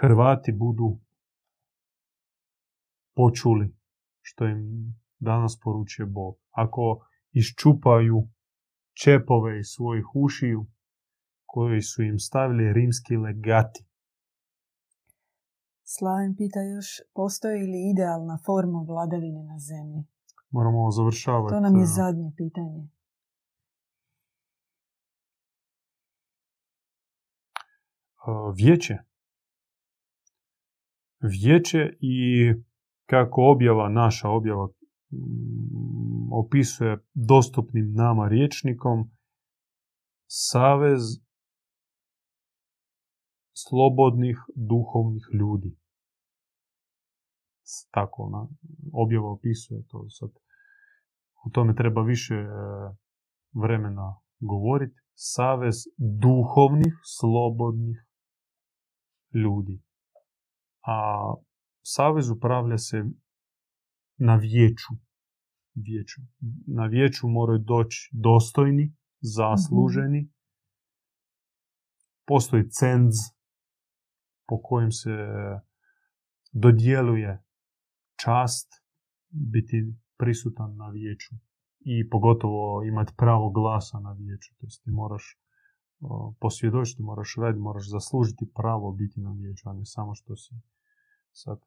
Hrvati 0.00 0.52
budu 0.52 0.98
počuli 3.14 3.76
što 4.20 4.46
im 4.46 4.94
danas 5.18 5.60
poručuje 5.64 6.06
Bog. 6.06 6.34
Ako 6.50 7.06
iščupaju 7.32 8.28
čepove 9.02 9.60
iz 9.60 9.66
svojih 9.66 10.04
ušiju 10.14 10.66
koji 11.46 11.82
su 11.82 12.02
im 12.02 12.18
stavili 12.18 12.72
rimski 12.72 13.16
legati. 13.16 13.84
Slaven 15.82 16.36
pita 16.36 16.60
još, 16.60 16.86
postoji 17.14 17.62
li 17.62 17.90
idealna 17.92 18.38
forma 18.46 18.84
vladavine 18.88 19.42
na 19.42 19.58
zemlji? 19.58 20.04
Moramo 20.50 20.90
završavati. 20.90 21.54
To 21.54 21.60
nam 21.60 21.76
je 21.76 21.86
zadnje 21.86 22.32
pitanje. 22.36 22.88
Vijeće. 28.56 28.98
Vijeće 31.20 31.96
i 32.00 32.16
kako 33.10 33.42
objava, 33.42 33.88
naša 33.88 34.28
objava 34.28 34.66
mm, 34.66 36.32
opisuje 36.32 36.98
dostupnim 37.14 37.92
nama 37.94 38.28
riječnikom, 38.28 39.10
savez 40.26 41.00
slobodnih 43.52 44.38
duhovnih 44.54 45.22
ljudi. 45.32 45.76
Tako 47.90 48.22
ona 48.22 48.48
objava 48.92 49.30
opisuje 49.30 49.82
to 49.88 50.08
sad. 50.08 50.30
O 51.44 51.50
tome 51.52 51.74
treba 51.74 52.02
više 52.02 52.34
e, 52.34 52.48
vremena 53.62 54.20
govoriti. 54.40 55.00
Savez 55.14 55.74
duhovnih, 56.22 56.94
slobodnih 57.18 57.96
ljudi. 59.34 59.82
A 60.86 61.34
savez 61.82 62.30
upravlja 62.30 62.78
se 62.78 63.04
na 64.18 64.36
vijeću. 64.36 64.94
vijeću. 65.74 66.20
Na 66.66 66.86
vijeću 66.86 67.28
moraju 67.28 67.58
doći 67.58 68.10
dostojni, 68.12 68.96
zasluženi. 69.20 70.30
Postoji 72.26 72.70
cenz 72.70 73.14
po 74.48 74.60
kojem 74.62 74.92
se 74.92 75.10
dodjeluje 76.52 77.44
čast 78.22 78.68
biti 79.30 79.94
prisutan 80.18 80.76
na 80.76 80.88
vijeću 80.88 81.34
i 81.80 82.08
pogotovo 82.08 82.82
imati 82.84 83.12
pravo 83.16 83.50
glasa 83.50 84.00
na 84.00 84.12
vijeću. 84.12 84.54
To 84.58 84.66
ti 84.84 84.90
moraš 84.90 85.40
posvjedočiti, 86.40 87.02
moraš 87.02 87.34
raditi, 87.38 87.60
moraš 87.60 87.90
zaslužiti 87.90 88.52
pravo 88.54 88.92
biti 88.92 89.20
na 89.20 89.32
vijeću, 89.32 89.68
a 89.68 89.72
ne 89.72 89.84
samo 89.84 90.14
što 90.14 90.36
si 90.36 90.54
sad 91.32 91.58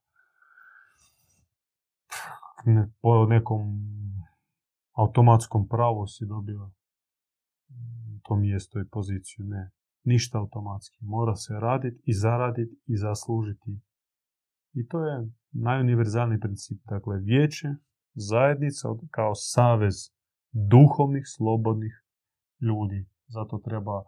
ne, 2.65 2.91
po 3.01 3.25
nekom 3.25 3.59
automatskom 4.91 5.67
pravu 5.67 6.07
si 6.07 6.25
dobio 6.25 6.71
to 8.23 8.35
mjesto 8.35 8.79
i 8.79 8.87
poziciju. 8.91 9.45
Ne, 9.45 9.71
ništa 10.03 10.39
automatski. 10.39 10.97
Mora 11.01 11.35
se 11.35 11.53
raditi 11.53 12.01
i 12.05 12.13
zaraditi 12.13 12.81
i 12.85 12.97
zaslužiti. 12.97 13.81
I 14.73 14.87
to 14.87 15.05
je 15.05 15.29
najuniverzalniji 15.51 16.39
princip. 16.39 16.81
Dakle, 16.85 17.17
vijeće, 17.17 17.67
zajednica 18.13 18.87
kao 19.11 19.35
savez 19.35 19.95
duhovnih, 20.51 21.23
slobodnih 21.35 22.03
ljudi. 22.61 23.09
Zato 23.27 23.57
treba 23.57 24.03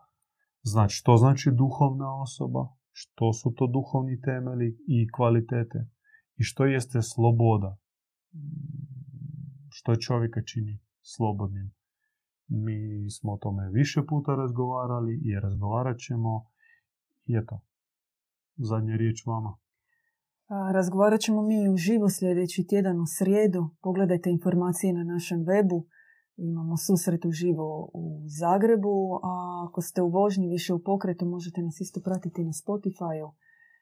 znati 0.64 0.94
što 0.94 1.18
znači 1.18 1.52
duhovna 1.52 2.22
osoba, 2.22 2.68
što 2.98 3.34
su 3.34 3.54
to 3.58 3.68
duhovni 3.68 4.22
temeli 4.22 4.78
i 4.88 5.12
kvalitete 5.16 5.80
i 6.36 6.44
što 6.44 6.66
jeste 6.66 7.02
sloboda. 7.02 7.78
Što 9.70 9.96
čovjeka 9.96 10.42
čini 10.42 10.80
slobodnim. 11.02 11.72
Mi 12.48 13.10
smo 13.10 13.34
o 13.34 13.38
tome 13.38 13.70
više 13.72 14.02
puta 14.10 14.36
razgovarali 14.36 15.14
i 15.24 15.40
razgovarat 15.40 15.98
ćemo. 16.00 16.46
I 17.26 17.38
eto, 17.38 17.62
zadnja 18.58 18.96
riječ 18.96 19.26
vama. 19.26 19.58
Razgovarat 20.74 21.20
ćemo 21.20 21.42
mi 21.42 21.70
uživo 21.70 22.10
sljedeći 22.10 22.68
tjedan 22.68 23.00
u 23.00 23.06
srijedu. 23.18 23.70
Pogledajte 23.82 24.30
informacije 24.30 24.94
na 24.94 25.04
našem 25.04 25.40
webu. 25.40 25.86
Imamo 26.38 26.78
susret 26.78 27.26
uživo 27.26 27.90
u 27.94 28.24
Zagrebu, 28.40 29.20
a 29.24 29.34
ako 29.68 29.82
ste 29.82 30.02
u 30.02 30.10
vožnji 30.10 30.48
više 30.48 30.74
u 30.74 30.84
pokretu 30.84 31.26
možete 31.26 31.62
nas 31.62 31.82
isto 31.82 32.02
pratiti 32.04 32.44
na 32.44 32.52
Spotify 32.52 33.32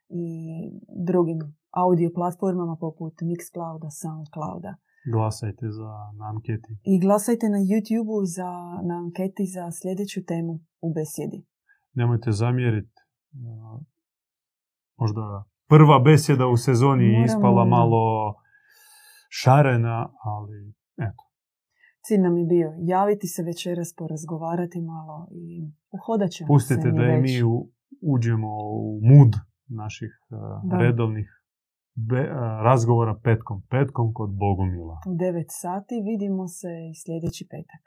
i 0.09 0.25
drugim 1.07 1.39
audio 1.71 2.09
platformama 2.15 2.75
poput 2.79 3.13
Mixclouda, 3.13 3.89
Soundclouda. 4.01 4.75
Glasajte 5.13 5.65
za, 5.77 5.91
na 6.19 6.25
anketi. 6.33 6.71
I 6.83 6.99
glasajte 6.99 7.49
na 7.49 7.57
YouTube 7.57 8.25
za, 8.37 8.51
na 8.87 8.95
anketi 9.03 9.45
za 9.45 9.71
sljedeću 9.71 10.25
temu 10.25 10.59
u 10.81 10.93
besjedi. 10.93 11.45
Nemojte 11.93 12.31
zamjeriti. 12.31 12.99
Možda 14.97 15.43
prva 15.67 15.99
besjeda 15.99 16.47
u 16.47 16.57
sezoni 16.57 17.03
je 17.03 17.25
ispala 17.25 17.65
malo 17.65 18.33
šarena, 19.29 20.09
ali 20.23 20.73
eto. 20.97 21.32
Cilj 22.05 22.21
nam 22.21 22.37
je 22.37 22.45
bio 22.45 22.69
javiti 22.79 23.27
se 23.27 23.43
večeras, 23.43 23.95
porazgovarati 23.97 24.81
malo 24.81 25.27
i 25.31 25.71
uhodat 25.91 26.29
ćemo 26.31 26.47
Pustite 26.47 26.91
da 26.91 27.03
i 27.03 27.21
mi 27.21 27.35
uđemo 28.01 28.49
u 28.87 28.99
mud 29.09 29.31
naših 29.67 30.11
redovnih 30.81 31.27
razgovora 32.63 33.19
petkom. 33.23 33.57
Petkom 33.69 34.13
kod 34.13 34.29
Bogumila. 34.43 34.97
U 35.07 35.13
9 35.13 35.45
sati 35.49 35.95
vidimo 36.09 36.47
se 36.47 36.71
i 36.91 36.95
sljedeći 37.01 37.47
petak. 37.51 37.83